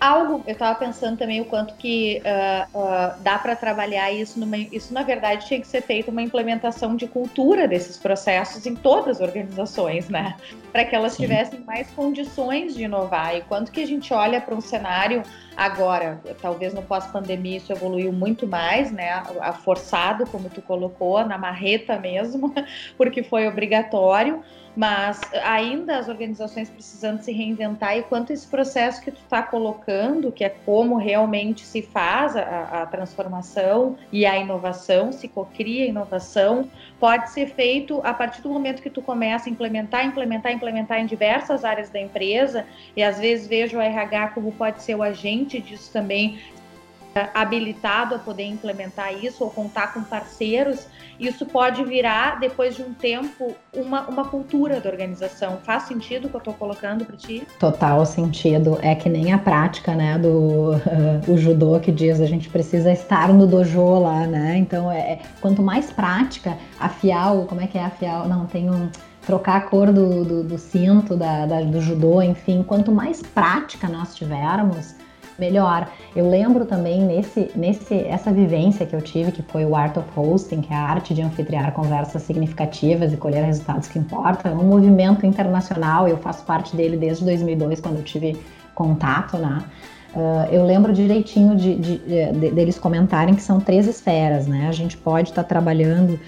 algo, 0.00 0.42
eu 0.46 0.52
estava 0.52 0.78
pensando 0.78 1.16
também 1.16 1.40
o 1.40 1.44
quanto 1.44 1.74
que 1.74 2.22
uh, 2.24 2.78
uh, 2.78 3.22
dá 3.22 3.38
para 3.38 3.56
trabalhar 3.56 4.12
isso, 4.12 4.38
numa, 4.38 4.56
isso 4.56 4.92
na 4.92 5.02
verdade 5.02 5.46
tinha 5.46 5.60
que 5.60 5.66
ser 5.66 5.82
feito 5.82 6.10
uma 6.10 6.22
implementação 6.22 6.96
de 6.96 7.06
cultura 7.06 7.66
desses 7.66 7.96
processos 7.96 8.66
em 8.66 8.74
todas 8.74 9.20
as 9.20 9.28
organizações, 9.28 10.08
né? 10.08 10.36
Para 10.72 10.84
que 10.84 10.94
elas 10.94 11.12
Sim. 11.12 11.24
tivessem 11.24 11.60
mais 11.60 11.90
condições 11.90 12.74
de 12.74 12.84
inovar. 12.84 13.36
E 13.36 13.40
quanto 13.42 13.72
que 13.72 13.80
a 13.80 13.86
gente 13.86 14.12
olha 14.12 14.40
para 14.40 14.54
um 14.54 14.60
cenário 14.60 15.22
agora, 15.56 16.20
talvez 16.40 16.74
no 16.74 16.82
pós-pandemia 16.82 17.56
isso 17.56 17.72
evoluiu 17.72 18.12
muito 18.12 18.46
mais, 18.46 18.92
né? 18.92 19.22
A 19.40 19.52
forçado, 19.52 20.26
como 20.26 20.50
tu 20.50 20.60
colocou, 20.62 21.24
na 21.24 21.38
marreta 21.38 21.98
mesmo, 21.98 22.52
porque 22.96 23.22
foi 23.22 23.46
obrigatório 23.48 24.42
mas 24.76 25.20
ainda 25.42 25.96
as 25.98 26.08
organizações 26.08 26.68
precisando 26.68 27.22
se 27.22 27.32
reinventar 27.32 27.96
e 27.96 28.02
quanto 28.02 28.32
esse 28.32 28.46
processo 28.46 29.00
que 29.00 29.10
tu 29.10 29.20
está 29.22 29.42
colocando, 29.42 30.30
que 30.30 30.44
é 30.44 30.50
como 30.50 30.96
realmente 30.96 31.64
se 31.64 31.80
faz 31.80 32.36
a, 32.36 32.82
a 32.82 32.86
transformação 32.86 33.96
e 34.12 34.26
a 34.26 34.36
inovação, 34.36 35.12
se 35.12 35.26
cocria 35.26 35.84
a 35.84 35.88
inovação, 35.88 36.70
pode 37.00 37.30
ser 37.30 37.46
feito 37.48 38.00
a 38.04 38.12
partir 38.12 38.42
do 38.42 38.50
momento 38.50 38.82
que 38.82 38.90
tu 38.90 39.00
começa 39.00 39.48
a 39.48 39.52
implementar, 39.52 40.04
implementar, 40.04 40.52
implementar 40.52 41.00
em 41.00 41.06
diversas 41.06 41.64
áreas 41.64 41.88
da 41.88 41.98
empresa, 41.98 42.66
e 42.94 43.02
às 43.02 43.18
vezes 43.18 43.46
vejo 43.46 43.78
o 43.78 43.80
RH 43.80 44.28
como 44.28 44.52
pode 44.52 44.82
ser 44.82 44.94
o 44.94 45.02
agente 45.02 45.60
disso 45.60 45.90
também, 45.90 46.38
habilitado 47.34 48.14
a 48.14 48.18
poder 48.18 48.44
implementar 48.44 49.12
isso 49.12 49.44
ou 49.44 49.50
contar 49.50 49.92
com 49.92 50.02
parceiros, 50.02 50.86
isso 51.18 51.46
pode 51.46 51.82
virar, 51.84 52.38
depois 52.38 52.76
de 52.76 52.82
um 52.82 52.92
tempo, 52.92 53.54
uma, 53.72 54.02
uma 54.02 54.24
cultura 54.24 54.80
da 54.80 54.90
organização. 54.90 55.58
Faz 55.62 55.84
sentido 55.84 56.26
o 56.26 56.28
que 56.28 56.36
eu 56.36 56.38
estou 56.38 56.54
colocando 56.54 57.04
para 57.04 57.16
ti? 57.16 57.46
Total 57.58 58.04
sentido. 58.04 58.78
É 58.82 58.94
que 58.94 59.08
nem 59.08 59.32
a 59.32 59.38
prática, 59.38 59.94
né, 59.94 60.18
do 60.18 60.74
uh, 60.74 61.32
o 61.32 61.38
judô 61.38 61.80
que 61.80 61.90
diz 61.90 62.20
a 62.20 62.26
gente 62.26 62.48
precisa 62.48 62.92
estar 62.92 63.32
no 63.32 63.46
dojo 63.46 63.98
lá, 63.98 64.26
né? 64.26 64.56
Então, 64.58 64.90
é, 64.90 64.98
é 64.98 65.20
quanto 65.40 65.62
mais 65.62 65.90
prática, 65.90 66.56
afiar 66.78 67.34
o, 67.34 67.46
como 67.46 67.60
é 67.60 67.66
que 67.66 67.78
é 67.78 67.84
afiar? 67.84 68.28
Não, 68.28 68.46
tem 68.46 68.70
um 68.70 68.90
trocar 69.26 69.56
a 69.56 69.60
cor 69.60 69.92
do, 69.92 70.24
do, 70.24 70.44
do 70.44 70.56
cinto 70.58 71.16
da, 71.16 71.46
da, 71.46 71.60
do 71.62 71.80
judô, 71.80 72.22
enfim, 72.22 72.62
quanto 72.62 72.92
mais 72.92 73.20
prática 73.22 73.88
nós 73.88 74.14
tivermos, 74.14 74.94
melhor. 75.38 75.88
Eu 76.14 76.28
lembro 76.28 76.64
também 76.64 77.02
nesse, 77.02 77.50
nesse 77.54 77.94
essa 77.94 78.32
vivência 78.32 78.86
que 78.86 78.94
eu 78.94 79.02
tive, 79.02 79.32
que 79.32 79.42
foi 79.42 79.64
o 79.64 79.74
Art 79.74 79.96
of 79.96 80.08
Hosting, 80.16 80.60
que 80.60 80.72
é 80.72 80.76
a 80.76 80.82
arte 80.82 81.14
de 81.14 81.22
anfitriar 81.22 81.72
conversas 81.72 82.22
significativas 82.22 83.12
e 83.12 83.16
colher 83.16 83.44
resultados 83.44 83.88
que 83.88 83.98
importam. 83.98 84.52
É 84.52 84.54
um 84.54 84.66
movimento 84.66 85.26
internacional, 85.26 86.08
eu 86.08 86.16
faço 86.18 86.44
parte 86.44 86.76
dele 86.76 86.96
desde 86.96 87.24
2002, 87.24 87.80
quando 87.80 87.96
eu 87.96 88.04
tive 88.04 88.36
contato, 88.74 89.36
né? 89.38 89.62
Uh, 90.16 90.48
eu 90.50 90.64
lembro 90.64 90.94
direitinho 90.94 91.54
de, 91.54 91.74
de, 91.74 91.98
de, 91.98 92.50
deles 92.50 92.78
comentarem 92.78 93.34
que 93.34 93.42
são 93.42 93.60
três 93.60 93.86
esferas, 93.86 94.46
né? 94.46 94.66
A 94.66 94.72
gente 94.72 94.96
pode 94.96 95.28
estar 95.28 95.42
tá 95.42 95.48
trabalhando 95.48 96.14
uh, 96.14 96.18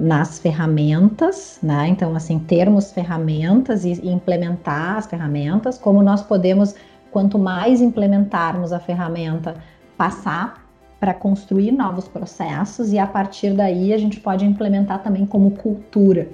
nas 0.00 0.40
ferramentas, 0.40 1.56
né? 1.62 1.86
Então, 1.88 2.16
assim, 2.16 2.40
termos 2.40 2.90
ferramentas 2.90 3.84
e, 3.84 3.92
e 4.02 4.08
implementar 4.08 4.96
as 4.96 5.06
ferramentas, 5.06 5.78
como 5.78 6.02
nós 6.02 6.20
podemos 6.20 6.74
quanto 7.10 7.38
mais 7.38 7.80
implementarmos 7.80 8.72
a 8.72 8.78
ferramenta, 8.78 9.56
passar 9.96 10.66
para 11.00 11.14
construir 11.14 11.72
novos 11.72 12.08
processos 12.08 12.92
e 12.92 12.98
a 12.98 13.06
partir 13.06 13.52
daí 13.52 13.92
a 13.92 13.98
gente 13.98 14.18
pode 14.20 14.44
implementar 14.44 15.02
também 15.02 15.24
como 15.24 15.52
cultura. 15.52 16.28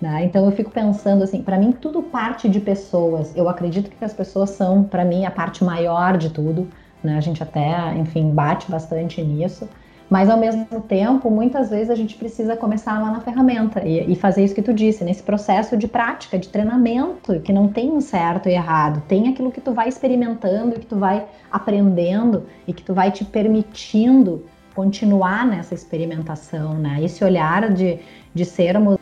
Né? 0.00 0.24
Então 0.24 0.44
eu 0.44 0.52
fico 0.52 0.70
pensando 0.70 1.24
assim, 1.24 1.42
para 1.42 1.58
mim 1.58 1.72
tudo 1.72 2.02
parte 2.02 2.48
de 2.48 2.60
pessoas. 2.60 3.34
Eu 3.36 3.48
acredito 3.48 3.90
que 3.90 4.04
as 4.04 4.12
pessoas 4.12 4.50
são, 4.50 4.84
para 4.84 5.04
mim, 5.04 5.24
a 5.24 5.30
parte 5.30 5.64
maior 5.64 6.16
de 6.16 6.30
tudo. 6.30 6.68
Né? 7.02 7.16
A 7.16 7.20
gente 7.20 7.42
até, 7.42 7.94
enfim, 7.96 8.30
bate 8.30 8.70
bastante 8.70 9.22
nisso. 9.22 9.68
Mas 10.08 10.28
ao 10.28 10.38
mesmo 10.38 10.66
tempo, 10.82 11.30
muitas 11.30 11.70
vezes 11.70 11.90
a 11.90 11.94
gente 11.94 12.14
precisa 12.14 12.56
começar 12.56 13.00
lá 13.00 13.10
na 13.10 13.20
ferramenta 13.20 13.82
e, 13.84 14.12
e, 14.12 14.14
fazer 14.14 14.44
isso 14.44 14.54
que 14.54 14.62
tu 14.62 14.72
disse, 14.72 15.02
nesse 15.02 15.22
processo 15.22 15.76
de 15.76 15.88
prática, 15.88 16.38
de 16.38 16.48
treinamento, 16.48 17.40
que 17.40 17.52
não 17.52 17.68
tem 17.68 17.90
um 17.90 18.00
certo 18.00 18.48
e 18.48 18.52
errado, 18.52 19.02
tem 19.08 19.28
aquilo 19.28 19.50
que 19.50 19.60
tu 19.60 19.72
vai 19.72 19.88
experimentando, 19.88 20.78
que 20.78 20.86
tu 20.86 20.96
vai 20.96 21.24
aprendendo 21.50 22.44
e 22.66 22.72
que 22.72 22.82
tu 22.82 22.92
vai 22.92 23.10
te 23.10 23.24
permitindo 23.24 24.44
continuar 24.74 25.46
nessa 25.46 25.72
experimentação, 25.72 26.74
né? 26.74 26.98
Esse 27.02 27.24
olhar 27.24 27.72
de, 27.72 27.98
de 28.34 28.44
sermos 28.44 28.98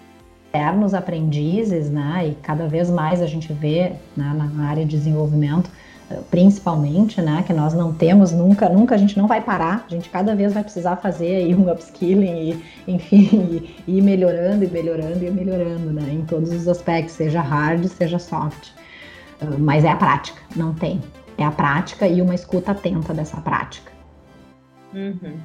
eternos 0.52 0.92
aprendizes, 0.92 1.90
né? 1.90 2.28
E 2.28 2.34
cada 2.36 2.68
vez 2.68 2.90
mais 2.90 3.22
a 3.22 3.26
gente 3.26 3.52
vê 3.52 3.92
né, 4.14 4.50
na 4.54 4.68
área 4.68 4.84
de 4.84 4.96
desenvolvimento 4.96 5.70
principalmente, 6.30 7.20
né, 7.20 7.42
que 7.46 7.52
nós 7.52 7.74
não 7.74 7.92
temos 7.92 8.32
nunca, 8.32 8.68
nunca 8.68 8.94
a 8.94 8.98
gente 8.98 9.16
não 9.16 9.26
vai 9.26 9.40
parar, 9.40 9.84
a 9.86 9.90
gente 9.90 10.08
cada 10.08 10.34
vez 10.34 10.52
vai 10.52 10.62
precisar 10.62 10.96
fazer 10.96 11.36
aí 11.36 11.54
um 11.54 11.70
upskilling 11.70 12.50
e, 12.50 12.64
enfim, 12.92 13.28
e, 13.86 13.98
ir 13.98 14.02
melhorando 14.02 14.64
e 14.64 14.68
melhorando 14.68 15.24
e 15.24 15.30
melhorando, 15.30 15.92
né, 15.92 16.12
em 16.12 16.24
todos 16.24 16.52
os 16.52 16.68
aspectos, 16.68 17.14
seja 17.14 17.40
hard, 17.40 17.86
seja 17.86 18.18
soft. 18.18 18.70
Uh, 19.40 19.58
mas 19.58 19.84
é 19.84 19.90
a 19.90 19.96
prática, 19.96 20.40
não 20.54 20.72
tem. 20.74 21.00
É 21.38 21.44
a 21.44 21.50
prática 21.50 22.06
e 22.06 22.20
uma 22.20 22.34
escuta 22.34 22.72
atenta 22.72 23.12
dessa 23.12 23.40
prática. 23.40 23.90
Uhum. 24.94 25.36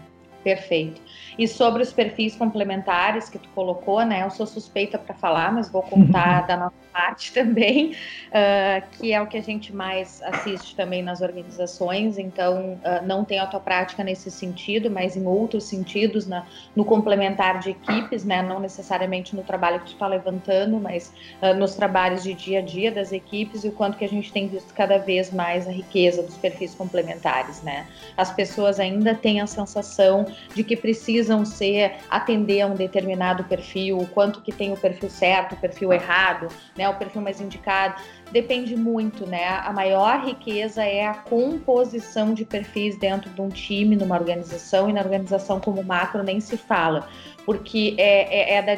Perfeito. 0.48 1.02
E 1.38 1.46
sobre 1.46 1.84
os 1.84 1.92
perfis 1.92 2.34
complementares 2.34 3.28
que 3.28 3.38
tu 3.38 3.50
colocou, 3.50 4.02
né? 4.06 4.24
Eu 4.24 4.30
sou 4.30 4.48
suspeita 4.48 4.98
para 4.98 5.14
falar, 5.14 5.52
mas 5.52 5.70
vou 5.70 5.82
contar 5.82 6.44
da 6.48 6.56
nossa 6.56 6.88
parte 6.94 7.34
também, 7.34 7.92
uh, 8.30 8.82
que 8.94 9.12
é 9.12 9.22
o 9.22 9.28
que 9.28 9.38
a 9.38 9.44
gente 9.44 9.76
mais 9.76 10.24
assiste 10.24 10.74
também 10.74 11.04
nas 11.04 11.20
organizações. 11.22 12.18
Então, 12.18 12.76
uh, 12.76 13.06
não 13.06 13.26
tem 13.26 13.40
autoprática 13.40 14.06
nesse 14.06 14.32
sentido, 14.32 14.90
mas 14.90 15.18
em 15.18 15.28
outros 15.28 15.66
sentidos, 15.66 16.26
na, 16.26 16.46
no 16.74 16.86
complementar 16.86 17.60
de 17.60 17.72
equipes, 17.72 18.24
né? 18.24 18.42
Não 18.42 18.62
necessariamente 18.62 19.36
no 19.36 19.44
trabalho 19.44 19.82
que 19.82 19.88
tu 19.88 19.94
está 19.94 20.08
levantando, 20.08 20.80
mas 20.80 21.14
uh, 21.42 21.54
nos 21.56 21.76
trabalhos 21.76 22.24
de 22.24 22.34
dia 22.34 22.60
a 22.60 22.62
dia 22.62 22.90
das 22.90 23.12
equipes 23.12 23.66
e 23.66 23.68
o 23.68 23.74
quanto 23.74 23.98
que 23.98 24.06
a 24.06 24.10
gente 24.10 24.32
tem 24.32 24.48
visto 24.48 24.74
cada 24.74 24.98
vez 24.98 25.30
mais 25.34 25.68
a 25.68 25.72
riqueza 25.72 26.24
dos 26.24 26.38
perfis 26.38 26.74
complementares, 26.74 27.62
né? 27.64 27.86
As 28.16 28.32
pessoas 28.32 28.80
ainda 28.80 29.14
têm 29.14 29.42
a 29.42 29.46
sensação 29.46 30.26
de 30.54 30.64
que 30.64 30.76
precisam 30.76 31.46
ser 31.46 31.96
atender 32.10 32.62
a 32.62 32.68
um 32.68 32.76
determinado 32.76 33.44
perfil, 33.44 34.00
o 34.00 34.08
quanto 34.08 34.42
que 34.42 34.52
tem 34.52 34.72
o 34.72 34.78
perfil 34.78 35.10
certo, 35.10 35.56
o 35.56 35.58
perfil 35.58 35.94
errado, 35.94 36.48
né, 36.78 36.88
o 36.90 36.96
perfil 36.96 37.22
mais 37.22 37.40
indicado, 37.40 38.02
depende 38.32 38.76
muito, 38.76 39.26
né? 39.26 39.48
A 39.64 39.72
maior 39.72 40.26
riqueza 40.26 40.84
é 40.84 41.06
a 41.06 41.14
composição 41.14 42.34
de 42.34 42.44
perfis 42.44 42.98
dentro 42.98 43.30
de 43.30 43.42
um 43.42 43.50
time, 43.50 43.96
numa 43.96 44.16
organização 44.16 44.90
e 44.90 44.94
na 44.94 45.02
organização 45.02 45.60
como 45.60 45.84
macro 45.84 46.24
nem 46.24 46.40
se 46.40 46.58
fala, 46.58 47.08
porque 47.46 47.96
é, 47.98 48.56
é, 48.56 48.58
é 48.58 48.62
da, 48.62 48.76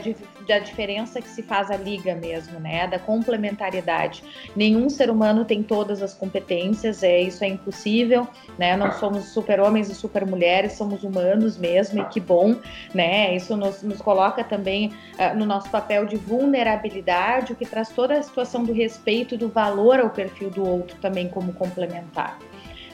da 0.49 0.57
diferença 0.57 1.21
que 1.21 1.29
se 1.29 1.43
faz 1.43 1.69
a 1.69 1.77
liga 1.77 2.15
mesmo, 2.15 2.59
né? 2.59 2.87
Da 2.87 2.97
complementariedade. 2.97 4.23
Nenhum 4.55 4.89
ser 4.89 5.11
humano 5.11 5.45
tem 5.45 5.61
todas 5.61 6.01
as 6.01 6.13
competências, 6.15 7.03
é 7.03 7.21
isso 7.21 7.43
é 7.43 7.47
impossível, 7.47 8.27
né? 8.57 8.75
Não 8.75 8.91
somos 8.91 9.25
super 9.25 9.59
homens 9.59 9.89
e 9.89 9.95
super 9.95 10.25
mulheres, 10.25 10.73
somos 10.73 11.03
humanos 11.03 11.55
mesmo 11.55 12.01
e 12.01 12.05
que 12.05 12.19
bom, 12.19 12.55
né? 12.93 13.35
Isso 13.35 13.55
nos, 13.55 13.83
nos 13.83 14.01
coloca 14.01 14.43
também 14.43 14.87
uh, 14.87 15.37
no 15.37 15.45
nosso 15.45 15.69
papel 15.69 16.07
de 16.07 16.17
vulnerabilidade, 16.17 17.53
o 17.53 17.55
que 17.55 17.65
traz 17.65 17.89
toda 17.89 18.17
a 18.17 18.23
situação 18.23 18.63
do 18.63 18.73
respeito 18.73 19.35
e 19.35 19.37
do 19.37 19.49
valor 19.49 19.99
ao 19.99 20.09
perfil 20.09 20.49
do 20.49 20.67
outro 20.67 20.97
também 20.99 21.29
como 21.29 21.53
complementar. 21.53 22.48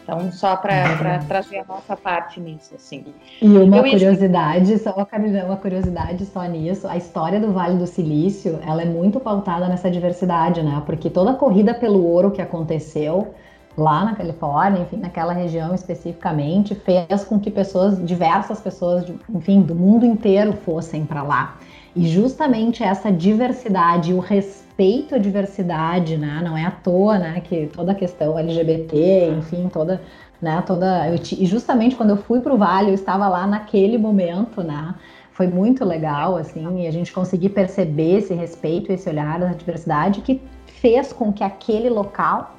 Então, 0.06 0.32
só 0.32 0.56
para 0.56 1.18
trazer 1.28 1.58
a 1.58 1.66
nossa 1.66 1.98
parte 1.98 2.40
nisso, 2.40 2.76
assim. 2.76 3.04
E 3.42 3.48
uma 3.48 3.78
Eu 3.78 3.84
curiosidade, 3.84 4.72
ia... 4.74 4.78
só 4.78 4.94
uma 4.94 5.58
curiosidade 5.58 6.26
só 6.28 6.44
nisso, 6.44 6.88
a 6.88 6.96
história 6.96 7.40
do 7.40 7.52
Vale 7.52 7.76
do 7.76 7.88
Silício, 7.88 8.60
ela 8.68 8.84
é 8.84 8.86
muito 8.86 9.20
pautada 9.20 9.68
nessa 9.68 9.90
diversidade, 9.90 10.62
né? 10.62 10.84
Porque 10.86 11.10
toda 11.10 11.32
a 11.32 11.34
corrida 11.34 11.74
pelo 11.74 12.06
ouro 12.06 12.30
que 12.30 12.42
aconteceu 12.42 13.34
lá 13.78 14.06
na 14.06 14.16
Califórnia, 14.16 14.82
enfim, 14.82 14.98
naquela 14.98 15.34
região 15.34 15.74
especificamente, 15.74 16.74
fez 16.76 17.26
com 17.26 17.40
que 17.40 17.52
pessoas, 17.52 18.04
diversas 18.06 18.60
pessoas, 18.62 19.06
enfim, 19.30 19.62
do 19.62 19.76
mundo 19.76 20.06
inteiro 20.06 20.54
fossem 20.54 21.06
para 21.06 21.22
lá. 21.22 21.58
E 21.96 22.08
justamente 22.08 22.84
essa 22.84 23.12
diversidade, 23.12 24.14
o 24.14 24.20
respeito 24.20 25.16
à 25.16 25.18
diversidade, 25.18 26.18
né? 26.18 26.42
Não 26.44 26.58
é 26.58 26.66
à 26.66 26.72
toa, 26.72 27.18
né, 27.18 27.42
que 27.42 27.68
toda 27.68 27.94
a 27.94 27.96
questão 27.96 28.38
LGBT, 28.38 29.30
enfim, 29.38 29.70
toda, 29.72 30.02
né, 30.42 30.62
toda 30.66 31.08
eu, 31.10 31.16
e 31.16 31.46
justamente 31.46 31.96
quando 31.96 32.10
eu 32.10 32.18
fui 32.18 32.42
para 32.42 32.54
o 32.54 32.58
Vale, 32.58 32.90
eu 32.90 32.94
estava 32.94 33.28
lá 33.28 33.48
naquele 33.48 33.98
momento, 33.98 34.62
né? 34.62 34.96
Foi 35.32 35.48
muito 35.48 35.84
legal, 35.84 36.38
assim, 36.38 36.82
e 36.82 36.88
a 36.88 36.92
gente 36.92 37.12
conseguir 37.12 37.50
perceber 37.50 38.20
esse 38.20 38.34
respeito, 38.34 38.92
esse 38.92 39.10
olhar 39.10 39.38
da 39.38 39.48
diversidade 39.48 40.22
que 40.22 40.42
fez 40.66 41.12
com 41.12 41.32
que 41.32 41.44
aquele 41.44 41.90
local 41.90 42.56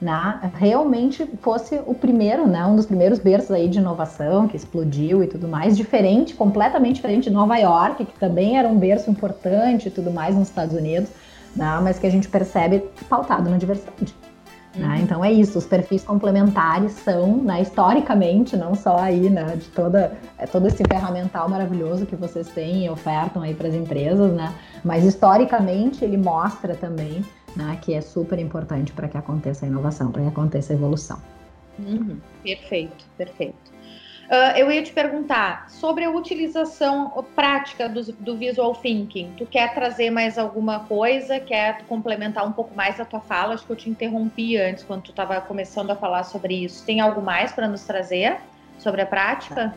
né, 0.00 0.50
realmente 0.54 1.28
fosse 1.42 1.78
o 1.86 1.94
primeiro, 1.94 2.46
né, 2.46 2.64
um 2.64 2.74
dos 2.74 2.86
primeiros 2.86 3.18
berços 3.18 3.50
aí 3.50 3.68
de 3.68 3.78
inovação 3.78 4.48
que 4.48 4.56
explodiu 4.56 5.22
e 5.22 5.26
tudo 5.26 5.46
mais, 5.46 5.76
diferente, 5.76 6.34
completamente 6.34 6.96
diferente 6.96 7.24
de 7.24 7.30
Nova 7.30 7.56
York, 7.58 8.06
que 8.06 8.18
também 8.18 8.58
era 8.58 8.66
um 8.66 8.78
berço 8.78 9.10
importante 9.10 9.88
e 9.88 9.90
tudo 9.90 10.10
mais 10.10 10.34
nos 10.34 10.48
Estados 10.48 10.74
Unidos, 10.74 11.10
né? 11.54 11.78
mas 11.82 11.98
que 11.98 12.06
a 12.06 12.10
gente 12.10 12.28
percebe 12.28 12.82
pautado 13.08 13.50
na 13.50 13.58
diversidade. 13.58 14.14
Né? 14.74 14.86
Uhum. 14.86 14.88
Né? 14.88 15.00
Então 15.02 15.24
é 15.24 15.30
isso, 15.30 15.58
os 15.58 15.66
perfis 15.66 16.02
complementares 16.02 16.92
são, 16.92 17.36
né, 17.36 17.60
historicamente, 17.60 18.56
não 18.56 18.74
só 18.74 18.98
aí, 18.98 19.28
né, 19.28 19.56
de 19.56 19.66
toda, 19.66 20.12
é, 20.38 20.46
todo 20.46 20.66
esse 20.66 20.82
ferramental 20.88 21.48
maravilhoso 21.48 22.06
que 22.06 22.16
vocês 22.16 22.48
têm 22.48 22.86
e 22.86 22.90
ofertam 22.90 23.42
aí 23.42 23.52
para 23.52 23.68
as 23.68 23.74
empresas, 23.74 24.32
né, 24.32 24.54
mas 24.84 25.04
historicamente 25.04 26.04
ele 26.04 26.16
mostra 26.16 26.74
também 26.74 27.24
né, 27.56 27.78
que 27.82 27.94
é 27.94 28.00
super 28.00 28.38
importante 28.38 28.92
para 28.92 29.08
que 29.08 29.16
aconteça 29.16 29.66
a 29.66 29.68
inovação, 29.68 30.10
para 30.10 30.22
que 30.22 30.28
aconteça 30.28 30.72
a 30.72 30.76
evolução. 30.76 31.20
Uhum. 31.78 32.18
Perfeito, 32.42 33.04
perfeito. 33.16 33.70
Uh, 34.30 34.56
eu 34.56 34.70
ia 34.70 34.80
te 34.80 34.92
perguntar 34.92 35.68
sobre 35.68 36.04
a 36.04 36.10
utilização 36.10 37.24
prática 37.34 37.88
do, 37.88 38.00
do, 38.12 38.36
visual 38.36 38.76
thinking. 38.76 39.32
Tu 39.36 39.44
quer 39.44 39.74
trazer 39.74 40.08
mais 40.08 40.38
alguma 40.38 40.80
coisa? 40.80 41.40
Quer 41.40 41.82
complementar 41.86 42.46
um 42.46 42.52
pouco 42.52 42.72
mais 42.72 43.00
a 43.00 43.04
tua 43.04 43.18
fala? 43.18 43.54
Acho 43.54 43.66
que 43.66 43.72
eu 43.72 43.76
te 43.76 43.90
interrompi 43.90 44.56
antes 44.56 44.84
quando 44.84 45.02
tu 45.02 45.10
estava 45.10 45.40
começando 45.40 45.90
a 45.90 45.96
falar 45.96 46.22
sobre 46.22 46.54
isso. 46.62 46.86
Tem 46.86 47.00
algo 47.00 47.20
mais 47.20 47.50
para 47.50 47.66
nos 47.66 47.82
trazer 47.82 48.36
sobre 48.78 49.00
a 49.02 49.06
prática? 49.06 49.74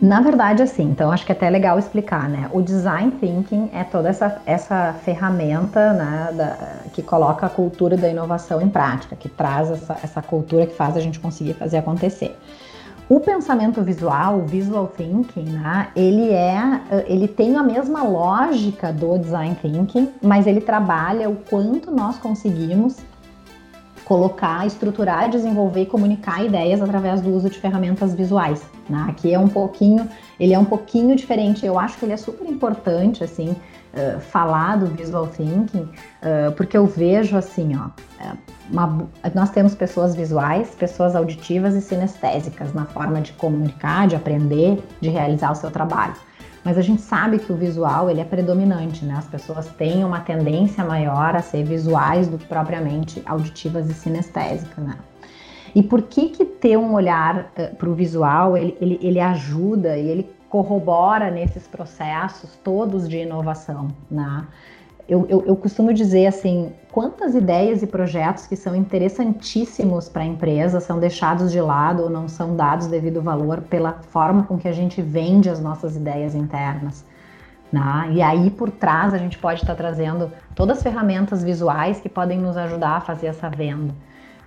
Na 0.00 0.20
verdade, 0.20 0.62
assim, 0.62 0.82
então 0.82 1.10
acho 1.10 1.24
que 1.24 1.32
é 1.32 1.34
até 1.34 1.48
legal 1.48 1.78
explicar, 1.78 2.28
né? 2.28 2.50
O 2.52 2.60
design 2.60 3.12
thinking 3.12 3.70
é 3.72 3.82
toda 3.82 4.10
essa, 4.10 4.42
essa 4.44 4.94
ferramenta 5.04 5.94
né, 5.94 6.32
da, 6.34 6.56
que 6.92 7.02
coloca 7.02 7.46
a 7.46 7.48
cultura 7.48 7.96
da 7.96 8.06
inovação 8.06 8.60
em 8.60 8.68
prática, 8.68 9.16
que 9.16 9.28
traz 9.28 9.70
essa, 9.70 9.96
essa 10.02 10.22
cultura 10.22 10.66
que 10.66 10.74
faz 10.74 10.96
a 10.98 11.00
gente 11.00 11.18
conseguir 11.18 11.54
fazer 11.54 11.78
acontecer. 11.78 12.36
O 13.08 13.20
pensamento 13.20 13.82
visual, 13.82 14.40
o 14.40 14.46
visual 14.46 14.88
thinking, 14.88 15.44
né, 15.44 15.88
ele 15.96 16.30
é, 16.30 16.80
ele 17.06 17.26
tem 17.26 17.56
a 17.56 17.62
mesma 17.62 18.02
lógica 18.02 18.92
do 18.92 19.16
design 19.16 19.56
thinking, 19.62 20.12
mas 20.20 20.46
ele 20.46 20.60
trabalha 20.60 21.30
o 21.30 21.36
quanto 21.36 21.90
nós 21.90 22.18
conseguimos 22.18 22.96
colocar, 24.06 24.64
estruturar, 24.64 25.28
desenvolver 25.28 25.82
e 25.82 25.86
comunicar 25.86 26.44
ideias 26.44 26.80
através 26.80 27.20
do 27.20 27.34
uso 27.34 27.50
de 27.50 27.58
ferramentas 27.58 28.14
visuais. 28.14 28.64
Né? 28.88 29.04
Aqui 29.08 29.34
é 29.34 29.38
um 29.38 29.48
pouquinho, 29.48 30.08
ele 30.38 30.54
é 30.54 30.58
um 30.58 30.64
pouquinho 30.64 31.16
diferente. 31.16 31.66
Eu 31.66 31.76
acho 31.76 31.98
que 31.98 32.04
ele 32.04 32.12
é 32.12 32.16
super 32.16 32.48
importante, 32.48 33.24
assim, 33.24 33.48
uh, 33.50 34.20
falar 34.20 34.76
do 34.76 34.86
visual 34.86 35.26
thinking, 35.26 35.82
uh, 35.82 36.52
porque 36.56 36.76
eu 36.76 36.86
vejo 36.86 37.36
assim, 37.36 37.76
ó, 37.76 37.88
uma, 38.70 39.08
nós 39.34 39.50
temos 39.50 39.74
pessoas 39.74 40.14
visuais, 40.14 40.72
pessoas 40.76 41.16
auditivas 41.16 41.74
e 41.74 41.80
sinestésicas 41.80 42.72
na 42.72 42.84
forma 42.84 43.20
de 43.20 43.32
comunicar, 43.32 44.06
de 44.06 44.14
aprender, 44.14 44.84
de 45.00 45.08
realizar 45.08 45.50
o 45.50 45.56
seu 45.56 45.70
trabalho. 45.72 46.14
Mas 46.66 46.76
a 46.76 46.82
gente 46.82 47.00
sabe 47.00 47.38
que 47.38 47.52
o 47.52 47.54
visual 47.54 48.10
ele 48.10 48.20
é 48.20 48.24
predominante, 48.24 49.04
né? 49.04 49.14
As 49.16 49.28
pessoas 49.28 49.68
têm 49.68 50.04
uma 50.04 50.18
tendência 50.18 50.84
maior 50.84 51.36
a 51.36 51.40
ser 51.40 51.62
visuais 51.62 52.26
do 52.26 52.38
que 52.38 52.44
propriamente 52.44 53.22
auditivas 53.24 53.88
e 53.88 53.94
sinestésicas, 53.94 54.84
né? 54.84 54.96
E 55.76 55.80
por 55.80 56.02
que 56.02 56.30
que 56.30 56.44
ter 56.44 56.76
um 56.76 56.92
olhar 56.92 57.52
uh, 57.56 57.76
para 57.76 57.88
o 57.88 57.94
visual 57.94 58.56
ele, 58.56 58.76
ele, 58.80 58.98
ele 59.00 59.20
ajuda 59.20 59.96
e 59.96 60.08
ele 60.08 60.28
corrobora 60.48 61.30
nesses 61.30 61.68
processos 61.68 62.58
todos 62.64 63.08
de 63.08 63.18
inovação, 63.18 63.86
né? 64.10 64.44
Eu, 65.08 65.24
eu, 65.28 65.44
eu, 65.46 65.56
costumo 65.56 65.92
dizer 65.92 66.26
assim, 66.26 66.72
quantas 66.90 67.34
ideias 67.34 67.80
e 67.82 67.86
projetos 67.86 68.46
que 68.46 68.56
são 68.56 68.74
interessantíssimos 68.74 70.08
para 70.08 70.22
a 70.22 70.26
empresa 70.26 70.80
são 70.80 70.98
deixados 70.98 71.52
de 71.52 71.60
lado 71.60 72.02
ou 72.02 72.10
não 72.10 72.28
são 72.28 72.56
dados 72.56 72.88
devido 72.88 73.22
valor 73.22 73.60
pela 73.60 73.92
forma 73.92 74.42
com 74.42 74.58
que 74.58 74.66
a 74.66 74.72
gente 74.72 75.00
vende 75.00 75.48
as 75.48 75.60
nossas 75.60 75.94
ideias 75.94 76.34
internas. 76.34 77.04
Né? 77.72 78.10
E 78.14 78.22
aí 78.22 78.50
por 78.50 78.70
trás 78.70 79.14
a 79.14 79.18
gente 79.18 79.38
pode 79.38 79.60
estar 79.60 79.74
tá 79.74 79.76
trazendo 79.76 80.30
todas 80.54 80.78
as 80.78 80.82
ferramentas 80.82 81.42
visuais 81.42 82.00
que 82.00 82.08
podem 82.08 82.38
nos 82.38 82.56
ajudar 82.56 82.96
a 82.96 83.00
fazer 83.00 83.28
essa 83.28 83.48
venda. 83.48 83.94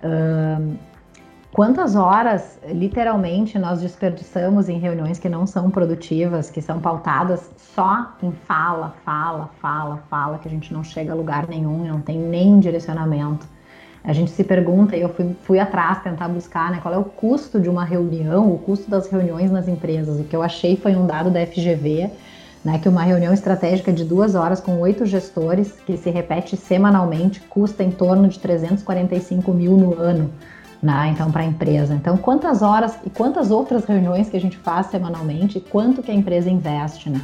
Uh, 0.02 0.76
Quantas 1.52 1.96
horas, 1.96 2.60
literalmente, 2.68 3.58
nós 3.58 3.80
desperdiçamos 3.80 4.68
em 4.68 4.78
reuniões 4.78 5.18
que 5.18 5.28
não 5.28 5.48
são 5.48 5.68
produtivas, 5.68 6.48
que 6.48 6.62
são 6.62 6.78
pautadas 6.78 7.50
só 7.56 8.14
em 8.22 8.30
fala, 8.30 8.94
fala, 9.04 9.50
fala, 9.60 10.00
fala, 10.08 10.38
que 10.38 10.46
a 10.46 10.50
gente 10.50 10.72
não 10.72 10.84
chega 10.84 11.10
a 11.10 11.14
lugar 11.14 11.48
nenhum, 11.48 11.84
não 11.88 12.00
tem 12.00 12.16
nem 12.16 12.60
direcionamento. 12.60 13.48
A 14.04 14.12
gente 14.12 14.30
se 14.30 14.44
pergunta, 14.44 14.96
e 14.96 15.00
eu 15.00 15.08
fui, 15.08 15.36
fui 15.42 15.58
atrás 15.58 16.00
tentar 16.00 16.28
buscar, 16.28 16.70
né, 16.70 16.78
qual 16.80 16.94
é 16.94 16.98
o 16.98 17.04
custo 17.04 17.60
de 17.60 17.68
uma 17.68 17.84
reunião, 17.84 18.52
o 18.52 18.58
custo 18.58 18.88
das 18.88 19.10
reuniões 19.10 19.50
nas 19.50 19.66
empresas. 19.66 20.20
O 20.20 20.24
que 20.24 20.36
eu 20.36 20.42
achei 20.42 20.76
foi 20.76 20.94
um 20.94 21.04
dado 21.04 21.30
da 21.30 21.44
FGV, 21.44 22.10
né, 22.64 22.78
que 22.78 22.88
uma 22.88 23.02
reunião 23.02 23.34
estratégica 23.34 23.92
de 23.92 24.04
duas 24.04 24.36
horas 24.36 24.60
com 24.60 24.78
oito 24.78 25.04
gestores, 25.04 25.72
que 25.84 25.96
se 25.96 26.10
repete 26.10 26.56
semanalmente, 26.56 27.40
custa 27.40 27.82
em 27.82 27.90
torno 27.90 28.28
de 28.28 28.38
345 28.38 29.52
mil 29.52 29.72
no 29.76 30.00
ano 30.00 30.30
né? 30.82 31.10
Então, 31.12 31.30
para 31.30 31.42
a 31.42 31.44
empresa. 31.44 31.94
Então, 31.94 32.16
quantas 32.16 32.62
horas 32.62 32.98
e 33.04 33.10
quantas 33.10 33.50
outras 33.50 33.84
reuniões 33.84 34.28
que 34.30 34.36
a 34.36 34.40
gente 34.40 34.56
faz 34.56 34.86
semanalmente, 34.86 35.60
quanto 35.60 36.02
que 36.02 36.10
a 36.10 36.14
empresa 36.14 36.48
investe, 36.48 37.10
né? 37.10 37.20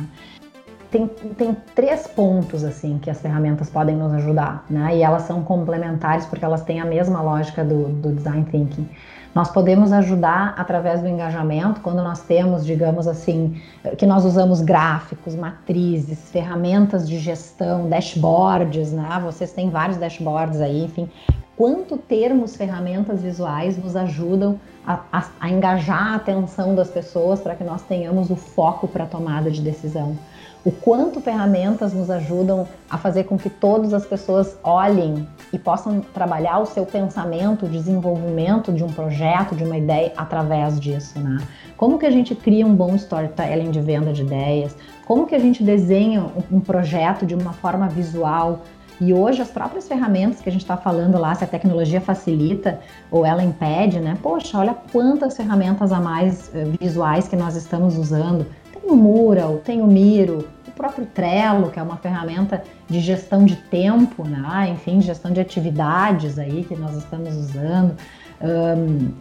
Tem, 0.91 1.09
tem 1.09 1.57
três 1.75 2.07
pontos 2.07 2.63
assim 2.63 2.99
que 2.99 3.11
as 3.11 3.21
ferramentas 3.21 3.69
podem 3.69 3.97
nos 3.97 4.13
ajudar, 4.15 4.65
né? 4.71 4.97
E 4.97 5.03
elas 5.03 5.23
são 5.23 5.43
complementares 5.43 6.27
porque 6.27 6.45
elas 6.45 6.63
têm 6.63 6.81
a 6.81 6.85
mesma 6.85 7.21
lógica 7.21 7.65
do, 7.65 7.89
do 7.89 8.13
design 8.13 8.45
thinking. 8.51 8.89
Nós 9.35 9.51
podemos 9.51 9.93
ajudar 9.93 10.55
através 10.57 11.03
do 11.03 11.09
engajamento, 11.09 11.83
quando 11.83 12.03
nós 12.03 12.23
temos, 12.23 12.65
digamos 12.65 13.07
assim, 13.07 13.61
que 13.99 14.07
nós 14.07 14.25
usamos 14.25 14.63
gráficos, 14.63 15.35
matrizes, 15.35 16.31
ferramentas 16.31 17.07
de 17.07 17.19
gestão, 17.19 17.87
dashboards, 17.87 18.93
né? 18.93 19.21
Vocês 19.23 19.53
têm 19.53 19.69
vários 19.69 19.99
dashboards 19.99 20.59
aí, 20.63 20.85
enfim, 20.85 21.11
quanto 21.57 21.97
termos 21.97 22.55
ferramentas 22.55 23.23
visuais 23.23 23.77
nos 23.83 23.97
ajudam 23.97 24.61
a, 24.87 25.01
a, 25.11 25.27
a 25.41 25.51
engajar 25.51 26.13
a 26.13 26.17
atenção 26.17 26.75
das 26.75 26.91
pessoas 26.91 27.41
para 27.41 27.55
que 27.55 27.65
nós 27.65 27.83
tenhamos 27.83 28.31
o 28.31 28.37
foco 28.37 28.87
para 28.87 29.05
a 29.05 29.07
tomada 29.07 29.51
de 29.51 29.63
decisão. 29.63 30.17
O 30.65 30.73
quanto 30.73 31.21
ferramentas 31.21 31.93
nos 31.93 32.11
ajudam 32.11 32.67
a 32.91 32.99
fazer 32.99 33.23
com 33.25 33.39
que 33.39 33.49
todas 33.49 33.95
as 33.95 34.05
pessoas 34.05 34.59
olhem 34.65 35.27
e 35.53 35.59
possam 35.59 36.01
trabalhar 36.13 36.59
o 36.59 36.67
seu 36.67 36.85
pensamento, 36.85 37.67
o 37.67 37.69
desenvolvimento 37.69 38.73
de 38.73 38.83
um 38.83 38.89
projeto, 38.89 39.55
de 39.55 39.63
uma 39.63 39.79
ideia 39.79 40.13
através 40.17 40.81
disso, 40.81 41.21
né? 41.21 41.39
Como 41.77 41.99
que 41.99 42.07
a 42.07 42.11
gente 42.11 42.35
cria 42.35 42.67
um 42.67 42.75
bom 42.75 42.97
storytelling 42.97 43.71
de 43.71 43.81
venda 43.81 44.13
de 44.13 44.23
ideias? 44.23 44.77
Como 45.07 45.25
que 45.25 45.37
a 45.37 45.39
gente 45.39 45.63
desenha 45.63 46.23
um, 46.23 46.57
um 46.57 46.61
projeto 46.61 47.25
de 47.25 47.37
uma 47.37 47.53
forma 47.53 47.89
visual, 47.89 48.63
e 49.01 49.13
hoje 49.13 49.43
as 49.43 49.49
próprias 49.49 49.87
ferramentas 49.87 50.41
que 50.41 50.49
a 50.49 50.53
gente 50.53 50.63
está 50.63 50.77
falando 50.77 51.19
lá, 51.19 51.35
se 51.35 51.45
a 51.45 51.47
tecnologia 51.47 52.01
facilita 52.01 52.81
ou 53.11 53.27
ela 53.27 53.43
impede, 53.43 54.01
né? 54.01 54.17
Poxa, 54.23 54.59
olha 54.59 54.75
quantas 54.91 55.37
ferramentas 55.37 55.93
a 55.93 56.01
mais 56.01 56.51
eh, 56.55 56.65
visuais 56.81 57.29
que 57.29 57.37
nós 57.37 57.57
estamos 57.57 57.99
usando. 57.99 58.47
Tem 58.73 58.91
o 58.91 58.97
Mural, 58.97 59.59
tem 59.59 59.83
o 59.83 59.87
Miro, 59.87 60.47
o 60.67 60.71
próprio 60.71 61.05
Trello, 61.07 61.71
que 61.71 61.79
é 61.79 61.83
uma 61.83 61.99
ferramenta 61.99 62.63
de 62.89 63.01
gestão 63.01 63.45
de 63.45 63.57
tempo, 63.57 64.25
né? 64.25 64.71
Enfim, 64.71 65.01
gestão 65.03 65.31
de 65.31 65.41
atividades 65.41 66.39
aí 66.39 66.65
que 66.65 66.75
nós 66.75 66.97
estamos 66.97 67.35
usando. 67.35 67.97
Um, 68.39 69.13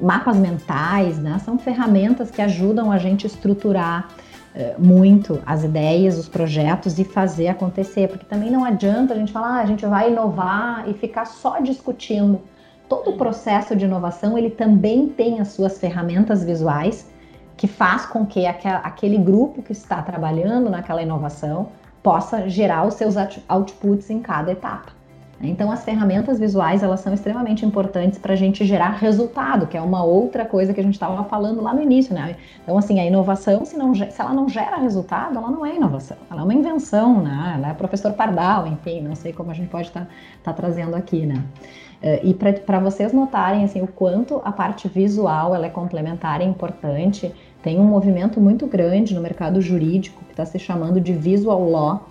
mapas 0.00 0.36
mentais, 0.36 1.18
né? 1.18 1.40
São 1.44 1.58
ferramentas 1.58 2.30
que 2.30 2.42
ajudam 2.42 2.90
a 2.90 2.98
gente 2.98 3.26
estruturar 3.26 4.08
muito 4.78 5.40
as 5.46 5.62
ideias, 5.62 6.18
os 6.18 6.28
projetos 6.28 6.98
e 6.98 7.04
fazer 7.04 7.48
acontecer, 7.48 8.08
porque 8.08 8.24
também 8.24 8.50
não 8.50 8.64
adianta 8.64 9.14
a 9.14 9.16
gente 9.16 9.32
falar, 9.32 9.58
ah, 9.58 9.60
a 9.60 9.66
gente 9.66 9.86
vai 9.86 10.10
inovar 10.10 10.88
e 10.88 10.94
ficar 10.94 11.24
só 11.24 11.60
discutindo. 11.60 12.40
Todo 12.88 13.10
o 13.10 13.16
processo 13.16 13.76
de 13.76 13.84
inovação 13.84 14.36
ele 14.36 14.50
também 14.50 15.08
tem 15.08 15.40
as 15.40 15.48
suas 15.48 15.78
ferramentas 15.78 16.42
visuais 16.42 17.08
que 17.56 17.68
faz 17.68 18.06
com 18.06 18.26
que 18.26 18.46
aquele 18.46 19.18
grupo 19.18 19.62
que 19.62 19.72
está 19.72 20.02
trabalhando 20.02 20.70
naquela 20.70 21.02
inovação 21.02 21.68
possa 22.02 22.48
gerar 22.48 22.86
os 22.86 22.94
seus 22.94 23.14
outputs 23.48 24.10
em 24.10 24.20
cada 24.20 24.50
etapa. 24.50 24.99
Então, 25.42 25.72
as 25.72 25.84
ferramentas 25.84 26.38
visuais 26.38 26.82
elas 26.82 27.00
são 27.00 27.14
extremamente 27.14 27.64
importantes 27.64 28.18
para 28.18 28.34
a 28.34 28.36
gente 28.36 28.64
gerar 28.66 28.90
resultado, 28.90 29.66
que 29.66 29.76
é 29.76 29.80
uma 29.80 30.04
outra 30.04 30.44
coisa 30.44 30.74
que 30.74 30.80
a 30.80 30.82
gente 30.82 30.94
estava 30.94 31.24
falando 31.24 31.62
lá 31.62 31.72
no 31.72 31.82
início, 31.82 32.14
né? 32.14 32.36
Então, 32.62 32.76
assim, 32.76 33.00
a 33.00 33.06
inovação, 33.06 33.64
se, 33.64 33.76
não, 33.76 33.94
se 33.94 34.20
ela 34.20 34.34
não 34.34 34.48
gera 34.48 34.76
resultado, 34.76 35.38
ela 35.38 35.50
não 35.50 35.64
é 35.64 35.76
inovação, 35.76 36.18
ela 36.30 36.42
é 36.42 36.44
uma 36.44 36.54
invenção, 36.54 37.22
né? 37.22 37.54
Ela 37.56 37.70
é 37.70 37.74
professor 37.74 38.12
Pardal, 38.12 38.66
enfim, 38.66 39.00
não 39.00 39.14
sei 39.14 39.32
como 39.32 39.50
a 39.50 39.54
gente 39.54 39.68
pode 39.68 39.88
estar 39.88 40.04
tá, 40.04 40.08
tá 40.44 40.52
trazendo 40.52 40.94
aqui, 40.94 41.24
né? 41.24 41.42
Eh, 42.02 42.20
e 42.24 42.34
para 42.34 42.78
vocês 42.78 43.12
notarem 43.12 43.64
assim, 43.64 43.82
o 43.82 43.86
quanto 43.86 44.40
a 44.44 44.52
parte 44.52 44.88
visual 44.88 45.54
ela 45.54 45.66
é 45.66 45.70
complementar 45.70 46.40
e 46.40 46.44
importante, 46.44 47.32
tem 47.62 47.78
um 47.78 47.84
movimento 47.84 48.40
muito 48.40 48.66
grande 48.66 49.14
no 49.14 49.20
mercado 49.20 49.60
jurídico 49.60 50.24
que 50.24 50.32
está 50.32 50.44
se 50.44 50.58
chamando 50.58 51.00
de 51.00 51.12
visual 51.12 51.68
law, 51.68 52.06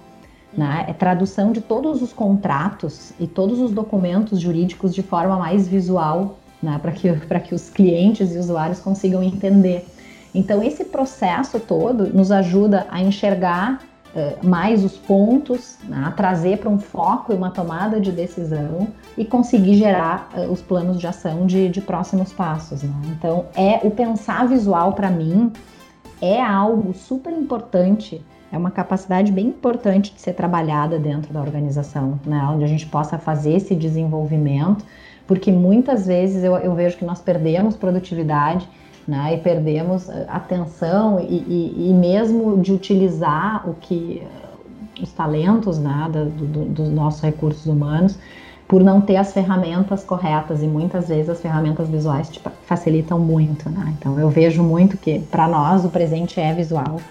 né? 0.56 0.86
É 0.88 0.94
tradução 0.94 1.52
de 1.52 1.62
todos 1.62 2.02
os 2.02 2.12
contratos 2.12 3.14
e 3.20 3.28
todos 3.28 3.60
os 3.60 3.72
documentos 3.72 4.40
jurídicos 4.40 4.94
de 4.94 5.04
forma 5.04 5.38
mais 5.38 5.68
visual, 5.68 6.38
né? 6.62 6.80
para 6.82 6.92
que, 6.92 7.12
que 7.48 7.56
os 7.56 7.70
clientes 7.70 8.34
e 8.34 8.38
usuários 8.38 8.80
consigam 8.80 9.22
entender. 9.22 9.86
Então, 10.34 10.62
esse 10.62 10.86
processo 10.86 11.60
todo 11.60 12.08
nos 12.14 12.32
ajuda 12.32 12.86
a 12.92 13.02
enxergar 13.02 13.82
uh, 14.14 14.48
mais 14.48 14.84
os 14.84 14.96
pontos, 14.96 15.78
né? 15.84 16.04
a 16.06 16.12
trazer 16.12 16.60
para 16.60 16.70
um 16.70 16.78
foco 16.78 17.34
e 17.34 17.36
uma 17.36 17.50
tomada 17.50 18.00
de 18.00 18.12
decisão 18.12 18.88
e 19.18 19.26
conseguir 19.26 19.76
gerar 19.76 20.30
uh, 20.36 20.52
os 20.52 20.62
planos 20.62 21.00
de 21.00 21.08
ação 21.08 21.48
de, 21.48 21.70
de 21.70 21.82
próximos 21.82 22.32
passos. 22.32 22.84
Né? 22.84 22.94
Então, 23.18 23.46
é 23.56 23.80
o 23.84 23.90
pensar 23.90 24.48
visual 24.48 24.94
para 24.94 25.10
mim 25.10 25.52
é 26.22 26.42
algo 26.42 26.94
super 26.94 27.32
importante 27.32 28.22
é 28.52 28.58
uma 28.58 28.72
capacidade 28.72 29.32
bem 29.32 29.48
importante 29.48 30.14
de 30.14 30.20
ser 30.20 30.34
trabalhada 30.34 30.98
dentro 30.98 31.32
da 31.32 31.40
organização, 31.40 32.20
né? 32.26 32.42
onde 32.52 32.64
a 32.64 32.68
gente 32.68 32.86
possa 32.86 33.18
fazer 33.18 33.54
esse 33.54 33.76
desenvolvimento, 33.76 34.84
porque 35.28 35.52
muitas 35.52 36.08
vezes 36.08 36.44
eu, 36.44 36.56
eu 36.58 36.74
vejo 36.74 36.98
que 36.98 37.06
nós 37.06 37.22
perdemos 37.22 37.76
produtividade 37.76 38.68
né? 39.08 39.36
e 39.36 39.38
perdemos 39.38 40.10
eh, 40.10 40.26
atenção 40.28 41.20
e, 41.20 41.36
e, 41.48 41.90
e 41.90 41.94
mesmo 41.94 42.58
de 42.58 42.74
utilizar 42.74 43.70
o 43.70 43.76
que 43.76 44.24
eh, 44.24 45.04
os 45.04 45.12
talentos 45.14 45.78
né? 45.78 46.10
do, 46.12 46.26
do, 46.26 46.66
dos 46.66 46.90
nossos 46.90 47.22
recursos 47.22 47.68
humanos 47.68 48.18
por 48.68 48.84
não 48.84 49.02
ter 49.02 49.16
as 49.16 49.34
ferramentas 49.34 50.04
corretas 50.04 50.62
e 50.62 50.68
muitas 50.68 51.08
vezes 51.08 51.28
as 51.30 51.42
ferramentas 51.42 51.90
visuais 51.90 52.30
tipo, 52.30 52.52
facilitam 52.66 53.18
muito, 53.18 53.68
né? 53.68 53.96
Então 53.98 54.20
eu 54.20 54.30
vejo 54.30 54.62
muito 54.62 54.96
que 54.96 55.20
para 55.22 55.48
nós 55.48 55.84
o 55.84 55.90
presente 55.90 56.40
é 56.40 56.54
visual, 56.54 57.02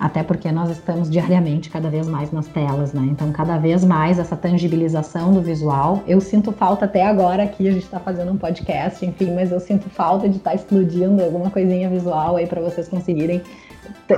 até 0.00 0.22
porque 0.22 0.50
nós 0.50 0.70
estamos 0.70 1.10
diariamente 1.10 1.68
cada 1.68 1.90
vez 1.90 2.08
mais 2.08 2.32
nas 2.32 2.46
telas, 2.46 2.94
né? 2.94 3.06
Então, 3.10 3.30
cada 3.32 3.58
vez 3.58 3.84
mais 3.84 4.18
essa 4.18 4.34
tangibilização 4.34 5.30
do 5.30 5.42
visual. 5.42 6.02
Eu 6.06 6.22
sinto 6.22 6.50
falta 6.52 6.86
até 6.86 7.04
agora 7.04 7.42
aqui, 7.42 7.68
a 7.68 7.72
gente 7.72 7.84
está 7.84 8.00
fazendo 8.00 8.32
um 8.32 8.38
podcast, 8.38 9.04
enfim, 9.04 9.34
mas 9.34 9.52
eu 9.52 9.60
sinto 9.60 9.90
falta 9.90 10.26
de 10.26 10.38
estar 10.38 10.50
tá 10.50 10.56
explodindo 10.56 11.22
alguma 11.22 11.50
coisinha 11.50 11.90
visual 11.90 12.36
aí 12.36 12.46
para 12.46 12.62
vocês 12.62 12.88
conseguirem 12.88 13.42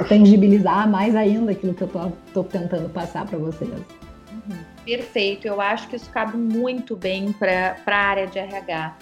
tangibilizar 0.08 0.88
mais 0.88 1.16
ainda 1.16 1.50
aquilo 1.50 1.74
que 1.74 1.82
eu 1.82 1.88
tô, 1.88 2.12
tô 2.32 2.44
tentando 2.44 2.88
passar 2.88 3.26
para 3.26 3.38
vocês. 3.38 3.70
Perfeito, 4.84 5.46
eu 5.46 5.60
acho 5.60 5.88
que 5.88 5.96
isso 5.96 6.10
cabe 6.10 6.36
muito 6.36 6.94
bem 6.94 7.32
para 7.32 7.76
a 7.86 7.96
área 7.96 8.26
de 8.28 8.38
RH 8.38 8.94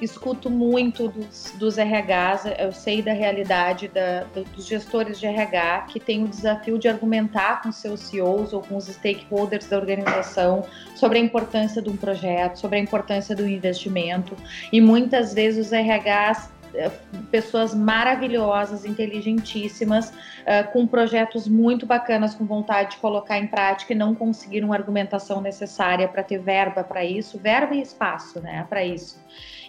escuto 0.00 0.50
muito 0.50 1.08
dos, 1.08 1.52
dos 1.58 1.76
RHs, 1.76 2.44
eu 2.58 2.72
sei 2.72 3.02
da 3.02 3.12
realidade 3.12 3.88
da, 3.88 4.24
dos 4.54 4.66
gestores 4.66 5.18
de 5.18 5.26
RH 5.26 5.86
que 5.88 6.00
tem 6.00 6.24
o 6.24 6.28
desafio 6.28 6.78
de 6.78 6.88
argumentar 6.88 7.62
com 7.62 7.72
seus 7.72 8.00
CEOs 8.00 8.52
ou 8.52 8.60
com 8.60 8.76
os 8.76 8.86
stakeholders 8.86 9.66
da 9.66 9.76
organização 9.76 10.64
sobre 10.94 11.18
a 11.18 11.22
importância 11.22 11.80
de 11.80 11.88
um 11.88 11.96
projeto, 11.96 12.58
sobre 12.58 12.78
a 12.78 12.80
importância 12.80 13.34
do 13.34 13.46
investimento, 13.46 14.36
e 14.72 14.80
muitas 14.80 15.32
vezes 15.32 15.66
os 15.66 15.72
RHs 15.72 16.50
eh, 16.74 16.90
pessoas 17.30 17.74
maravilhosas, 17.74 18.84
inteligentíssimas, 18.84 20.10
uh, 20.10 20.70
com 20.72 20.86
projetos 20.86 21.48
muito 21.48 21.86
bacanas, 21.86 22.34
com 22.34 22.44
vontade 22.44 22.92
de 22.92 22.96
colocar 22.98 23.38
em 23.38 23.46
prática 23.46 23.92
e 23.92 23.96
não 23.96 24.14
conseguiram 24.14 24.72
a 24.72 24.76
argumentação 24.76 25.40
necessária 25.40 26.06
para 26.06 26.22
ter 26.22 26.38
verba 26.38 26.84
para 26.84 27.04
isso, 27.04 27.38
verba 27.38 27.74
e 27.74 27.80
espaço, 27.80 28.40
né, 28.40 28.66
para 28.68 28.84
isso. 28.84 29.18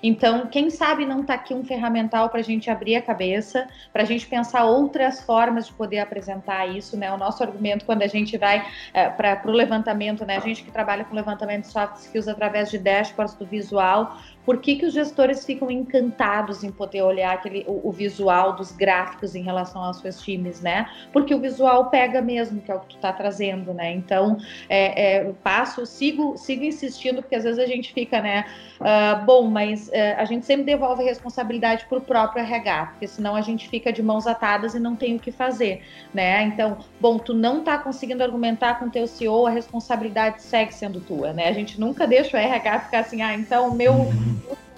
Então, 0.01 0.47
quem 0.47 0.69
sabe 0.69 1.05
não 1.05 1.21
está 1.21 1.33
aqui 1.33 1.53
um 1.53 1.63
ferramental 1.63 2.29
para 2.29 2.39
a 2.39 2.43
gente 2.43 2.69
abrir 2.69 2.95
a 2.95 3.01
cabeça, 3.01 3.67
para 3.91 4.03
a 4.03 4.05
gente 4.05 4.25
pensar 4.27 4.65
outras 4.65 5.21
formas 5.21 5.67
de 5.67 5.73
poder 5.73 5.99
apresentar 5.99 6.67
isso, 6.67 6.97
né? 6.97 7.11
O 7.11 7.17
nosso 7.17 7.43
argumento 7.43 7.85
quando 7.85 8.03
a 8.03 8.07
gente 8.07 8.37
vai 8.37 8.65
é, 8.93 9.09
para 9.09 9.41
o 9.45 9.51
levantamento, 9.51 10.25
né? 10.25 10.37
A 10.37 10.41
gente 10.41 10.63
que 10.63 10.71
trabalha 10.71 11.03
com 11.03 11.15
levantamento 11.15 11.61
de 11.61 11.71
soft 11.71 11.97
skills 11.97 12.27
através 12.27 12.69
de 12.69 12.77
dashboards 12.77 13.35
do 13.35 13.45
visual, 13.45 14.17
por 14.47 14.61
que, 14.61 14.77
que 14.77 14.85
os 14.85 14.93
gestores 14.93 15.45
ficam 15.45 15.69
encantados 15.69 16.63
em 16.63 16.71
poder 16.71 17.01
olhar 17.01 17.33
aquele, 17.33 17.65
o, 17.67 17.89
o, 17.89 17.91
visual 17.91 18.55
dos 18.55 18.71
gráficos 18.71 19.35
em 19.35 19.43
relação 19.43 19.83
aos 19.83 19.97
seus 19.97 20.21
times, 20.21 20.61
né? 20.61 20.89
Porque 21.11 21.35
o 21.35 21.39
visual 21.41 21.89
pega 21.89 22.21
mesmo, 22.21 22.61
que 22.61 22.71
é 22.71 22.75
o 22.75 22.79
que 22.79 22.87
tu 22.87 22.95
está 22.95 23.11
trazendo, 23.11 23.73
né? 23.73 23.91
Então, 23.91 24.37
é, 24.69 25.17
é, 25.17 25.33
passo, 25.43 25.85
sigo, 25.85 26.37
sigo 26.37 26.63
insistindo, 26.63 27.21
porque 27.21 27.35
às 27.35 27.43
vezes 27.43 27.59
a 27.59 27.65
gente 27.65 27.91
fica, 27.91 28.21
né? 28.21 28.45
Uh, 28.79 29.25
bom, 29.25 29.49
mas 29.49 29.89
uh, 29.89 29.91
a 30.17 30.23
gente 30.23 30.45
sempre 30.45 30.63
devolve 30.63 31.03
a 31.03 31.05
responsabilidade 31.05 31.85
para 31.89 31.97
o 31.97 32.01
próprio 32.01 32.41
RH, 32.41 32.85
porque 32.91 33.07
senão 33.07 33.35
a 33.35 33.41
gente 33.41 33.67
fica 33.67 33.91
de 33.91 34.01
mãos 34.01 34.25
atadas 34.27 34.75
e 34.75 34.79
não 34.79 34.95
tem 34.95 35.17
o 35.17 35.19
que 35.19 35.31
fazer, 35.31 35.81
né? 36.13 36.43
Então, 36.43 36.77
bom, 37.01 37.17
tu 37.17 37.33
não 37.33 37.59
está 37.59 37.77
conseguindo 37.77 38.23
argumentar 38.23 38.79
com 38.79 38.89
teu 38.89 39.07
CEO, 39.07 39.45
a 39.45 39.49
responsabilidade 39.49 40.41
segue 40.41 40.73
sendo 40.73 41.01
tua, 41.01 41.33
né? 41.33 41.49
A 41.49 41.53
gente 41.53 41.77
nunca 41.77 42.07
deixa 42.07 42.37
o 42.37 42.39
RH 42.39 42.79
ficar 42.79 42.99
assim, 42.99 43.21
ah, 43.21 43.33
então 43.33 43.67
o 43.67 43.75
meu 43.75 44.07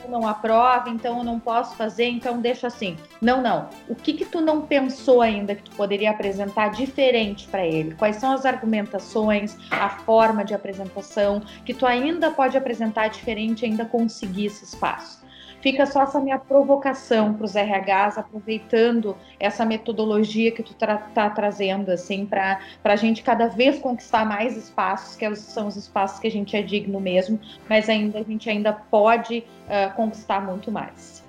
não 0.09 0.27
aprova, 0.27 0.89
então 0.89 1.19
eu 1.19 1.23
não 1.23 1.39
posso 1.39 1.75
fazer, 1.75 2.05
então 2.05 2.41
deixa 2.41 2.67
assim. 2.67 2.97
Não, 3.21 3.41
não. 3.41 3.69
O 3.87 3.95
que 3.95 4.13
que 4.13 4.25
tu 4.25 4.41
não 4.41 4.61
pensou 4.61 5.21
ainda 5.21 5.55
que 5.55 5.63
tu 5.63 5.71
poderia 5.71 6.11
apresentar 6.11 6.69
diferente 6.69 7.47
para 7.47 7.65
ele? 7.65 7.95
Quais 7.95 8.17
são 8.17 8.31
as 8.31 8.45
argumentações, 8.45 9.55
a 9.69 9.89
forma 9.89 10.43
de 10.43 10.53
apresentação 10.53 11.41
que 11.63 11.73
tu 11.73 11.85
ainda 11.85 12.31
pode 12.31 12.57
apresentar 12.57 13.09
diferente, 13.09 13.65
ainda 13.65 13.85
conseguir 13.85 14.47
esse 14.47 14.65
espaço? 14.65 15.19
Fica 15.61 15.85
só 15.85 16.03
essa 16.03 16.19
minha 16.19 16.39
provocação 16.39 17.33
para 17.33 17.45
os 17.45 17.53
RHs, 17.53 18.17
aproveitando 18.17 19.15
essa 19.39 19.65
metodologia 19.65 20.51
que 20.51 20.63
tu 20.63 20.71
está 20.71 20.97
tá 20.97 21.29
trazendo, 21.29 21.89
assim, 21.89 22.25
para 22.25 22.59
a 22.83 22.95
gente 22.95 23.21
cada 23.21 23.47
vez 23.47 23.79
conquistar 23.79 24.25
mais 24.25 24.55
espaços, 24.55 25.15
que 25.15 25.35
são 25.35 25.67
os 25.67 25.75
espaços 25.75 26.19
que 26.19 26.27
a 26.27 26.31
gente 26.31 26.55
é 26.55 26.61
digno 26.61 26.99
mesmo, 26.99 27.39
mas 27.67 27.89
ainda 27.89 28.19
a 28.19 28.23
gente 28.23 28.49
ainda 28.49 28.71
pode 28.71 29.39
uh, 29.67 29.93
conquistar 29.95 30.45
muito 30.45 30.71
mais. 30.71 31.27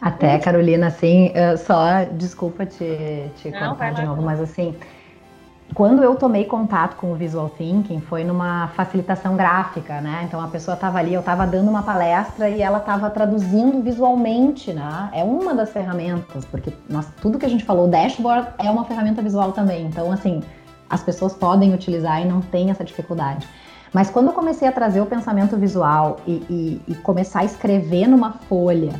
Até, 0.00 0.38
Carolina, 0.38 0.88
assim, 0.88 1.28
uh, 1.28 1.56
só, 1.56 2.04
desculpa 2.12 2.66
te, 2.66 3.30
te 3.36 3.50
Não, 3.50 3.70
contar 3.70 3.94
de 3.94 4.04
novo, 4.04 4.22
mas 4.22 4.40
assim, 4.40 4.76
quando 5.72 6.02
eu 6.02 6.14
tomei 6.14 6.44
contato 6.44 6.96
com 6.96 7.12
o 7.12 7.14
Visual 7.14 7.48
Thinking, 7.48 8.00
foi 8.00 8.22
numa 8.22 8.68
facilitação 8.68 9.34
gráfica, 9.34 10.00
né? 10.00 10.24
Então 10.24 10.40
a 10.40 10.46
pessoa 10.46 10.74
estava 10.74 10.98
ali, 10.98 11.14
eu 11.14 11.20
estava 11.20 11.46
dando 11.46 11.68
uma 11.68 11.82
palestra 11.82 12.48
e 12.48 12.60
ela 12.60 12.78
estava 12.78 13.08
traduzindo 13.10 13.82
visualmente, 13.82 14.72
né? 14.72 15.08
É 15.12 15.24
uma 15.24 15.54
das 15.54 15.70
ferramentas, 15.70 16.44
porque 16.44 16.72
nós, 16.88 17.08
tudo 17.20 17.38
que 17.38 17.46
a 17.46 17.48
gente 17.48 17.64
falou, 17.64 17.86
o 17.86 17.90
dashboard 17.90 18.48
é 18.58 18.70
uma 18.70 18.84
ferramenta 18.84 19.22
visual 19.22 19.52
também. 19.52 19.86
Então, 19.86 20.12
assim, 20.12 20.42
as 20.88 21.02
pessoas 21.02 21.32
podem 21.32 21.72
utilizar 21.72 22.20
e 22.20 22.24
não 22.24 22.40
tem 22.40 22.70
essa 22.70 22.84
dificuldade. 22.84 23.48
Mas 23.92 24.10
quando 24.10 24.26
eu 24.26 24.32
comecei 24.32 24.68
a 24.68 24.72
trazer 24.72 25.00
o 25.00 25.06
pensamento 25.06 25.56
visual 25.56 26.18
e, 26.26 26.32
e, 26.50 26.82
e 26.88 26.94
começar 26.96 27.40
a 27.40 27.44
escrever 27.44 28.06
numa 28.06 28.32
folha 28.32 28.92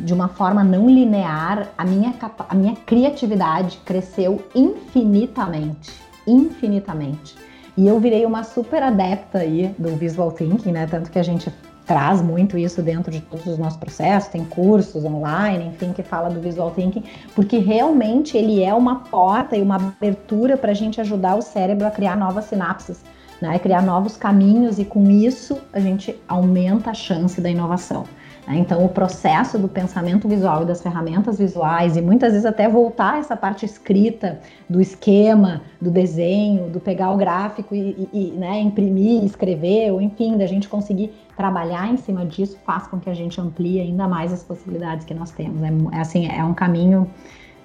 de 0.00 0.12
uma 0.12 0.28
forma 0.28 0.64
não 0.64 0.88
linear, 0.88 1.68
a 1.76 1.84
minha, 1.84 2.14
a 2.48 2.54
minha 2.54 2.74
criatividade 2.74 3.78
cresceu 3.84 4.42
infinitamente. 4.54 5.92
Infinitamente. 6.26 7.34
E 7.76 7.86
eu 7.86 7.98
virei 7.98 8.26
uma 8.26 8.42
super 8.42 8.82
adepta 8.82 9.38
aí 9.38 9.74
do 9.78 9.96
visual 9.96 10.32
thinking, 10.32 10.72
né? 10.72 10.86
Tanto 10.86 11.10
que 11.10 11.18
a 11.18 11.22
gente 11.22 11.52
traz 11.86 12.22
muito 12.22 12.56
isso 12.56 12.82
dentro 12.82 13.10
de 13.10 13.20
todos 13.20 13.46
os 13.46 13.58
nossos 13.58 13.78
processos, 13.78 14.30
tem 14.30 14.44
cursos 14.44 15.04
online, 15.04 15.66
enfim, 15.66 15.92
que 15.92 16.02
fala 16.02 16.28
do 16.30 16.40
visual 16.40 16.70
thinking, 16.70 17.02
porque 17.34 17.58
realmente 17.58 18.36
ele 18.36 18.62
é 18.62 18.72
uma 18.72 19.00
porta 19.00 19.56
e 19.56 19.62
uma 19.62 19.74
abertura 19.74 20.56
para 20.56 20.70
a 20.70 20.74
gente 20.74 21.00
ajudar 21.00 21.34
o 21.34 21.42
cérebro 21.42 21.86
a 21.86 21.90
criar 21.90 22.16
novas 22.16 22.44
sinapses, 22.44 23.02
né? 23.40 23.58
Criar 23.58 23.82
novos 23.82 24.16
caminhos 24.16 24.78
e 24.78 24.84
com 24.84 25.10
isso 25.10 25.58
a 25.72 25.80
gente 25.80 26.14
aumenta 26.28 26.90
a 26.90 26.94
chance 26.94 27.40
da 27.40 27.50
inovação. 27.50 28.04
Né? 28.50 28.58
Então, 28.58 28.84
o 28.84 28.88
processo 28.88 29.56
do 29.56 29.68
pensamento 29.68 30.26
visual 30.28 30.62
e 30.62 30.66
das 30.66 30.82
ferramentas 30.82 31.38
visuais, 31.38 31.96
e 31.96 32.02
muitas 32.02 32.32
vezes 32.32 32.44
até 32.44 32.68
voltar 32.68 33.20
essa 33.20 33.36
parte 33.36 33.64
escrita 33.64 34.40
do 34.68 34.80
esquema, 34.80 35.62
do 35.80 35.90
desenho, 35.90 36.68
do 36.68 36.80
pegar 36.80 37.12
o 37.12 37.16
gráfico 37.16 37.74
e, 37.74 38.08
e 38.12 38.32
né, 38.32 38.58
imprimir, 38.60 39.24
escrever, 39.24 39.92
ou 39.92 40.00
enfim, 40.00 40.36
da 40.36 40.46
gente 40.46 40.68
conseguir 40.68 41.12
trabalhar 41.36 41.92
em 41.92 41.96
cima 41.96 42.26
disso, 42.26 42.58
faz 42.66 42.88
com 42.88 42.98
que 42.98 43.08
a 43.08 43.14
gente 43.14 43.40
amplie 43.40 43.80
ainda 43.80 44.08
mais 44.08 44.32
as 44.32 44.42
possibilidades 44.42 45.06
que 45.06 45.14
nós 45.14 45.30
temos. 45.30 45.62
É, 45.62 45.70
é 45.96 46.00
assim, 46.00 46.28
é 46.28 46.42
um 46.44 46.52
caminho 46.52 47.08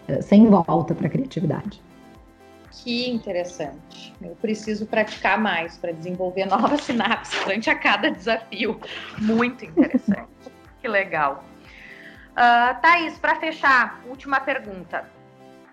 eh, 0.08 0.22
sem 0.22 0.48
volta 0.48 0.94
para 0.94 1.08
a 1.08 1.10
criatividade. 1.10 1.82
Que 2.72 3.10
interessante. 3.10 4.14
Eu 4.22 4.36
preciso 4.42 4.86
praticar 4.86 5.42
mais 5.42 5.78
para 5.78 5.92
desenvolver 5.92 6.46
novas 6.48 6.82
sinapses 6.82 7.44
durante 7.44 7.70
a 7.70 7.76
cada 7.76 8.12
desafio. 8.12 8.80
Muito 9.18 9.66
interessante. 9.66 10.35
Que 10.86 10.90
legal. 10.90 11.44
Uh, 12.34 12.80
Thaís, 12.80 13.18
para 13.18 13.38
fechar, 13.38 14.02
última 14.06 14.40
pergunta. 14.40 15.10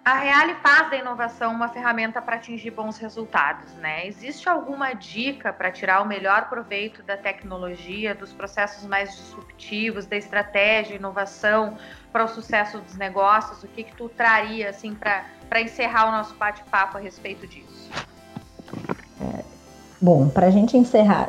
A 0.03 0.15
Reale 0.15 0.55
faz 0.63 0.89
da 0.89 0.97
inovação 0.97 1.53
uma 1.53 1.69
ferramenta 1.69 2.23
para 2.23 2.37
atingir 2.37 2.71
bons 2.71 2.97
resultados, 2.97 3.75
né? 3.75 4.07
Existe 4.07 4.49
alguma 4.49 4.95
dica 4.95 5.53
para 5.53 5.71
tirar 5.71 6.01
o 6.01 6.07
melhor 6.07 6.49
proveito 6.49 7.03
da 7.03 7.15
tecnologia, 7.15 8.15
dos 8.15 8.33
processos 8.33 8.87
mais 8.87 9.15
disruptivos, 9.15 10.07
da 10.07 10.17
estratégia, 10.17 10.95
inovação 10.95 11.77
para 12.11 12.25
o 12.25 12.29
sucesso 12.29 12.79
dos 12.79 12.97
negócios? 12.97 13.63
O 13.63 13.69
que 13.69 13.85
que 13.85 13.95
tu 13.95 14.09
traria 14.09 14.71
assim 14.71 14.95
para 14.95 15.61
encerrar 15.61 16.09
o 16.09 16.11
nosso 16.11 16.35
bate-papo 16.37 16.97
a 16.97 17.01
respeito 17.03 17.47
disso? 17.47 17.91
É, 19.21 19.45
bom, 20.01 20.31
para 20.31 20.47
a 20.47 20.51
gente 20.51 20.75
encerrar, 20.75 21.29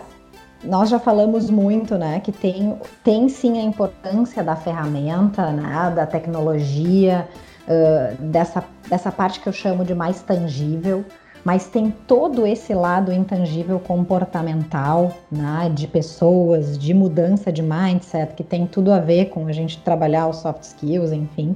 nós 0.64 0.90
já 0.90 1.00
falamos 1.00 1.50
muito, 1.50 1.98
né, 1.98 2.20
que 2.20 2.32
tem, 2.32 2.78
tem 3.04 3.30
sim 3.30 3.60
a 3.60 3.64
importância 3.64 4.44
da 4.44 4.56
ferramenta, 4.56 5.52
né, 5.52 5.92
da 5.96 6.06
tecnologia, 6.06 7.28
uh, 7.68 8.22
dessa, 8.22 8.64
dessa 8.90 9.12
parte 9.12 9.40
que 9.40 9.48
eu 9.48 9.54
chamo 9.54 9.84
de 9.84 9.94
mais 9.94 10.22
tangível, 10.22 11.04
mas 11.44 11.68
tem 11.68 11.92
todo 12.08 12.48
esse 12.48 12.74
lado 12.74 13.12
intangível 13.12 13.78
comportamental, 13.80 15.12
né, 15.30 15.70
de 15.74 15.88
pessoas, 15.88 16.78
de 16.78 16.94
mudança 16.94 17.52
de 17.52 17.62
mindset, 17.62 18.34
que 18.34 18.44
tem 18.44 18.66
tudo 18.66 18.94
a 18.94 19.00
ver 19.00 19.26
com 19.26 19.46
a 19.48 19.52
gente 19.52 19.78
trabalhar 19.80 20.28
os 20.28 20.38
soft 20.38 20.64
skills, 20.64 21.12
enfim 21.12 21.56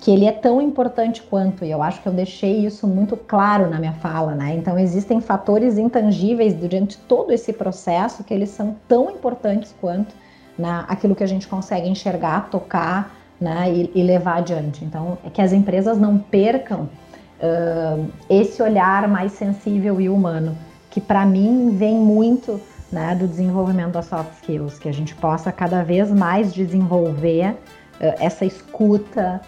que 0.00 0.10
ele 0.10 0.26
é 0.26 0.32
tão 0.32 0.62
importante 0.62 1.22
quanto, 1.22 1.64
e 1.64 1.70
eu 1.70 1.82
acho 1.82 2.00
que 2.00 2.08
eu 2.08 2.12
deixei 2.12 2.64
isso 2.64 2.86
muito 2.86 3.16
claro 3.16 3.68
na 3.68 3.78
minha 3.78 3.94
fala, 3.94 4.34
né? 4.34 4.54
Então 4.54 4.78
existem 4.78 5.20
fatores 5.20 5.76
intangíveis 5.76 6.54
durante 6.54 6.96
todo 6.98 7.32
esse 7.32 7.52
processo 7.52 8.22
que 8.22 8.32
eles 8.32 8.50
são 8.50 8.76
tão 8.86 9.10
importantes 9.10 9.74
quanto 9.80 10.14
né, 10.58 10.84
aquilo 10.88 11.14
que 11.14 11.24
a 11.24 11.26
gente 11.26 11.46
consegue 11.46 11.88
enxergar, 11.88 12.48
tocar 12.50 13.16
né, 13.40 13.72
e, 13.72 13.90
e 13.94 14.02
levar 14.02 14.38
adiante. 14.38 14.84
Então 14.84 15.18
é 15.24 15.30
que 15.30 15.40
as 15.40 15.52
empresas 15.52 15.98
não 15.98 16.18
percam 16.18 16.88
uh, 17.40 18.10
esse 18.28 18.62
olhar 18.62 19.06
mais 19.08 19.32
sensível 19.32 20.00
e 20.00 20.08
humano, 20.08 20.56
que 20.90 21.00
para 21.00 21.24
mim 21.24 21.70
vem 21.76 21.96
muito 21.96 22.60
né, 22.90 23.14
do 23.14 23.28
desenvolvimento 23.28 23.92
das 23.92 24.06
soft 24.06 24.32
skills, 24.34 24.78
que 24.78 24.88
a 24.88 24.92
gente 24.92 25.14
possa 25.14 25.52
cada 25.52 25.82
vez 25.82 26.10
mais 26.10 26.52
desenvolver 26.52 27.50
uh, 27.52 28.14
essa 28.18 28.44
escuta, 28.44 29.40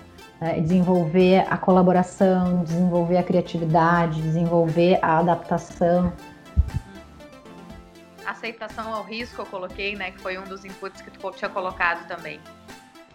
desenvolver 0.63 1.45
a 1.51 1.57
colaboração, 1.59 2.63
desenvolver 2.65 3.19
a 3.19 3.23
criatividade, 3.23 4.23
desenvolver 4.23 4.99
a 5.03 5.19
adaptação. 5.19 6.13
Aceitação 8.27 8.95
ao 8.95 9.03
risco 9.03 9.43
eu 9.43 9.47
coloquei, 9.47 9.95
né, 9.97 10.13
que 10.13 10.21
foi 10.21 10.39
um 10.39 10.45
dos 10.45 10.65
inputs 10.65 11.03
que 11.03 11.11
tu 11.11 11.31
tinha 11.33 11.51
colocado 11.51 12.07
também. 12.07 12.41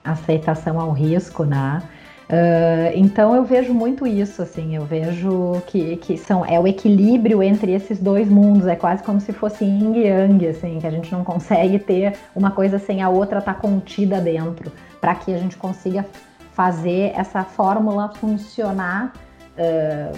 Aceitação 0.03 0.79
ao 0.79 0.91
risco, 0.91 1.43
né? 1.45 1.81
Uh, 2.25 2.89
então 2.95 3.35
eu 3.35 3.43
vejo 3.43 3.71
muito 3.71 4.05
isso, 4.07 4.41
assim, 4.41 4.75
eu 4.75 4.83
vejo 4.83 5.61
que, 5.67 5.97
que 5.97 6.17
são, 6.17 6.43
é 6.43 6.59
o 6.59 6.67
equilíbrio 6.67 7.43
entre 7.43 7.71
esses 7.71 7.99
dois 7.99 8.27
mundos, 8.27 8.65
é 8.65 8.75
quase 8.75 9.03
como 9.03 9.21
se 9.21 9.31
fosse 9.31 9.63
yin 9.63 9.93
e 9.95 10.07
yang, 10.07 10.47
assim, 10.47 10.79
que 10.79 10.87
a 10.87 10.89
gente 10.89 11.11
não 11.11 11.23
consegue 11.23 11.77
ter 11.77 12.17
uma 12.35 12.49
coisa 12.49 12.79
sem 12.79 13.03
a 13.03 13.09
outra 13.09 13.39
estar 13.39 13.53
tá 13.53 13.59
contida 13.59 14.19
dentro, 14.19 14.71
para 14.99 15.13
que 15.13 15.31
a 15.33 15.37
gente 15.37 15.55
consiga 15.55 16.03
fazer 16.55 17.11
essa 17.13 17.43
fórmula 17.43 18.09
funcionar, 18.15 19.11
uh, 19.57 20.17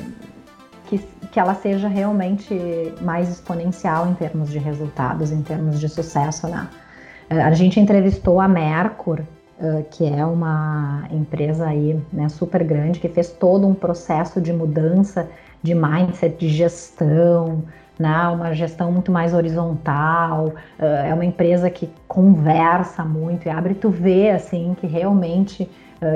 que, 0.85 0.99
que 1.31 1.39
ela 1.39 1.55
seja 1.55 1.87
realmente 1.87 2.55
mais 3.01 3.27
exponencial 3.27 4.07
em 4.07 4.13
termos 4.13 4.51
de 4.51 4.59
resultados, 4.59 5.31
em 5.31 5.41
termos 5.41 5.79
de 5.79 5.89
sucesso, 5.89 6.47
né? 6.47 6.69
Uh, 7.29 7.41
a 7.41 7.51
gente 7.51 7.79
entrevistou 7.79 8.39
a 8.39 8.47
Mercur, 8.47 9.21
uh, 9.59 9.83
que 9.89 10.05
é 10.05 10.23
uma 10.23 11.05
empresa 11.09 11.65
aí, 11.65 11.99
né, 12.13 12.29
super 12.29 12.63
grande, 12.63 12.99
que 12.99 13.09
fez 13.09 13.31
todo 13.31 13.67
um 13.67 13.73
processo 13.73 14.39
de 14.39 14.53
mudança 14.53 15.27
de 15.63 15.73
mindset, 15.73 16.37
de 16.37 16.49
gestão, 16.49 17.63
né, 17.97 18.27
uma 18.27 18.53
gestão 18.53 18.91
muito 18.91 19.11
mais 19.11 19.33
horizontal, 19.33 20.53
é 20.77 21.11
uma 21.11 21.25
empresa 21.25 21.67
que 21.67 21.89
conversa 22.07 23.03
muito 23.03 23.47
e 23.47 23.49
abre, 23.49 23.73
tu 23.73 23.89
vê, 23.89 24.29
assim, 24.29 24.75
que 24.79 24.85
realmente 24.85 25.67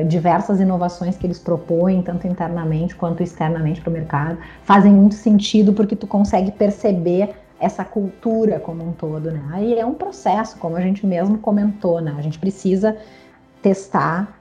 Diversas 0.08 0.60
inovações 0.60 1.18
que 1.18 1.26
eles 1.26 1.40
propõem, 1.40 2.04
tanto 2.04 2.28
internamente 2.28 2.96
quanto 2.96 3.24
externamente 3.24 3.82
para 3.82 3.90
o 3.90 3.94
mercado, 3.94 4.38
fazem 4.64 4.94
muito 4.94 5.16
sentido 5.16 5.74
porque 5.74 5.96
tu 5.96 6.06
consegue 6.06 6.52
perceber 6.52 7.34
essa 7.60 7.84
cultura 7.84 8.60
como 8.60 8.88
um 8.88 8.92
todo, 8.92 9.32
né? 9.32 9.42
Aí 9.52 9.80
é 9.80 9.86
um 9.86 9.94
processo, 9.94 10.58
como 10.58 10.76
a 10.76 10.82
gente 10.82 11.06
mesmo 11.06 11.38
comentou, 11.40 12.00
né? 12.00 12.14
A 12.18 12.22
gente 12.22 12.38
precisa 12.38 12.98
testar, 13.62 14.40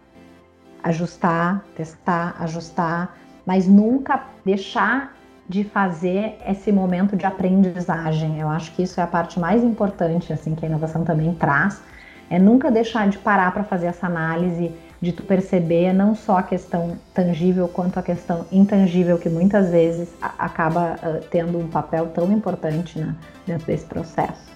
ajustar, 0.83 1.65
testar, 1.75 2.37
ajustar, 2.41 3.17
mas 3.47 3.67
nunca 3.67 4.25
deixar 4.45 5.15
de 5.49 5.65
fazer 5.65 6.37
esse 6.47 6.71
momento 6.71 7.17
de 7.17 7.27
aprendizagem. 7.27 8.39
Eu 8.39 8.49
acho 8.49 8.73
que 8.73 8.83
isso 8.83 9.01
é 9.01 9.03
a 9.03 9.07
parte 9.07 9.41
mais 9.41 9.65
importante, 9.65 10.33
assim, 10.33 10.55
que 10.55 10.65
a 10.65 10.69
inovação 10.69 11.03
também 11.03 11.35
traz, 11.35 11.83
é 12.31 12.39
nunca 12.39 12.71
deixar 12.71 13.09
de 13.09 13.19
parar 13.19 13.53
para 13.53 13.65
fazer 13.65 13.87
essa 13.87 14.07
análise, 14.07 14.73
de 15.01 15.13
tu 15.13 15.23
perceber 15.23 15.93
não 15.93 16.15
só 16.15 16.39
a 16.39 16.43
questão 16.43 16.99
tangível 17.15 17.67
quanto 17.69 17.99
a 17.99 18.03
questão 18.03 18.47
intangível 18.53 19.19
que 19.19 19.29
muitas 19.29 19.71
vezes 19.71 20.09
acaba 20.21 20.99
uh, 21.03 21.25
tendo 21.31 21.59
um 21.59 21.69
papel 21.69 22.09
tão 22.09 22.31
importante 22.31 22.99
né, 22.99 23.15
dentro 23.47 23.67
desse 23.67 23.87
processo. 23.87 24.51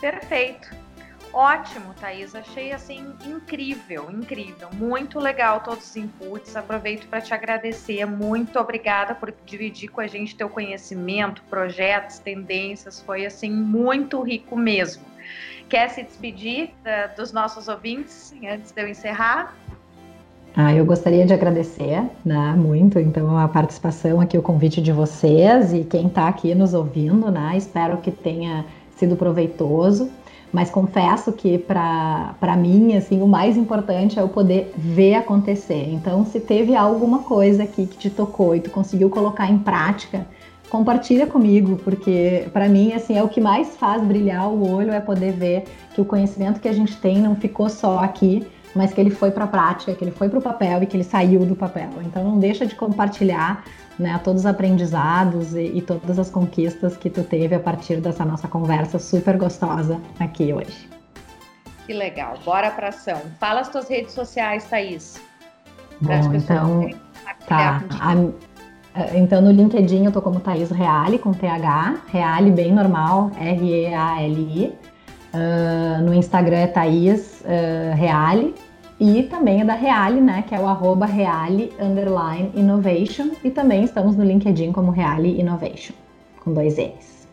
Perfeito. 0.00 0.80
Ótimo, 1.32 1.94
Thaís. 2.00 2.34
Achei 2.34 2.72
assim 2.72 3.14
incrível, 3.24 4.10
incrível. 4.10 4.68
Muito 4.72 5.20
legal 5.20 5.60
todos 5.60 5.90
os 5.90 5.96
inputs. 5.96 6.56
Aproveito 6.56 7.06
para 7.06 7.20
te 7.20 7.32
agradecer. 7.32 8.04
Muito 8.04 8.58
obrigada 8.58 9.14
por 9.14 9.32
dividir 9.46 9.90
com 9.90 10.00
a 10.00 10.08
gente 10.08 10.34
teu 10.34 10.48
conhecimento, 10.48 11.42
projetos, 11.48 12.18
tendências. 12.18 13.00
Foi 13.00 13.24
assim 13.26 13.50
muito 13.50 14.20
rico 14.22 14.56
mesmo. 14.56 15.04
Quer 15.70 15.88
se 15.88 16.02
despedir 16.02 16.70
uh, 16.84 17.16
dos 17.16 17.32
nossos 17.32 17.68
ouvintes 17.68 18.34
antes 18.42 18.72
de 18.72 18.82
eu 18.82 18.88
encerrar? 18.88 19.54
Ah, 20.56 20.74
eu 20.74 20.84
gostaria 20.84 21.24
de 21.24 21.32
agradecer, 21.32 22.02
né, 22.24 22.54
muito, 22.58 22.98
então, 22.98 23.38
a 23.38 23.46
participação 23.46 24.20
aqui, 24.20 24.36
o 24.36 24.42
convite 24.42 24.82
de 24.82 24.90
vocês 24.90 25.72
e 25.72 25.84
quem 25.84 26.08
está 26.08 26.26
aqui 26.26 26.56
nos 26.56 26.74
ouvindo, 26.74 27.30
né, 27.30 27.52
espero 27.56 27.98
que 27.98 28.10
tenha 28.10 28.64
sido 28.96 29.14
proveitoso. 29.14 30.10
Mas 30.52 30.68
confesso 30.68 31.32
que 31.32 31.56
para 31.56 32.56
mim, 32.58 32.96
assim, 32.96 33.22
o 33.22 33.28
mais 33.28 33.56
importante 33.56 34.18
é 34.18 34.22
eu 34.22 34.28
poder 34.28 34.74
ver 34.76 35.14
acontecer. 35.14 35.88
Então, 35.92 36.26
se 36.26 36.40
teve 36.40 36.74
alguma 36.74 37.20
coisa 37.20 37.62
aqui 37.62 37.86
que 37.86 37.96
te 37.96 38.10
tocou 38.10 38.56
e 38.56 38.60
tu 38.60 38.68
conseguiu 38.70 39.08
colocar 39.08 39.48
em 39.48 39.58
prática, 39.58 40.26
compartilha 40.70 41.26
comigo, 41.26 41.76
porque 41.84 42.48
para 42.52 42.68
mim, 42.68 42.92
assim, 42.92 43.18
é 43.18 43.22
o 43.22 43.28
que 43.28 43.40
mais 43.40 43.76
faz 43.76 44.02
brilhar 44.02 44.48
o 44.48 44.70
olho 44.70 44.92
é 44.92 45.00
poder 45.00 45.32
ver 45.32 45.64
que 45.92 46.00
o 46.00 46.04
conhecimento 46.04 46.60
que 46.60 46.68
a 46.68 46.72
gente 46.72 46.96
tem 46.96 47.18
não 47.18 47.34
ficou 47.34 47.68
só 47.68 47.98
aqui, 47.98 48.46
mas 48.74 48.92
que 48.92 49.00
ele 49.00 49.10
foi 49.10 49.32
para 49.32 49.44
a 49.44 49.48
prática, 49.48 49.92
que 49.92 50.04
ele 50.04 50.12
foi 50.12 50.28
para 50.28 50.38
o 50.38 50.42
papel 50.42 50.82
e 50.82 50.86
que 50.86 50.96
ele 50.96 51.04
saiu 51.04 51.44
do 51.44 51.56
papel. 51.56 51.90
Então, 52.02 52.22
não 52.22 52.38
deixa 52.38 52.64
de 52.64 52.76
compartilhar 52.76 53.64
né, 53.98 54.18
todos 54.22 54.42
os 54.42 54.46
aprendizados 54.46 55.54
e, 55.54 55.78
e, 55.78 55.82
todas 55.82 56.18
as 56.18 56.30
conquistas 56.30 56.96
que 56.96 57.10
tu 57.10 57.24
teve 57.24 57.54
a 57.54 57.60
partir 57.60 58.00
dessa 58.00 58.24
nossa 58.24 58.46
conversa 58.46 58.98
super 58.98 59.36
gostosa 59.36 60.00
aqui 60.20 60.54
hoje. 60.54 60.88
Que 61.84 61.92
legal, 61.92 62.38
bora 62.44 62.70
para 62.70 62.88
ação. 62.88 63.20
Fala 63.40 63.60
as 63.60 63.68
tuas 63.68 63.88
redes 63.88 64.12
sociais, 64.12 64.64
Thaís. 64.64 65.20
Bom, 66.00 66.32
então, 66.32 66.88
tá. 67.46 67.82
A, 68.00 68.14
então 69.14 69.40
no 69.40 69.50
LinkedIn 69.50 70.04
eu 70.04 70.12
tô 70.12 70.20
como 70.20 70.40
Thaís 70.40 70.70
Reale, 70.70 71.18
com 71.18 71.32
TH, 71.32 72.02
Reale 72.08 72.50
bem 72.50 72.72
normal, 72.72 73.30
R-E-A-L-I. 73.38 74.72
Uh, 75.32 76.02
no 76.02 76.12
Instagram 76.12 76.56
é 76.56 76.66
Thaís 76.66 77.42
uh, 77.42 77.94
Reale, 77.94 78.52
e 79.00 79.22
também 79.22 79.62
é 79.62 79.64
da 79.64 79.74
Reale, 79.74 80.20
né, 80.20 80.44
que 80.46 80.54
é 80.54 80.60
o 80.60 80.66
arroba 80.66 81.06
Reale 81.06 81.72
underline 81.80 82.50
Innovation. 82.54 83.30
E 83.42 83.50
também 83.50 83.82
estamos 83.82 84.14
no 84.14 84.22
LinkedIn 84.22 84.72
como 84.72 84.90
Reale 84.90 85.40
Innovation, 85.40 85.94
com 86.44 86.52
dois 86.52 86.76
N's. 86.76 87.26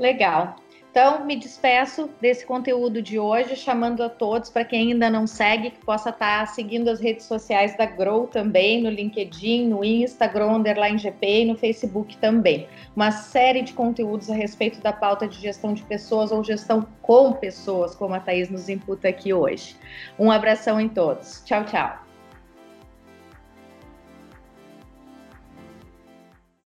Legal. 0.00 0.56
Então, 0.94 1.24
me 1.24 1.34
despeço 1.34 2.08
desse 2.20 2.46
conteúdo 2.46 3.02
de 3.02 3.18
hoje, 3.18 3.56
chamando 3.56 4.00
a 4.00 4.08
todos, 4.08 4.48
para 4.48 4.64
quem 4.64 4.92
ainda 4.92 5.10
não 5.10 5.26
segue, 5.26 5.70
que 5.70 5.84
possa 5.84 6.10
estar 6.10 6.46
tá 6.46 6.46
seguindo 6.46 6.88
as 6.88 7.00
redes 7.00 7.26
sociais 7.26 7.76
da 7.76 7.84
Grow 7.84 8.28
também, 8.28 8.80
no 8.80 8.88
LinkedIn, 8.88 9.66
no 9.66 9.84
Instagram, 9.84 10.52
underline 10.52 10.96
GP 10.96 11.40
e 11.40 11.44
no 11.46 11.56
Facebook 11.56 12.16
também. 12.18 12.68
Uma 12.94 13.10
série 13.10 13.62
de 13.62 13.72
conteúdos 13.72 14.30
a 14.30 14.34
respeito 14.36 14.80
da 14.80 14.92
pauta 14.92 15.26
de 15.26 15.36
gestão 15.40 15.74
de 15.74 15.82
pessoas 15.82 16.30
ou 16.30 16.44
gestão 16.44 16.86
com 17.02 17.32
pessoas, 17.32 17.96
como 17.96 18.14
a 18.14 18.20
Thaís 18.20 18.48
nos 18.48 18.68
imputa 18.68 19.08
aqui 19.08 19.34
hoje. 19.34 19.74
Um 20.16 20.30
abração 20.30 20.80
em 20.80 20.88
todos. 20.88 21.42
Tchau, 21.44 21.64
tchau. 21.64 22.03